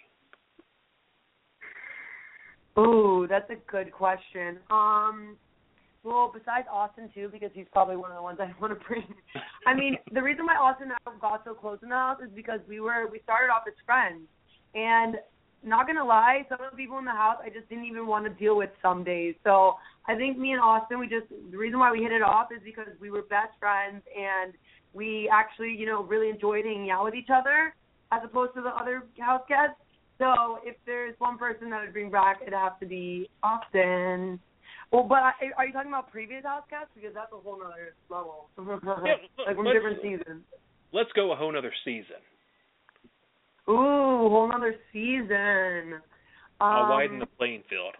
Ooh, 2.78 3.26
that's 3.28 3.48
a 3.50 3.56
good 3.70 3.92
question. 3.92 4.58
Um, 4.70 5.36
well, 6.04 6.30
besides 6.32 6.66
Austin 6.70 7.10
too, 7.14 7.28
because 7.32 7.50
he's 7.54 7.66
probably 7.72 7.96
one 7.96 8.10
of 8.10 8.16
the 8.16 8.22
ones 8.22 8.38
I 8.40 8.52
want 8.60 8.78
to 8.78 8.86
bring. 8.86 9.04
I 9.66 9.74
mean, 9.74 9.96
the 10.12 10.22
reason 10.22 10.46
why 10.46 10.54
Austin 10.54 10.88
and 10.90 10.98
I 11.06 11.20
got 11.20 11.42
so 11.44 11.54
close 11.54 11.78
in 11.82 11.88
the 11.88 11.96
house 11.96 12.18
is 12.22 12.30
because 12.34 12.60
we 12.68 12.80
were 12.80 13.08
we 13.10 13.20
started 13.24 13.52
off 13.52 13.62
as 13.66 13.74
friends, 13.84 14.22
and 14.74 15.16
not 15.64 15.86
gonna 15.86 16.04
lie, 16.04 16.46
some 16.48 16.60
of 16.60 16.70
the 16.70 16.76
people 16.76 16.98
in 16.98 17.04
the 17.04 17.10
house 17.10 17.38
I 17.44 17.48
just 17.48 17.68
didn't 17.68 17.86
even 17.86 18.06
want 18.06 18.24
to 18.24 18.30
deal 18.30 18.56
with 18.56 18.70
some 18.80 19.02
days. 19.02 19.34
So 19.42 19.74
I 20.06 20.14
think 20.14 20.38
me 20.38 20.52
and 20.52 20.60
Austin, 20.60 21.00
we 21.00 21.08
just 21.08 21.26
the 21.50 21.56
reason 21.56 21.78
why 21.78 21.90
we 21.90 22.02
hit 22.02 22.12
it 22.12 22.22
off 22.22 22.48
is 22.54 22.62
because 22.64 22.92
we 23.00 23.10
were 23.10 23.22
best 23.22 23.58
friends 23.58 24.02
and 24.16 24.54
we 24.92 25.28
actually, 25.32 25.74
you 25.74 25.86
know, 25.86 26.04
really 26.04 26.30
enjoyed 26.30 26.64
hanging 26.64 26.90
out 26.90 27.04
with 27.04 27.14
each 27.14 27.30
other 27.34 27.74
as 28.12 28.20
opposed 28.24 28.54
to 28.54 28.62
the 28.62 28.70
other 28.70 29.04
house 29.18 29.42
guests. 29.48 29.80
So 30.18 30.58
if 30.64 30.76
there's 30.86 31.14
one 31.18 31.36
person 31.38 31.70
that 31.70 31.82
I'd 31.82 31.92
bring 31.92 32.10
back, 32.10 32.38
it'd 32.40 32.54
have 32.54 32.80
to 32.80 32.86
be 32.86 33.28
Austin. 33.42 34.40
Well, 34.92 35.04
but 35.04 35.18
I, 35.18 35.32
are 35.56 35.66
you 35.66 35.72
talking 35.72 35.90
about 35.90 36.10
previous 36.10 36.42
guests? 36.70 36.90
Because 36.94 37.12
that's 37.14 37.32
a 37.32 37.36
whole 37.36 37.60
other 37.62 37.94
level. 38.08 38.48
like 38.56 39.56
from 39.56 39.66
different 39.66 40.00
seasons. 40.00 40.42
Let's 40.92 41.10
go 41.14 41.32
a 41.32 41.36
whole 41.36 41.52
nother 41.52 41.72
season. 41.84 42.22
Ooh, 43.68 44.30
whole 44.30 44.48
nother 44.48 44.76
season. 44.92 46.00
I'll 46.60 46.84
Um, 46.84 46.90
widen 46.90 47.18
the 47.18 47.26
playing 47.26 47.64
field. 47.68 47.94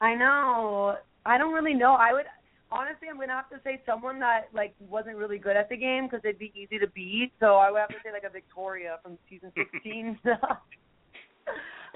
I 0.00 0.14
know. 0.14 0.96
I 1.26 1.38
don't 1.38 1.52
really 1.52 1.74
know. 1.74 1.94
I 1.94 2.12
would 2.12 2.26
honestly, 2.70 3.08
I'm 3.10 3.18
gonna 3.18 3.32
have 3.32 3.50
to 3.50 3.60
say 3.64 3.82
someone 3.84 4.20
that 4.20 4.48
like 4.54 4.74
wasn't 4.78 5.16
really 5.16 5.38
good 5.38 5.56
at 5.56 5.68
the 5.68 5.76
game 5.76 6.06
because 6.06 6.20
it'd 6.24 6.38
be 6.38 6.52
easy 6.54 6.78
to 6.78 6.86
beat. 6.88 7.32
So 7.40 7.56
I 7.56 7.70
would 7.70 7.80
have 7.80 7.88
to 7.90 7.96
say 8.04 8.12
like 8.12 8.24
a 8.24 8.30
Victoria 8.30 8.98
from 9.02 9.18
season 9.28 9.52
16. 9.82 10.18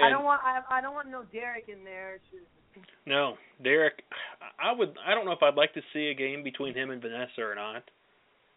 I 0.01 0.09
don't 0.09 0.25
want. 0.25 0.41
I, 0.45 0.79
I 0.79 0.81
don't 0.81 0.95
want 0.95 1.11
no 1.11 1.25
Derek 1.33 1.69
in 1.69 1.85
there. 1.85 2.19
No, 3.07 3.35
Derek. 3.63 4.03
I 4.63 4.73
would. 4.73 4.95
I 5.07 5.15
don't 5.15 5.25
know 5.25 5.33
if 5.33 5.43
I'd 5.43 5.55
like 5.57 5.75
to 5.75 5.81
see 5.93 6.09
a 6.09 6.15
game 6.15 6.43
between 6.43 6.75
him 6.75 6.91
and 6.91 7.03
Vanessa 7.03 7.43
or 7.43 7.55
not. 7.55 7.83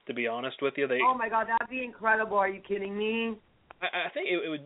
To 0.07 0.13
be 0.13 0.27
honest 0.27 0.57
with 0.61 0.73
you, 0.77 0.87
they. 0.87 0.99
Oh 1.03 1.15
my 1.17 1.29
God, 1.29 1.47
that'd 1.47 1.69
be 1.69 1.83
incredible. 1.83 2.37
Are 2.37 2.49
you 2.49 2.61
kidding 2.67 2.97
me? 2.97 3.37
I, 3.81 4.07
I 4.07 4.09
think 4.13 4.27
it, 4.29 4.45
it 4.45 4.49
would. 4.49 4.65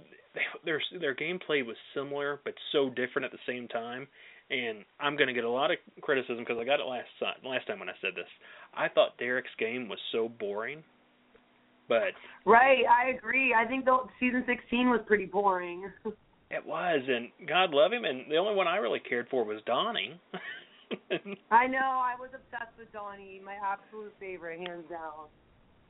Their 0.65 0.81
their 0.99 1.15
gameplay 1.15 1.65
was 1.65 1.77
similar 1.93 2.41
but 2.43 2.53
so 2.73 2.89
different 2.89 3.25
at 3.25 3.31
the 3.31 3.37
same 3.47 3.69
time, 3.69 4.05
and 4.49 4.83
I'm 4.99 5.15
going 5.15 5.27
to 5.27 5.33
get 5.33 5.45
a 5.45 5.49
lot 5.49 5.71
of 5.71 5.77
criticism 6.01 6.39
because 6.39 6.57
I 6.59 6.65
got 6.65 6.81
it 6.81 6.85
last 6.85 7.07
last 7.45 7.67
time 7.67 7.79
when 7.79 7.87
I 7.87 7.93
said 8.01 8.11
this. 8.15 8.27
I 8.75 8.89
thought 8.89 9.17
Derek's 9.17 9.55
game 9.57 9.87
was 9.87 9.99
so 10.11 10.27
boring, 10.27 10.83
but 11.87 12.13
Right, 12.45 12.83
I 12.89 13.09
agree. 13.09 13.53
I 13.53 13.65
think 13.65 13.85
the 13.85 13.97
season 14.19 14.43
16 14.47 14.89
was 14.89 15.01
pretty 15.05 15.25
boring. 15.25 15.91
it 16.51 16.65
was, 16.65 17.01
and 17.07 17.29
God 17.47 17.71
love 17.71 17.91
him. 17.93 18.05
And 18.05 18.29
the 18.29 18.37
only 18.37 18.55
one 18.55 18.67
I 18.67 18.77
really 18.77 18.99
cared 18.99 19.27
for 19.29 19.43
was 19.43 19.61
Donnie. 19.65 20.19
I 21.51 21.67
know. 21.67 21.79
I 22.03 22.13
was 22.19 22.29
obsessed 22.33 22.77
with 22.77 22.91
Donnie, 22.93 23.41
my 23.43 23.55
absolute 23.63 24.13
favorite, 24.19 24.59
hands 24.59 24.85
down. 24.89 25.27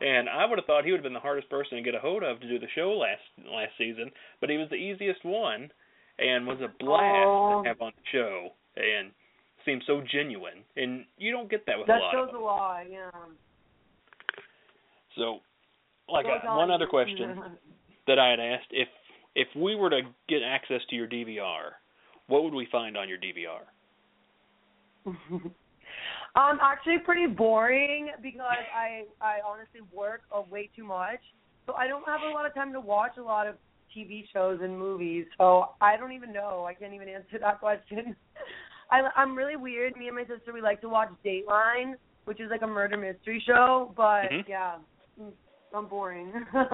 And 0.02 0.28
I 0.30 0.46
would 0.46 0.58
have 0.58 0.66
thought 0.66 0.84
he 0.86 0.92
would 0.92 0.98
have 0.98 1.04
been 1.04 1.14
the 1.14 1.20
hardest 1.20 1.50
person 1.50 1.78
to 1.78 1.84
get 1.84 1.96
a 1.96 2.00
hold 2.00 2.24
of 2.24 2.40
to 2.42 2.48
do 2.48 2.60
the 2.60 2.68
show 2.76 2.92
last 2.94 3.22
last 3.50 3.72
season, 3.78 4.12
but 4.42 4.50
he 4.50 4.58
was 4.58 4.68
the 4.70 4.76
easiest 4.76 5.24
one, 5.24 5.70
and 6.20 6.46
was 6.46 6.60
a 6.62 6.68
blast 6.84 7.26
Oh. 7.28 7.62
to 7.64 7.68
have 7.70 7.82
on 7.82 7.92
the 7.96 8.04
show, 8.12 8.50
and 8.76 9.12
seemed 9.66 9.84
so 9.88 10.02
genuine. 10.12 10.64
And 10.76 11.06
you 11.18 11.32
don't 11.32 11.50
get 11.50 11.66
that 11.68 11.78
with 11.78 11.88
That 11.88 12.00
a 12.02 12.04
lot 12.04 12.14
shows 12.14 12.30
of 12.30 12.36
a 12.36 12.38
them. 12.38 12.44
lot, 12.44 12.84
yeah. 12.92 13.10
So, 15.16 15.40
like 16.10 16.26
Goes 16.26 16.42
uh, 16.44 16.50
on. 16.50 16.58
one 16.58 16.72
other 16.72 16.88
question 16.88 17.60
that 18.08 18.20
I 18.20 18.30
had 18.30 18.40
asked: 18.40 18.68
if 18.72 18.88
if 19.36 19.48
we 19.56 19.76
were 19.76 19.90
to 19.90 20.02
get 20.30 20.42
access 20.44 20.82
to 20.90 20.96
your 20.96 21.08
DVR, 21.08 21.72
what 22.28 22.44
would 22.44 22.54
we 22.54 22.68
find 22.72 22.98
on 22.98 23.10
your 23.10 23.18
DVR? 23.18 23.66
um, 25.06 26.60
actually 26.62 26.98
pretty 27.00 27.28
boring 27.28 28.10
because 28.22 28.42
I 28.42 29.04
I 29.22 29.38
honestly 29.46 29.82
work 29.94 30.22
uh, 30.36 30.42
way 30.50 30.70
too 30.76 30.84
much, 30.84 31.20
so 31.66 31.74
I 31.74 31.88
don't 31.88 32.06
have 32.08 32.22
a 32.22 32.30
lot 32.30 32.46
of 32.46 32.54
time 32.54 32.74
to 32.74 32.80
watch 32.80 33.18
a 33.18 33.22
lot 33.22 33.48
of 33.48 33.56
TV 33.96 34.26
shows 34.34 34.60
and 34.62 34.78
movies, 34.78 35.26
so 35.38 35.70
I 35.82 35.98
don't 35.98 36.12
even 36.12 36.34
know. 36.34 36.66
I 36.68 36.74
can't 36.74 36.94
even 36.94 37.08
answer 37.08 37.40
that 37.40 37.60
question. 37.66 38.16
I, 38.92 39.02
I'm 39.16 39.36
really 39.36 39.56
weird. 39.56 39.96
Me 39.96 40.08
and 40.08 40.16
my 40.16 40.26
sister, 40.26 40.54
we 40.54 40.62
like 40.62 40.82
to 40.82 40.90
watch 40.90 41.10
Dateline, 41.26 41.94
which 42.26 42.40
is 42.40 42.50
like 42.52 42.62
a 42.62 42.68
murder 42.68 42.98
mystery 42.98 43.42
show. 43.46 43.94
But 43.96 44.32
Mhm. 44.32 44.48
yeah, 44.48 44.76
mm, 45.20 45.32
I'm 45.74 45.88
boring. 45.88 46.32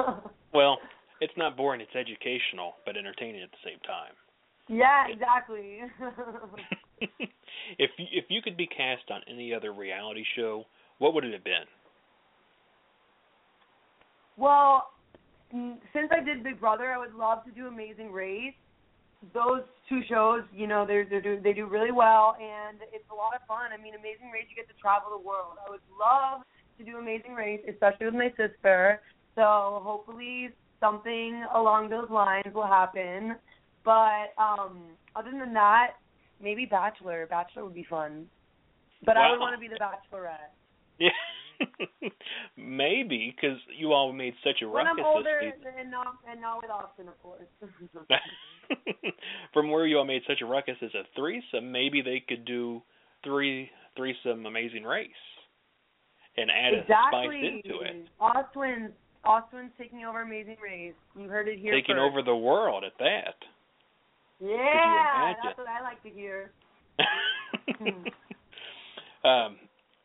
Well, 0.54 0.80
it's 1.22 1.32
not 1.38 1.56
boring. 1.56 1.80
It's 1.80 1.96
educational, 1.96 2.74
but 2.86 2.98
entertaining 2.98 3.42
at 3.42 3.52
the 3.52 3.64
same 3.64 3.80
time. 3.88 4.12
yeah, 4.68 5.08
exactly. 5.08 5.80
if 7.80 7.90
you, 7.98 8.06
if 8.12 8.26
you 8.28 8.42
could 8.42 8.58
be 8.58 8.68
cast 8.68 9.10
on 9.10 9.22
any 9.30 9.54
other 9.54 9.72
reality 9.72 10.26
show, 10.36 10.66
what 10.98 11.14
would 11.14 11.24
it 11.24 11.32
have 11.32 11.46
been? 11.46 11.64
well, 14.38 14.92
mm, 15.54 15.78
since 15.94 16.10
I 16.12 16.24
did 16.24 16.44
Big 16.44 16.60
Brother, 16.60 16.92
I 16.92 16.98
would 16.98 17.14
love 17.14 17.46
to 17.46 17.52
do 17.52 17.68
Amazing 17.68 18.12
Race. 18.12 18.54
Those 19.34 19.62
two 19.88 20.02
shows, 20.10 20.42
you 20.52 20.66
know, 20.66 20.84
they're, 20.86 21.06
they're 21.06 21.22
do, 21.22 21.40
they 21.40 21.54
do 21.54 21.68
really 21.68 21.92
well, 21.92 22.36
and 22.42 22.80
it's 22.92 23.06
a 23.12 23.16
lot 23.16 23.36
of 23.38 23.46
fun. 23.48 23.70
I 23.72 23.78
mean, 23.78 23.94
Amazing 23.94 24.32
Race, 24.34 24.50
you 24.50 24.56
get 24.56 24.68
to 24.68 24.82
travel 24.82 25.12
the 25.14 25.22
world. 25.22 25.62
I 25.66 25.70
would 25.70 25.86
love 25.94 26.42
to 26.84 26.92
do 26.92 26.98
Amazing 26.98 27.34
Race, 27.34 27.62
especially 27.70 28.08
with 28.08 28.16
my 28.16 28.30
sister. 28.38 29.02
So 29.36 29.82
hopefully 29.84 30.50
something 30.80 31.44
along 31.56 31.90
those 31.90 32.10
lines 32.10 32.54
will 32.54 32.68
happen. 32.68 33.36
But 33.86 34.34
um 34.38 34.84
other 35.16 35.32
than 35.32 35.54
that, 35.54 35.92
maybe 36.42 36.66
Bachelor. 36.66 37.28
Bachelor 37.30 37.64
would 37.66 37.74
be 37.76 37.86
fun. 37.90 38.26
But 39.06 39.18
I 39.18 39.30
would 39.32 39.40
Wow. 39.40 39.46
want 39.52 39.56
to 39.56 39.60
be 39.60 39.68
the 39.68 39.80
Bachelorette. 39.80 40.52
Yeah. 41.00 41.10
Maybe 42.58 43.34
because 43.36 43.58
you 43.78 43.94
all 43.94 44.12
made 44.14 44.34
such 44.44 44.62
a 44.62 44.68
When 44.68 44.86
ruckus 44.86 45.00
I'm 45.00 45.06
older 45.06 45.38
this 45.42 45.54
season. 45.56 45.74
and 45.80 45.92
not 45.92 46.16
and 46.30 46.42
not 46.42 46.62
with 46.62 46.72
Austin, 46.72 47.08
of 47.08 47.22
course. 47.22 47.48
From 49.54 49.70
where 49.70 49.86
you 49.86 49.98
all 49.98 50.06
made 50.06 50.22
such 50.28 50.42
a 50.42 50.46
ruckus 50.46 50.78
as 50.82 50.94
a 50.94 51.04
threesome, 51.16 51.72
maybe 51.72 52.02
they 52.02 52.20
could 52.28 52.46
do 52.46 52.82
three 53.24 53.70
threesome 53.96 54.46
Amazing 54.46 54.84
Race 54.84 55.10
and 56.38 56.50
add 56.50 56.74
a 56.74 56.84
spice 56.84 57.28
exactly. 57.28 57.62
into 57.66 57.82
it, 57.82 58.08
Austin, 58.20 58.94
Austin's 59.24 59.72
taking 59.78 60.06
over 60.06 60.22
Amazing 60.22 60.58
Race. 60.64 60.94
You 61.18 61.28
heard 61.28 61.48
it 61.48 61.60
here 61.60 61.74
taking 61.74 61.96
first. 61.96 62.12
over 62.12 62.22
the 62.22 62.36
world 62.36 62.84
at 62.84 62.94
that. 63.00 63.36
Yeah, 64.40 65.34
that's 65.44 65.58
what 65.58 65.68
I 65.68 65.82
like 65.84 66.02
to 66.04 66.10
hear. 66.10 66.52
um, 69.24 69.58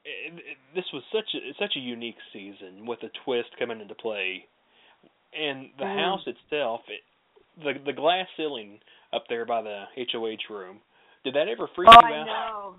it, 0.04 0.32
it, 0.34 0.56
this 0.74 0.84
was 0.92 1.02
such 1.12 1.34
a 1.34 1.52
such 1.58 1.74
a 1.76 1.80
unique 1.80 2.18
season 2.32 2.86
with 2.86 3.02
a 3.02 3.10
twist 3.24 3.48
coming 3.58 3.80
into 3.80 3.94
play, 3.94 4.46
and 5.32 5.70
the 5.78 5.84
Mm. 5.84 5.98
house 5.98 6.26
itself, 6.26 6.82
it, 6.88 7.02
the 7.62 7.78
the 7.84 7.92
glass 7.92 8.26
ceiling 8.36 8.78
up 9.12 9.24
there 9.28 9.46
by 9.46 9.62
the 9.62 9.84
HOH 9.96 10.52
room. 10.52 10.80
Did 11.24 11.34
that 11.34 11.48
ever 11.48 11.68
freak 11.74 11.88
oh, 11.90 12.06
you 12.06 12.14
I 12.14 12.20
out? 12.20 12.76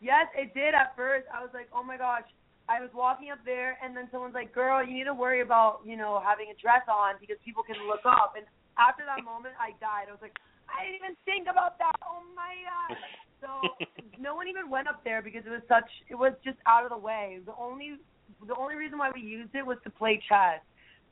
Yes, 0.00 0.26
it 0.34 0.52
did 0.54 0.74
at 0.74 0.96
first. 0.96 1.26
I 1.32 1.40
was 1.40 1.50
like, 1.54 1.68
oh 1.72 1.82
my 1.82 1.96
gosh. 1.96 2.26
I 2.70 2.78
was 2.78 2.90
walking 2.94 3.34
up 3.34 3.42
there, 3.42 3.74
and 3.82 3.98
then 3.98 4.06
someone's 4.14 4.38
like, 4.38 4.54
"Girl, 4.54 4.78
you 4.78 4.94
need 4.94 5.10
to 5.10 5.14
worry 5.14 5.42
about, 5.42 5.82
you 5.82 5.98
know, 5.98 6.22
having 6.22 6.54
a 6.54 6.56
dress 6.62 6.86
on 6.86 7.18
because 7.18 7.34
people 7.42 7.66
can 7.66 7.74
look 7.90 8.06
up." 8.06 8.38
And 8.38 8.46
after 8.78 9.02
that 9.10 9.26
moment, 9.26 9.58
I 9.58 9.74
died. 9.82 10.06
I 10.06 10.14
was 10.14 10.22
like, 10.22 10.38
I 10.70 10.86
didn't 10.86 11.02
even 11.02 11.14
think 11.26 11.50
about 11.50 11.82
that. 11.82 11.98
Oh 12.06 12.22
my 12.38 12.54
god. 12.62 12.94
So 13.42 13.50
no 14.22 14.38
one 14.38 14.46
even 14.46 14.70
went 14.70 14.86
up 14.86 15.02
there 15.02 15.18
because 15.18 15.42
it 15.46 15.50
was 15.50 15.66
such. 15.66 15.90
It 16.06 16.14
was 16.14 16.32
just 16.44 16.58
out 16.62 16.84
of 16.86 16.94
the 16.94 17.02
way. 17.02 17.42
The 17.42 17.58
only, 17.58 17.98
the 18.46 18.54
only 18.54 18.76
reason 18.78 18.98
why 19.02 19.10
we 19.10 19.20
used 19.20 19.54
it 19.58 19.66
was 19.66 19.78
to 19.82 19.90
play 19.90 20.22
chess. 20.28 20.62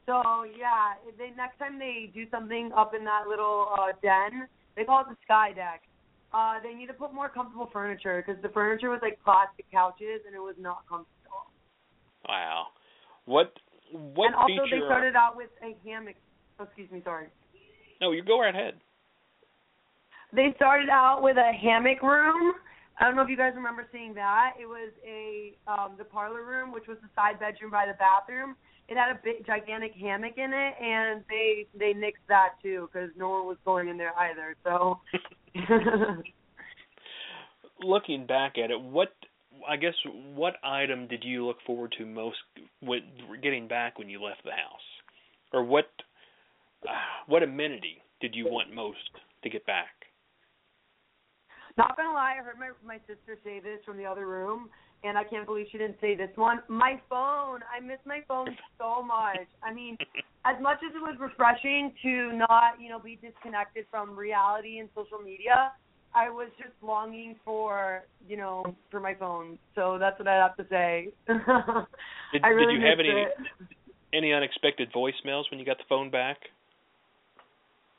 So 0.07 0.47
yeah, 0.47 0.95
they 1.19 1.35
next 1.37 1.59
time 1.59 1.79
they 1.79 2.11
do 2.15 2.25
something 2.31 2.71
up 2.71 2.95
in 2.95 3.05
that 3.05 3.27
little 3.29 3.75
uh 3.75 3.93
den, 4.01 4.47
they 4.77 4.85
call 4.85 5.03
it 5.03 5.11
the 5.11 5.19
sky 5.25 5.53
deck. 5.53 5.83
Uh, 6.33 6.61
they 6.63 6.75
need 6.75 6.87
to 6.87 6.93
put 6.93 7.15
more 7.15 7.29
comfortable 7.29 7.71
furniture 7.73 8.23
because 8.25 8.41
the 8.43 8.51
furniture 8.51 8.91
was 8.91 9.01
like 9.03 9.19
plastic 9.25 9.65
couches 9.71 10.21
and 10.27 10.35
it 10.35 10.41
was 10.41 10.55
not 10.59 10.85
comfortable. 10.89 11.49
Wow. 12.29 12.67
What 13.25 13.53
what 13.93 14.27
and 14.27 14.35
also 14.35 14.65
feature? 14.65 14.81
they 14.81 14.87
started 14.87 15.17
out 15.17 15.37
with 15.37 15.49
a 15.63 15.73
hammock. 15.89 16.17
Oh, 16.61 16.65
excuse 16.65 16.91
me, 16.91 17.01
sorry. 17.05 17.29
no, 18.01 18.13
you 18.13 18.23
go 18.23 18.41
right 18.41 18.55
ahead. 18.55 18.75
They 20.33 20.53
started 20.57 20.91
out 20.91 21.23
with 21.23 21.39
a 21.39 21.53
hammock 21.53 22.03
room. 22.03 22.55
I 23.01 23.05
don't 23.05 23.17
know 23.17 23.23
if 23.23 23.31
you 23.31 23.37
guys 23.37 23.53
remember 23.55 23.87
seeing 23.93 24.13
that. 24.15 24.55
It 24.61 24.67
was 24.67 24.93
a 25.07 25.55
um 25.67 25.95
the 25.97 26.05
parlor 26.05 26.45
room, 26.45 26.73
which 26.73 26.87
was 26.87 26.99
the 27.01 27.09
side 27.15 27.41
bedroom 27.41 27.71
by 27.71 27.87
the 27.87 27.97
bathroom. 27.97 28.57
It 28.89 28.97
had 28.97 29.11
a 29.11 29.21
big 29.23 29.47
gigantic 29.47 29.93
hammock 29.95 30.37
in 30.37 30.53
it, 30.53 30.75
and 30.83 31.23
they 31.29 31.67
they 31.79 31.93
nixed 31.93 32.27
that 32.29 32.55
too 32.63 32.89
because 32.93 33.11
no 33.17 33.29
one 33.31 33.47
was 33.47 33.57
going 33.65 33.89
in 33.89 33.97
there 33.97 34.13
either. 34.19 34.57
So 34.65 35.01
Looking 37.83 38.27
back 38.27 38.59
at 38.63 38.71
it, 38.71 38.81
what 38.81 39.13
I 39.69 39.77
guess 39.77 39.95
what 40.35 40.55
item 40.63 41.07
did 41.09 41.25
you 41.25 41.47
look 41.47 41.59
forward 41.67 41.95
to 41.99 42.07
most 42.07 42.39
when 42.81 43.03
getting 43.43 43.69
back 43.69 43.99
when 43.99 44.09
you 44.09 44.23
left 44.23 44.43
the 44.45 44.51
house, 44.51 44.81
or 45.53 45.63
what 45.65 45.87
uh, 46.85 46.93
what 47.27 47.43
amenity 47.43 48.03
did 48.21 48.35
you 48.35 48.47
want 48.47 48.75
most 48.75 48.99
to 49.43 49.51
get 49.51 49.65
back? 49.67 49.89
Not 51.77 51.97
gonna 51.97 52.13
lie, 52.13 52.37
I 52.39 52.43
heard 52.43 52.59
my 52.59 52.71
my 52.85 52.99
sister 53.07 53.39
say 53.45 53.61
this 53.61 53.79
from 53.85 53.97
the 53.97 54.05
other 54.05 54.27
room, 54.27 54.69
and 55.05 55.17
I 55.17 55.25
can't 55.25 55.47
believe 55.47 55.67
she 55.71 55.79
didn't 55.79 55.99
say 56.01 56.17
this 56.17 56.31
one. 56.35 56.61
My 56.69 57.01
phone. 57.09 57.61
I 57.75 57.81
miss 57.81 57.99
my 58.05 58.21
phone 58.27 58.49
so 58.79 59.03
much. 59.03 59.47
I 59.63 59.73
mean, 59.73 59.97
as 60.45 60.57
much 60.61 60.79
as 60.89 60.95
it 60.95 61.01
was 61.01 61.17
refreshing 61.21 61.93
to 62.03 62.33
not, 62.37 62.81
you 62.81 62.89
know, 62.89 62.99
be 62.99 63.19
disconnected 63.23 63.87
from 63.91 64.17
reality 64.17 64.79
and 64.79 64.89
social 64.95 65.19
media, 65.19 65.73
I 66.15 66.31
was 66.31 66.49
just 66.59 66.73
longing 66.83 67.37
for, 67.45 68.05
you 68.29 68.37
know, 68.37 68.75
for 68.91 68.99
my 68.99 69.15
phone. 69.15 69.59
So 69.75 69.99
that's 70.01 70.19
what 70.19 70.27
I 70.27 70.37
have 70.37 70.57
to 70.57 70.67
say. 70.69 71.09
Did, 71.29 72.43
really 72.45 72.75
did 72.75 72.83
you 72.83 72.87
have 72.87 72.99
any 72.99 73.09
it. 73.09 73.33
any 74.13 74.33
unexpected 74.35 74.93
voicemails 74.93 75.45
when 75.51 75.59
you 75.59 75.65
got 75.65 75.79
the 75.79 75.85
phone 75.89 76.11
back? 76.11 76.37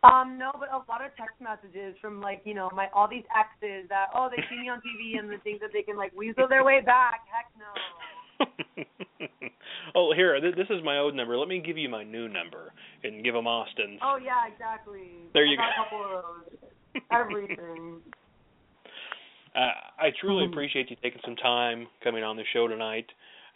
Um, 0.01 0.37
no, 0.39 0.51
but 0.57 0.71
a 0.71 0.79
lot 0.87 1.03
of 1.03 1.11
text 1.19 1.35
messages 1.43 1.95
from 1.99 2.21
like, 2.21 2.41
you 2.45 2.53
know, 2.53 2.69
my 2.73 2.87
all 2.93 3.07
these 3.07 3.27
exes 3.35 3.89
that 3.89 4.07
oh 4.15 4.29
they 4.31 4.41
see 4.49 4.61
me 4.61 4.69
on 4.69 4.79
TV 4.79 5.19
and 5.19 5.29
they 5.29 5.37
think 5.43 5.59
that 5.59 5.71
they 5.73 5.81
can 5.81 5.97
like 5.97 6.15
weasel 6.15 6.47
their 6.47 6.63
way 6.63 6.79
back. 6.79 7.27
Heck 7.27 7.51
no. 7.59 7.67
oh, 9.95 10.13
here, 10.15 10.39
th- 10.39 10.55
this 10.55 10.67
is 10.69 10.83
my 10.85 10.97
old 10.97 11.15
number. 11.15 11.35
Let 11.35 11.49
me 11.49 11.59
give 11.59 11.77
you 11.77 11.89
my 11.89 12.03
new 12.03 12.29
number 12.29 12.71
and 13.03 13.23
give 13.25 13.33
them 13.33 13.45
Austin's. 13.45 13.99
Oh 14.01 14.17
yeah, 14.23 14.47
exactly. 14.47 15.27
There 15.33 15.45
you 15.45 15.57
got 15.57 15.75
go. 15.75 15.81
A 15.81 15.83
couple 15.83 16.05
of 16.05 16.23
those. 16.23 17.01
Everything. 17.11 17.99
Uh, 19.55 19.73
I 19.97 20.09
truly 20.21 20.45
appreciate 20.45 20.91
you 20.91 20.95
taking 21.01 21.19
some 21.25 21.35
time 21.35 21.87
coming 22.03 22.23
on 22.23 22.37
the 22.37 22.43
show 22.53 22.67
tonight. 22.67 23.07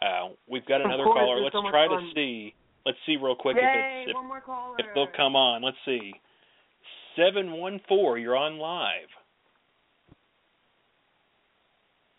Uh, 0.02 0.34
we've 0.50 0.66
got 0.66 0.80
another 0.80 1.04
course, 1.04 1.20
caller. 1.20 1.40
Let's 1.40 1.54
so 1.54 1.62
try 1.70 1.86
fun. 1.86 2.02
to 2.02 2.10
see. 2.14 2.52
Let's 2.84 2.98
see 3.06 3.16
real 3.16 3.36
quick 3.36 3.56
Yay, 3.56 3.62
if 3.62 4.08
it's 4.08 4.10
if, 4.10 4.14
one 4.14 4.26
more 4.26 4.40
caller. 4.40 4.74
if 4.78 4.86
they'll 4.92 5.14
come 5.16 5.36
on. 5.36 5.62
Let's 5.62 5.78
see. 5.86 6.12
Seven 7.16 7.52
one 7.52 7.80
four, 7.88 8.18
you're 8.18 8.36
on 8.36 8.58
live. 8.58 9.08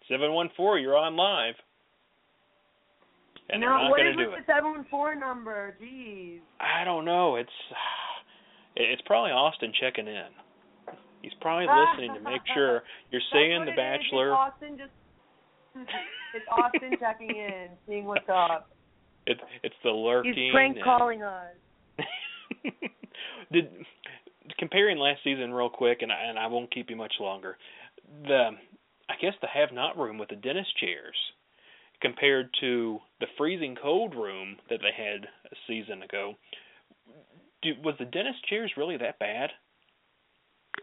Seven 0.10 0.34
one 0.34 0.50
four, 0.56 0.78
you're 0.80 0.98
on 0.98 1.16
live. 1.16 1.56
And 3.50 3.62
no, 3.62 3.90
what 3.90 4.02
is 4.02 4.16
with 4.16 4.30
the 4.30 4.52
seven 4.52 4.72
one 4.72 4.86
four 4.90 5.16
number? 5.16 5.76
Jeez. 5.82 6.40
I 6.60 6.84
don't 6.84 7.06
know. 7.06 7.36
It's 7.36 7.50
it's 8.76 9.02
probably 9.06 9.32
Austin 9.32 9.72
checking 9.80 10.08
in. 10.08 10.30
He's 11.22 11.34
probably 11.42 11.66
listening 11.66 12.14
to 12.16 12.22
make 12.22 12.42
sure 12.54 12.84
you're 13.12 13.22
saying 13.34 13.66
The. 13.66 13.72
Bachelor. 13.72 14.30
It's 14.30 14.38
Austin 14.38 14.78
just. 14.78 14.92
it's 16.36 16.46
Austin 16.52 16.92
checking 17.00 17.30
in, 17.30 17.68
seeing 17.88 18.06
what's 18.06 18.30
up. 18.30 18.70
It's 19.28 19.42
it's 19.64 19.76
the 19.84 19.90
lurking. 19.90 20.34
He's 20.36 20.52
prank 20.54 20.76
and- 20.78 20.86
calling 20.86 21.24
us. 21.24 21.56
Did 23.52 23.70
comparing 24.58 24.98
last 24.98 25.22
season 25.24 25.54
real 25.54 25.70
quick, 25.70 26.02
and 26.02 26.12
I, 26.12 26.26
and 26.30 26.40
I 26.40 26.48
won't 26.48 26.74
keep 26.74 26.90
you 26.90 26.96
much 26.96 27.14
longer. 27.20 27.58
The 28.24 28.52
I 29.10 29.14
guess 29.22 29.34
the 29.42 29.48
have 29.48 29.72
not 29.72 29.98
room 29.98 30.18
with 30.18 30.30
the 30.30 30.36
dentist 30.36 30.78
chairs 30.80 31.16
compared 32.02 32.50
to 32.60 33.00
the 33.20 33.28
freezing 33.38 33.76
cold 33.82 34.16
room 34.16 34.58
that 34.70 34.80
they 34.82 35.04
had 35.04 35.24
a 35.24 35.56
season 35.68 36.04
ago. 36.04 36.34
Do, 37.62 37.72
was 37.84 37.96
the 38.00 38.06
dentist 38.06 38.46
chairs 38.50 38.72
really 38.78 38.98
that 38.98 39.20
bad? 39.20 39.50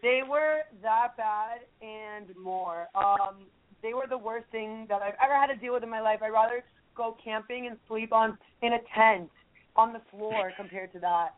They 0.01 0.21
were 0.27 0.61
that 0.81 1.15
bad 1.17 1.59
and 1.81 2.35
more. 2.41 2.87
Um, 2.95 3.45
they 3.81 3.93
were 3.93 4.07
the 4.09 4.17
worst 4.17 4.47
thing 4.51 4.85
that 4.89 5.01
I've 5.01 5.15
ever 5.23 5.35
had 5.35 5.47
to 5.47 5.55
deal 5.55 5.73
with 5.73 5.83
in 5.83 5.89
my 5.89 6.01
life. 6.01 6.19
I'd 6.23 6.29
rather 6.29 6.63
go 6.95 7.15
camping 7.23 7.67
and 7.67 7.77
sleep 7.87 8.11
on 8.11 8.37
in 8.61 8.73
a 8.73 8.79
tent 8.95 9.29
on 9.75 9.93
the 9.93 10.01
floor 10.11 10.51
compared 10.57 10.91
to 10.93 10.99
that. 10.99 11.35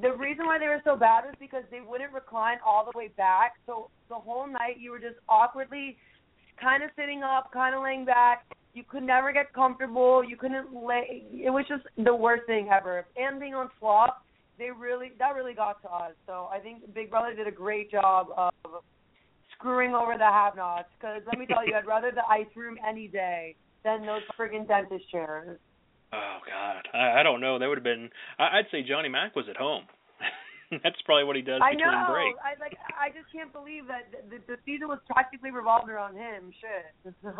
The 0.00 0.12
reason 0.12 0.46
why 0.46 0.58
they 0.58 0.68
were 0.68 0.82
so 0.84 0.96
bad 0.96 1.24
was 1.24 1.34
because 1.40 1.64
they 1.70 1.80
wouldn't 1.80 2.12
recline 2.12 2.58
all 2.64 2.84
the 2.84 2.96
way 2.96 3.08
back. 3.16 3.54
So 3.66 3.90
the 4.08 4.14
whole 4.14 4.46
night 4.46 4.78
you 4.78 4.90
were 4.90 4.98
just 4.98 5.16
awkwardly 5.28 5.96
kind 6.60 6.82
of 6.82 6.90
sitting 6.96 7.22
up, 7.22 7.52
kind 7.52 7.74
of 7.74 7.82
laying 7.82 8.04
back. 8.04 8.44
You 8.74 8.84
could 8.88 9.02
never 9.02 9.32
get 9.32 9.52
comfortable. 9.52 10.22
You 10.22 10.36
couldn't 10.36 10.72
lay. 10.72 11.24
It 11.32 11.50
was 11.50 11.64
just 11.68 11.82
the 11.96 12.14
worst 12.14 12.46
thing 12.46 12.68
ever. 12.72 13.06
And 13.16 13.40
being 13.40 13.54
on 13.54 13.70
flop, 13.80 14.24
they 14.58 14.70
really 14.70 15.12
that 15.18 15.34
really 15.34 15.54
got 15.54 15.80
to 15.82 15.88
us. 15.88 16.12
So 16.26 16.48
I 16.52 16.58
think 16.58 16.94
Big 16.94 17.10
Brother 17.10 17.34
did 17.34 17.48
a 17.48 17.52
great 17.52 17.90
job 17.90 18.28
of 18.36 18.52
screwing 19.54 19.94
over 19.94 20.16
the 20.16 20.24
have-nots. 20.24 20.88
Because 21.00 21.22
let 21.26 21.38
me 21.38 21.46
tell 21.46 21.66
you, 21.66 21.74
I'd 21.74 21.86
rather 21.86 22.12
the 22.12 22.26
ice 22.28 22.46
room 22.54 22.76
any 22.86 23.08
day 23.08 23.56
than 23.84 24.06
those 24.06 24.22
friggin' 24.38 24.68
dentist 24.68 25.10
chairs. 25.10 25.58
Oh 26.12 26.38
God, 26.46 26.88
I, 26.94 27.20
I 27.20 27.22
don't 27.22 27.40
know. 27.40 27.58
That 27.58 27.68
would 27.68 27.78
have 27.78 27.84
been. 27.84 28.08
I, 28.38 28.58
I'd 28.58 28.70
say 28.70 28.82
Johnny 28.82 29.08
Mac 29.08 29.36
was 29.36 29.46
at 29.48 29.56
home. 29.56 29.84
That's 30.70 31.00
probably 31.04 31.24
what 31.24 31.36
he 31.36 31.42
does 31.42 31.60
I 31.62 31.72
between 31.72 31.92
know. 31.92 32.06
breaks. 32.10 32.38
I 32.44 32.60
like. 32.60 32.76
I 32.98 33.08
just 33.08 33.30
can't 33.32 33.52
believe 33.52 33.86
that 33.88 34.08
the, 34.30 34.38
the 34.46 34.56
season 34.64 34.88
was 34.88 34.98
practically 35.10 35.50
revolved 35.50 35.90
around 35.90 36.16
him. 36.16 36.52
Shit. 36.60 37.14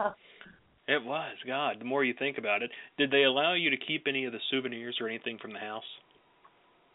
It 0.90 1.04
was. 1.04 1.36
God, 1.46 1.76
the 1.80 1.84
more 1.84 2.02
you 2.02 2.14
think 2.18 2.38
about 2.38 2.62
it, 2.62 2.70
did 2.96 3.10
they 3.10 3.24
allow 3.24 3.52
you 3.52 3.68
to 3.68 3.76
keep 3.76 4.06
any 4.08 4.24
of 4.24 4.32
the 4.32 4.38
souvenirs 4.50 4.96
or 5.02 5.06
anything 5.06 5.36
from 5.40 5.52
the 5.52 5.58
house? 5.58 5.84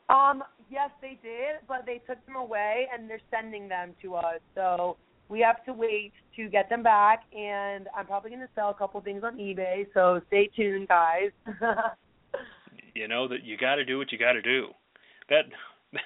um. 0.10 0.44
Yes, 0.72 0.90
they 1.02 1.20
did, 1.22 1.62
but 1.68 1.86
they 1.86 2.02
took 2.08 2.26
them 2.26 2.36
away 2.36 2.88
and 2.92 3.08
they're 3.08 3.22
sending 3.30 3.68
them 3.68 3.94
to 4.02 4.16
us. 4.16 4.40
So 4.56 4.98
we 5.34 5.40
have 5.40 5.66
to 5.66 5.74
wait 5.74 6.14
to 6.36 6.48
get 6.48 6.70
them 6.70 6.84
back, 6.84 7.24
and 7.36 7.88
I'm 7.98 8.06
probably 8.06 8.30
going 8.30 8.42
to 8.42 8.50
sell 8.54 8.70
a 8.70 8.74
couple 8.76 9.02
things 9.02 9.24
on 9.24 9.38
eBay. 9.38 9.88
So 9.96 10.22
stay 10.28 10.48
tuned, 10.56 10.88
guys. 10.88 11.32
You 12.96 13.08
know 13.08 13.28
that 13.28 13.44
you 13.44 13.58
got 13.58 13.76
to 13.76 13.86
do 13.86 13.98
what 13.98 14.12
you 14.12 14.20
got 14.20 14.34
to 14.34 14.42
do. 14.44 14.68
That 15.28 15.46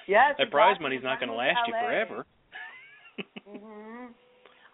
yes. 0.08 0.36
that 0.38 0.50
prize 0.50 0.70
exactly. 0.70 0.84
money's 0.84 1.04
not 1.04 1.20
going 1.20 1.28
to 1.28 1.34
last 1.36 1.58
you 1.66 1.74
forever. 1.78 2.24
hmm 3.46 4.06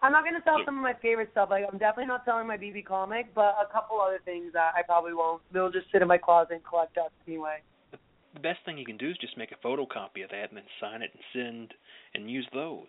I'm 0.01 0.13
not 0.13 0.23
going 0.23 0.35
to 0.35 0.41
sell 0.45 0.59
So- 0.59 0.63
some 0.65 0.77
of 0.77 0.81
my 0.81 0.93
favorite 1.01 1.27
stuff. 1.33 1.49
Like 1.51 1.65
I'm 1.69 1.77
definitely 1.77 2.05
not 2.05 2.23
selling 2.23 2.47
my 2.47 2.55
BB 2.55 2.85
comic, 2.85 3.35
but 3.35 3.57
a 3.59 3.67
couple 3.69 3.99
other 3.99 4.21
things 4.23 4.53
that 4.53 4.71
I 4.77 4.81
probably 4.83 5.13
won't. 5.13 5.41
They'll 5.51 5.69
just 5.71 5.91
sit 5.91 6.01
in 6.01 6.07
my 6.07 6.17
closet 6.17 6.53
and 6.53 6.63
collect 6.63 6.95
dust 6.95 7.11
anyway. 7.27 7.57
the 7.91 8.39
best 8.39 8.59
thing 8.63 8.77
you 8.77 8.85
can 8.85 8.95
do 8.95 9.09
is 9.09 9.17
just 9.19 9.37
make 9.37 9.51
a 9.51 9.59
photocopy 9.67 10.23
of 10.23 10.29
that 10.31 10.47
and 10.51 10.55
then 10.55 10.69
sign 10.79 11.01
it 11.01 11.11
and 11.11 11.23
send 11.33 11.73
and 12.13 12.31
use 12.31 12.47
those. 12.53 12.87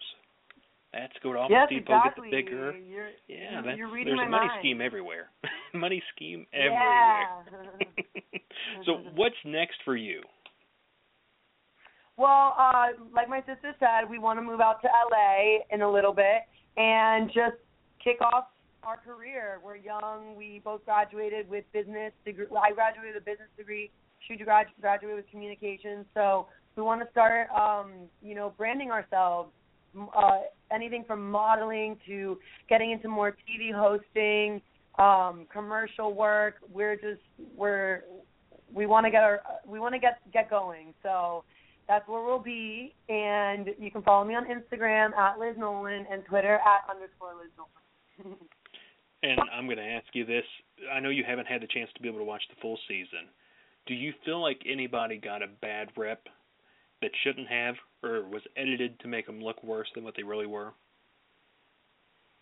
That's 0.99 1.13
go 1.23 1.33
to 1.33 1.39
Office 1.41 1.51
yes, 1.53 1.69
Depot, 1.69 1.95
exactly. 1.97 2.31
get 2.31 2.37
the 2.37 2.43
bigger. 2.43 2.73
You're, 2.79 3.09
Yeah, 3.29 3.37
you're, 3.53 3.63
that's, 3.63 3.79
you're 3.79 3.93
reading 3.93 4.17
there's 4.17 4.25
my 4.25 4.27
a 4.27 4.31
money 4.31 4.47
mind. 4.47 4.61
scheme 4.61 4.81
everywhere. 4.81 5.31
money 5.75 6.03
scheme 6.15 6.47
Yeah. 6.53 7.27
everywhere. 7.45 8.05
so 8.87 8.93
what's 9.15 9.37
next 9.45 9.77
for 9.85 9.97
you? 9.97 10.23
Well, 12.17 12.55
uh, 12.59 12.87
like 13.15 13.29
my 13.29 13.41
sister 13.41 13.75
said, 13.79 14.09
we 14.09 14.19
want 14.19 14.39
to 14.39 14.43
move 14.43 14.61
out 14.61 14.81
to 14.83 14.89
LA 14.89 15.59
in 15.71 15.83
a 15.83 15.91
little 15.91 16.15
bit 16.15 16.43
and 16.79 17.29
just 17.29 17.57
kick 18.03 18.21
off 18.23 18.47
our 18.83 18.97
career. 18.97 19.61
We're 19.63 19.77
young. 19.77 20.35
We 20.37 20.63
both 20.65 20.85
graduated 20.87 21.49
with 21.51 21.65
business 21.73 22.13
degree. 22.25 22.47
I 22.57 22.73
graduated 22.73 23.15
with 23.15 23.23
a 23.23 23.25
business 23.25 23.49
degree. 23.59 23.91
She 24.27 24.37
grad- 24.37 24.69
graduated 24.81 25.17
with 25.17 25.31
communications. 25.31 26.07
So 26.15 26.47
we 26.75 26.83
want 26.83 27.03
to 27.03 27.11
start, 27.11 27.49
um, 27.51 27.93
you 28.23 28.35
know, 28.35 28.55
branding 28.57 28.91
ourselves. 28.91 29.51
Uh, 29.97 30.41
anything 30.71 31.05
from 31.07 31.31
modeling 31.31 31.97
to 32.07 32.39
getting 32.69 32.91
into 32.91 33.09
more 33.09 33.37
TV 33.49 33.73
hosting, 33.73 34.61
um, 34.99 35.47
commercial 35.53 36.15
work. 36.15 36.57
We're 36.73 36.97
just 36.97 37.23
we're 37.57 38.05
we 38.73 38.87
want 38.87 39.05
to 39.07 39.11
get 39.11 39.23
our 39.23 39.41
we 39.67 39.79
want 39.79 39.95
to 39.95 39.99
get 39.99 40.21
get 40.33 40.51
going. 40.51 40.95
So 41.03 41.45
that's 41.89 42.07
where 42.09 42.25
we'll 42.25 42.39
be. 42.39 42.95
And 43.09 43.71
you 43.79 43.91
can 43.91 44.03
follow 44.03 44.25
me 44.25 44.35
on 44.35 44.45
Instagram 44.47 45.15
at 45.15 45.39
Liz 45.39 45.55
Nolan 45.57 46.07
and 46.11 46.25
Twitter 46.27 46.57
at 46.57 46.91
underscore 46.91 47.35
Liz 47.41 47.51
Nolan. 47.57 48.37
And 49.23 49.41
I'm 49.53 49.65
going 49.65 49.79
to 49.79 49.83
ask 49.83 50.07
you 50.13 50.25
this. 50.25 50.45
I 50.93 51.01
know 51.01 51.09
you 51.09 51.25
haven't 51.27 51.47
had 51.47 51.63
the 51.63 51.67
chance 51.67 51.91
to 51.95 52.03
be 52.03 52.09
able 52.09 52.19
to 52.19 52.25
watch 52.25 52.43
the 52.49 52.61
full 52.61 52.79
season. 52.87 53.27
Do 53.87 53.95
you 53.95 54.13
feel 54.25 54.41
like 54.43 54.61
anybody 54.71 55.17
got 55.17 55.43
a 55.43 55.49
bad 55.63 55.89
rep 55.97 56.23
that 57.03 57.11
shouldn't 57.25 57.49
have, 57.49 57.75
or 58.03 58.23
was 58.29 58.43
edited 58.57 58.99
to 59.01 59.09
make 59.09 59.27
them 59.27 59.41
look 59.41 59.63
worse 59.63 59.89
than 59.95 60.05
what 60.05 60.15
they 60.17 60.23
really 60.23 60.47
were? 60.47 60.73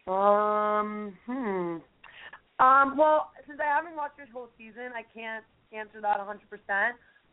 um, 0.06 1.16
hmm. 1.26 1.76
Um, 2.60 2.96
well, 2.96 3.32
since 3.46 3.58
I 3.58 3.66
haven't 3.66 3.96
watched 3.96 4.18
this 4.18 4.28
whole 4.32 4.48
season, 4.58 4.92
I 4.94 5.02
can't 5.14 5.44
answer 5.72 6.00
that 6.02 6.18
100%. 6.18 6.38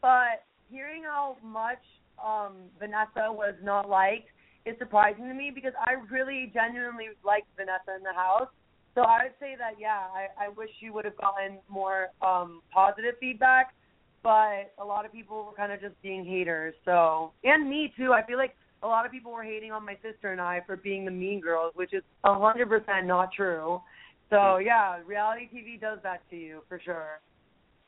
But 0.01 0.45
hearing 0.71 1.03
how 1.03 1.37
much 1.43 1.83
um, 2.23 2.53
Vanessa 2.79 3.29
was 3.29 3.53
not 3.61 3.89
liked 3.89 4.29
is 4.65 4.75
surprising 4.79 5.27
to 5.27 5.33
me 5.33 5.51
because 5.53 5.73
I 5.79 5.93
really 6.09 6.51
genuinely 6.53 7.09
liked 7.25 7.47
Vanessa 7.57 7.97
in 7.97 8.03
the 8.03 8.13
house. 8.13 8.49
So 8.95 9.01
I 9.01 9.23
would 9.23 9.37
say 9.39 9.55
that 9.57 9.79
yeah, 9.79 10.07
I, 10.13 10.45
I 10.45 10.49
wish 10.49 10.69
she 10.79 10.89
would 10.89 11.05
have 11.05 11.17
gotten 11.17 11.59
more 11.69 12.09
um 12.21 12.61
positive 12.73 13.15
feedback, 13.19 13.73
but 14.23 14.73
a 14.79 14.85
lot 14.85 15.05
of 15.05 15.11
people 15.11 15.45
were 15.45 15.53
kind 15.53 15.71
of 15.71 15.81
just 15.81 15.99
being 16.01 16.25
haters. 16.25 16.73
So 16.85 17.31
and 17.43 17.69
me 17.69 17.93
too. 17.97 18.13
I 18.13 18.23
feel 18.25 18.37
like 18.37 18.55
a 18.83 18.87
lot 18.87 19.05
of 19.05 19.11
people 19.11 19.31
were 19.31 19.43
hating 19.43 19.71
on 19.71 19.85
my 19.85 19.95
sister 20.01 20.31
and 20.31 20.41
I 20.41 20.61
for 20.65 20.75
being 20.75 21.05
the 21.05 21.11
mean 21.11 21.39
girls, 21.39 21.71
which 21.75 21.93
is 21.93 22.03
a 22.23 22.37
hundred 22.37 22.69
percent 22.69 23.05
not 23.07 23.29
true. 23.33 23.81
So 24.29 24.57
yeah, 24.57 24.99
reality 25.05 25.49
TV 25.53 25.79
does 25.79 25.99
that 26.03 26.21
to 26.29 26.35
you 26.35 26.63
for 26.67 26.79
sure. 26.83 27.19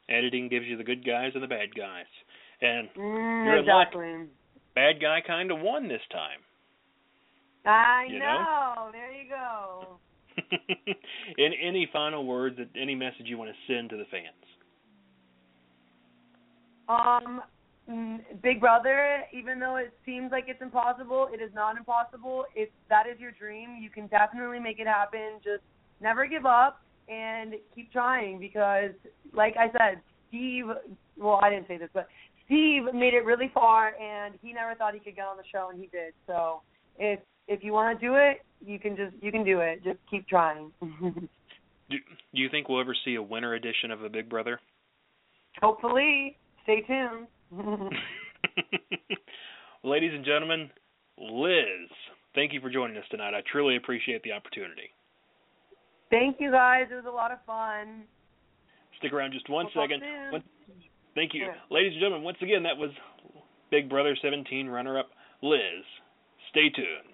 Editing 0.10 0.50
gives 0.50 0.66
you 0.66 0.76
the 0.78 0.84
good 0.84 1.06
guys 1.06 1.32
and 1.34 1.42
the 1.44 1.48
bad 1.48 1.74
guys. 1.76 2.06
And 2.62 2.90
Mm, 2.98 3.46
You're 3.46 3.58
in 3.58 3.66
luck. 3.66 3.88
exactly. 3.88 4.28
bad 4.76 5.02
guy 5.02 5.20
kind 5.26 5.52
of 5.52 5.60
won 5.60 5.88
this 5.88 6.02
time. 6.12 6.40
I 7.66 8.06
You 8.10 8.20
know. 8.20 8.26
know? 8.26 8.90
There 8.92 9.12
you 9.12 9.30
go. 9.30 10.00
In 11.38 11.54
any 11.62 11.88
final 11.94 12.26
words, 12.26 12.58
any 12.80 12.96
message 12.96 13.26
you 13.26 13.38
want 13.38 13.52
to 13.52 13.74
send 13.74 13.90
to 13.92 13.98
the 13.98 14.06
fans? 14.12 14.44
Um, 16.90 17.42
Big 18.42 18.62
Brother, 18.62 19.24
even 19.34 19.60
though 19.60 19.76
it 19.76 19.94
seems 20.06 20.32
like 20.32 20.46
it's 20.48 20.62
impossible, 20.62 21.30
it 21.34 21.42
is 21.42 21.52
not 21.54 21.78
impossible. 21.78 22.46
If 22.56 22.70
that 22.90 23.04
is 23.08 23.20
your 23.20 23.32
dream, 23.32 23.78
you 23.82 23.90
can 23.90 24.08
definitely 24.08 24.60
make 24.60 24.80
it 24.80 24.88
happen. 24.88 25.40
Just 25.44 25.64
never 26.02 26.26
give 26.26 26.46
up 26.46 26.82
and 27.10 27.56
keep 27.76 27.92
trying 27.92 28.40
because, 28.40 28.92
like 29.34 29.56
I 29.58 29.68
said, 29.72 30.02
Steve. 30.30 30.66
Well, 31.18 31.40
I 31.44 31.50
didn't 31.50 31.68
say 31.68 31.78
this, 31.78 31.90
but 31.94 32.08
Steve 32.46 32.84
made 32.94 33.14
it 33.14 33.26
really 33.26 33.52
far, 33.54 33.94
and 33.96 34.36
he 34.42 34.54
never 34.54 34.76
thought 34.76 34.94
he 34.94 35.00
could 35.00 35.16
get 35.16 35.26
on 35.26 35.38
the 35.38 35.44
show, 35.52 35.70
and 35.72 35.80
he 35.80 35.88
did. 35.88 36.14
So, 36.26 36.62
if 36.98 37.20
if 37.48 37.64
you 37.64 37.74
want 37.74 38.00
to 38.00 38.06
do 38.06 38.16
it, 38.16 38.44
you 38.66 38.80
can 38.80 38.96
just 38.96 39.14
you 39.22 39.32
can 39.32 39.44
do 39.44 39.60
it. 39.60 39.84
Just 39.84 40.00
keep 40.10 40.28
trying. 40.28 40.72
Do, 41.90 41.98
do 42.34 42.42
you 42.42 42.50
think 42.50 42.70
we'll 42.70 42.80
ever 42.80 42.96
see 43.04 43.16
a 43.16 43.22
winter 43.22 43.56
edition 43.56 43.92
of 43.92 44.04
a 44.04 44.10
Big 44.10 44.30
Brother? 44.30 44.58
Hopefully, 45.62 46.38
stay 46.64 46.82
tuned. 46.82 47.28
Ladies 49.84 50.12
and 50.14 50.26
gentlemen, 50.26 50.70
Liz, 51.18 51.90
thank 52.36 52.54
you 52.54 52.62
for 52.62 52.70
joining 52.70 52.98
us 52.98 53.04
tonight. 53.12 53.34
I 53.34 53.42
truly 53.52 53.76
appreciate 53.76 54.24
the 54.24 54.32
opportunity. 54.32 54.90
Thank 56.10 56.38
you 56.40 56.52
guys. 56.52 56.88
It 56.92 56.96
was 56.96 57.06
a 57.08 57.12
lot 57.12 57.32
of 57.32 57.40
fun. 57.46 58.04
Stick 59.00 59.14
around 59.14 59.34
just 59.34 59.50
one 59.50 59.68
We'll 59.76 59.84
second. 59.84 60.02
One- 60.32 60.44
thank 61.16 61.34
you. 61.34 61.46
Sure. 61.46 61.56
Ladies 61.70 61.94
and 61.94 62.02
gentlemen, 62.02 62.24
once 62.24 62.38
again, 62.42 62.64
that 62.64 62.78
was 62.78 62.92
Big 63.72 63.90
Brother 63.90 64.16
17 64.22 64.68
runner 64.68 64.98
up 65.00 65.10
Liz. 65.42 65.84
Stay 66.52 66.70
tuned. 66.70 67.13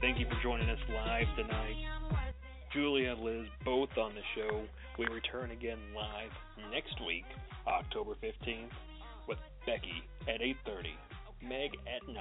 Thank 0.00 0.18
you 0.18 0.24
for 0.32 0.40
joining 0.42 0.70
us 0.70 0.78
live 0.88 1.26
tonight. 1.36 1.76
Julia, 2.72 3.12
and 3.12 3.20
Liz, 3.20 3.46
both 3.66 3.90
on 3.98 4.14
the 4.14 4.24
show. 4.34 4.64
We 4.98 5.06
return 5.12 5.50
again 5.50 5.76
live 5.94 6.32
next 6.72 6.96
week, 7.06 7.24
October 7.68 8.12
15th, 8.22 8.72
with 9.28 9.36
Becky 9.66 10.00
at 10.26 10.40
8:30, 10.40 10.96
Meg 11.42 11.76
at 11.84 12.00
9. 12.08 12.16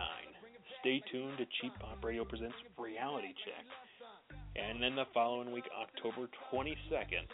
Stay 0.82 1.02
tuned 1.10 1.38
to 1.38 1.46
Cheap 1.62 1.72
Pop 1.80 2.04
Radio 2.04 2.26
presents 2.26 2.58
Reality 2.78 3.34
Check. 3.46 3.66
And 4.58 4.84
then 4.84 4.96
the 4.96 5.06
following 5.14 5.54
week, 5.54 5.70
October 5.72 6.28
22nd, 6.52 7.28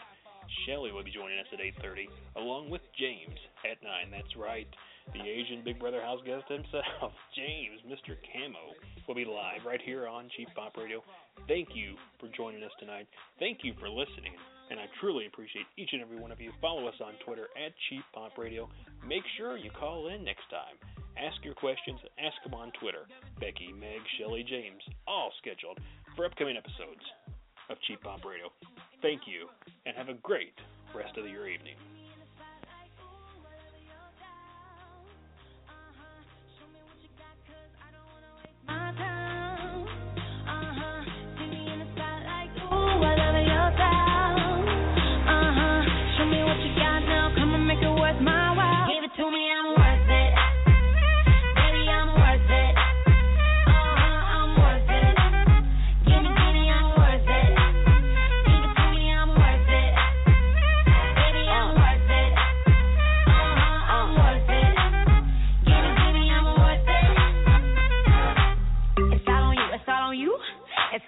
Shelli 0.62 0.94
will 0.94 1.02
be 1.02 1.10
joining 1.10 1.40
us 1.40 1.46
at 1.52 1.60
8:30, 1.60 2.08
along 2.36 2.70
with 2.70 2.82
James 2.94 3.40
at 3.68 3.82
9. 3.82 4.12
That's 4.12 4.36
right, 4.36 4.68
the 5.12 5.22
Asian 5.22 5.62
Big 5.64 5.78
Brother 5.78 6.00
house 6.00 6.20
guest 6.24 6.44
himself, 6.48 7.12
James, 7.36 7.80
Mr. 7.86 8.16
Camo, 8.32 8.74
will 9.06 9.14
be 9.14 9.24
live 9.24 9.64
right 9.66 9.80
here 9.84 10.08
on 10.08 10.28
Cheap 10.36 10.48
Pop 10.54 10.76
Radio. 10.76 11.02
Thank 11.46 11.68
you 11.74 11.94
for 12.18 12.28
joining 12.36 12.62
us 12.62 12.72
tonight. 12.80 13.06
Thank 13.38 13.58
you 13.62 13.72
for 13.78 13.88
listening, 13.88 14.34
and 14.70 14.80
I 14.80 14.86
truly 15.00 15.26
appreciate 15.26 15.66
each 15.76 15.90
and 15.92 16.02
every 16.02 16.18
one 16.18 16.32
of 16.32 16.40
you. 16.40 16.50
Follow 16.60 16.86
us 16.88 16.98
on 17.04 17.14
Twitter 17.24 17.46
at 17.54 17.72
Cheap 17.88 18.02
Pop 18.14 18.36
Radio. 18.36 18.68
Make 19.06 19.22
sure 19.36 19.56
you 19.56 19.70
call 19.70 20.08
in 20.08 20.24
next 20.24 20.48
time. 20.50 20.76
Ask 21.16 21.42
your 21.44 21.54
questions. 21.54 22.00
Ask 22.18 22.36
them 22.44 22.54
on 22.54 22.72
Twitter. 22.80 23.08
Becky, 23.40 23.72
Meg, 23.72 24.02
Shelli, 24.18 24.46
James, 24.46 24.82
all 25.06 25.32
scheduled 25.40 25.78
for 26.14 26.26
upcoming 26.26 26.56
episodes 26.56 27.04
of 27.70 27.78
Cheap 27.86 28.02
Pop 28.02 28.24
Radio. 28.24 28.52
Thank 29.02 29.22
you, 29.26 29.48
and 29.86 29.96
have 29.96 30.08
a 30.08 30.18
great 30.20 30.56
rest 30.94 31.16
of 31.16 31.26
your 31.28 31.48
evening. 31.48 31.76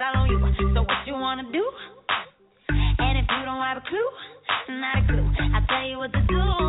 all 0.00 0.22
on 0.22 0.30
you. 0.30 0.38
So 0.74 0.82
what 0.82 1.06
you 1.06 1.14
wanna 1.14 1.44
do? 1.52 1.64
And 2.68 3.18
if 3.18 3.26
you 3.28 3.44
don't 3.44 3.60
have 3.60 3.78
a 3.78 3.84
clue, 3.88 4.08
not 4.78 4.98
a 4.98 5.06
clue, 5.06 5.26
I'll 5.54 5.66
tell 5.66 5.88
you 5.88 5.98
what 5.98 6.12
to 6.12 6.20
do. 6.28 6.67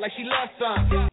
like 0.00 0.12
she 0.16 0.24
loves 0.24 0.50
some. 0.58 1.09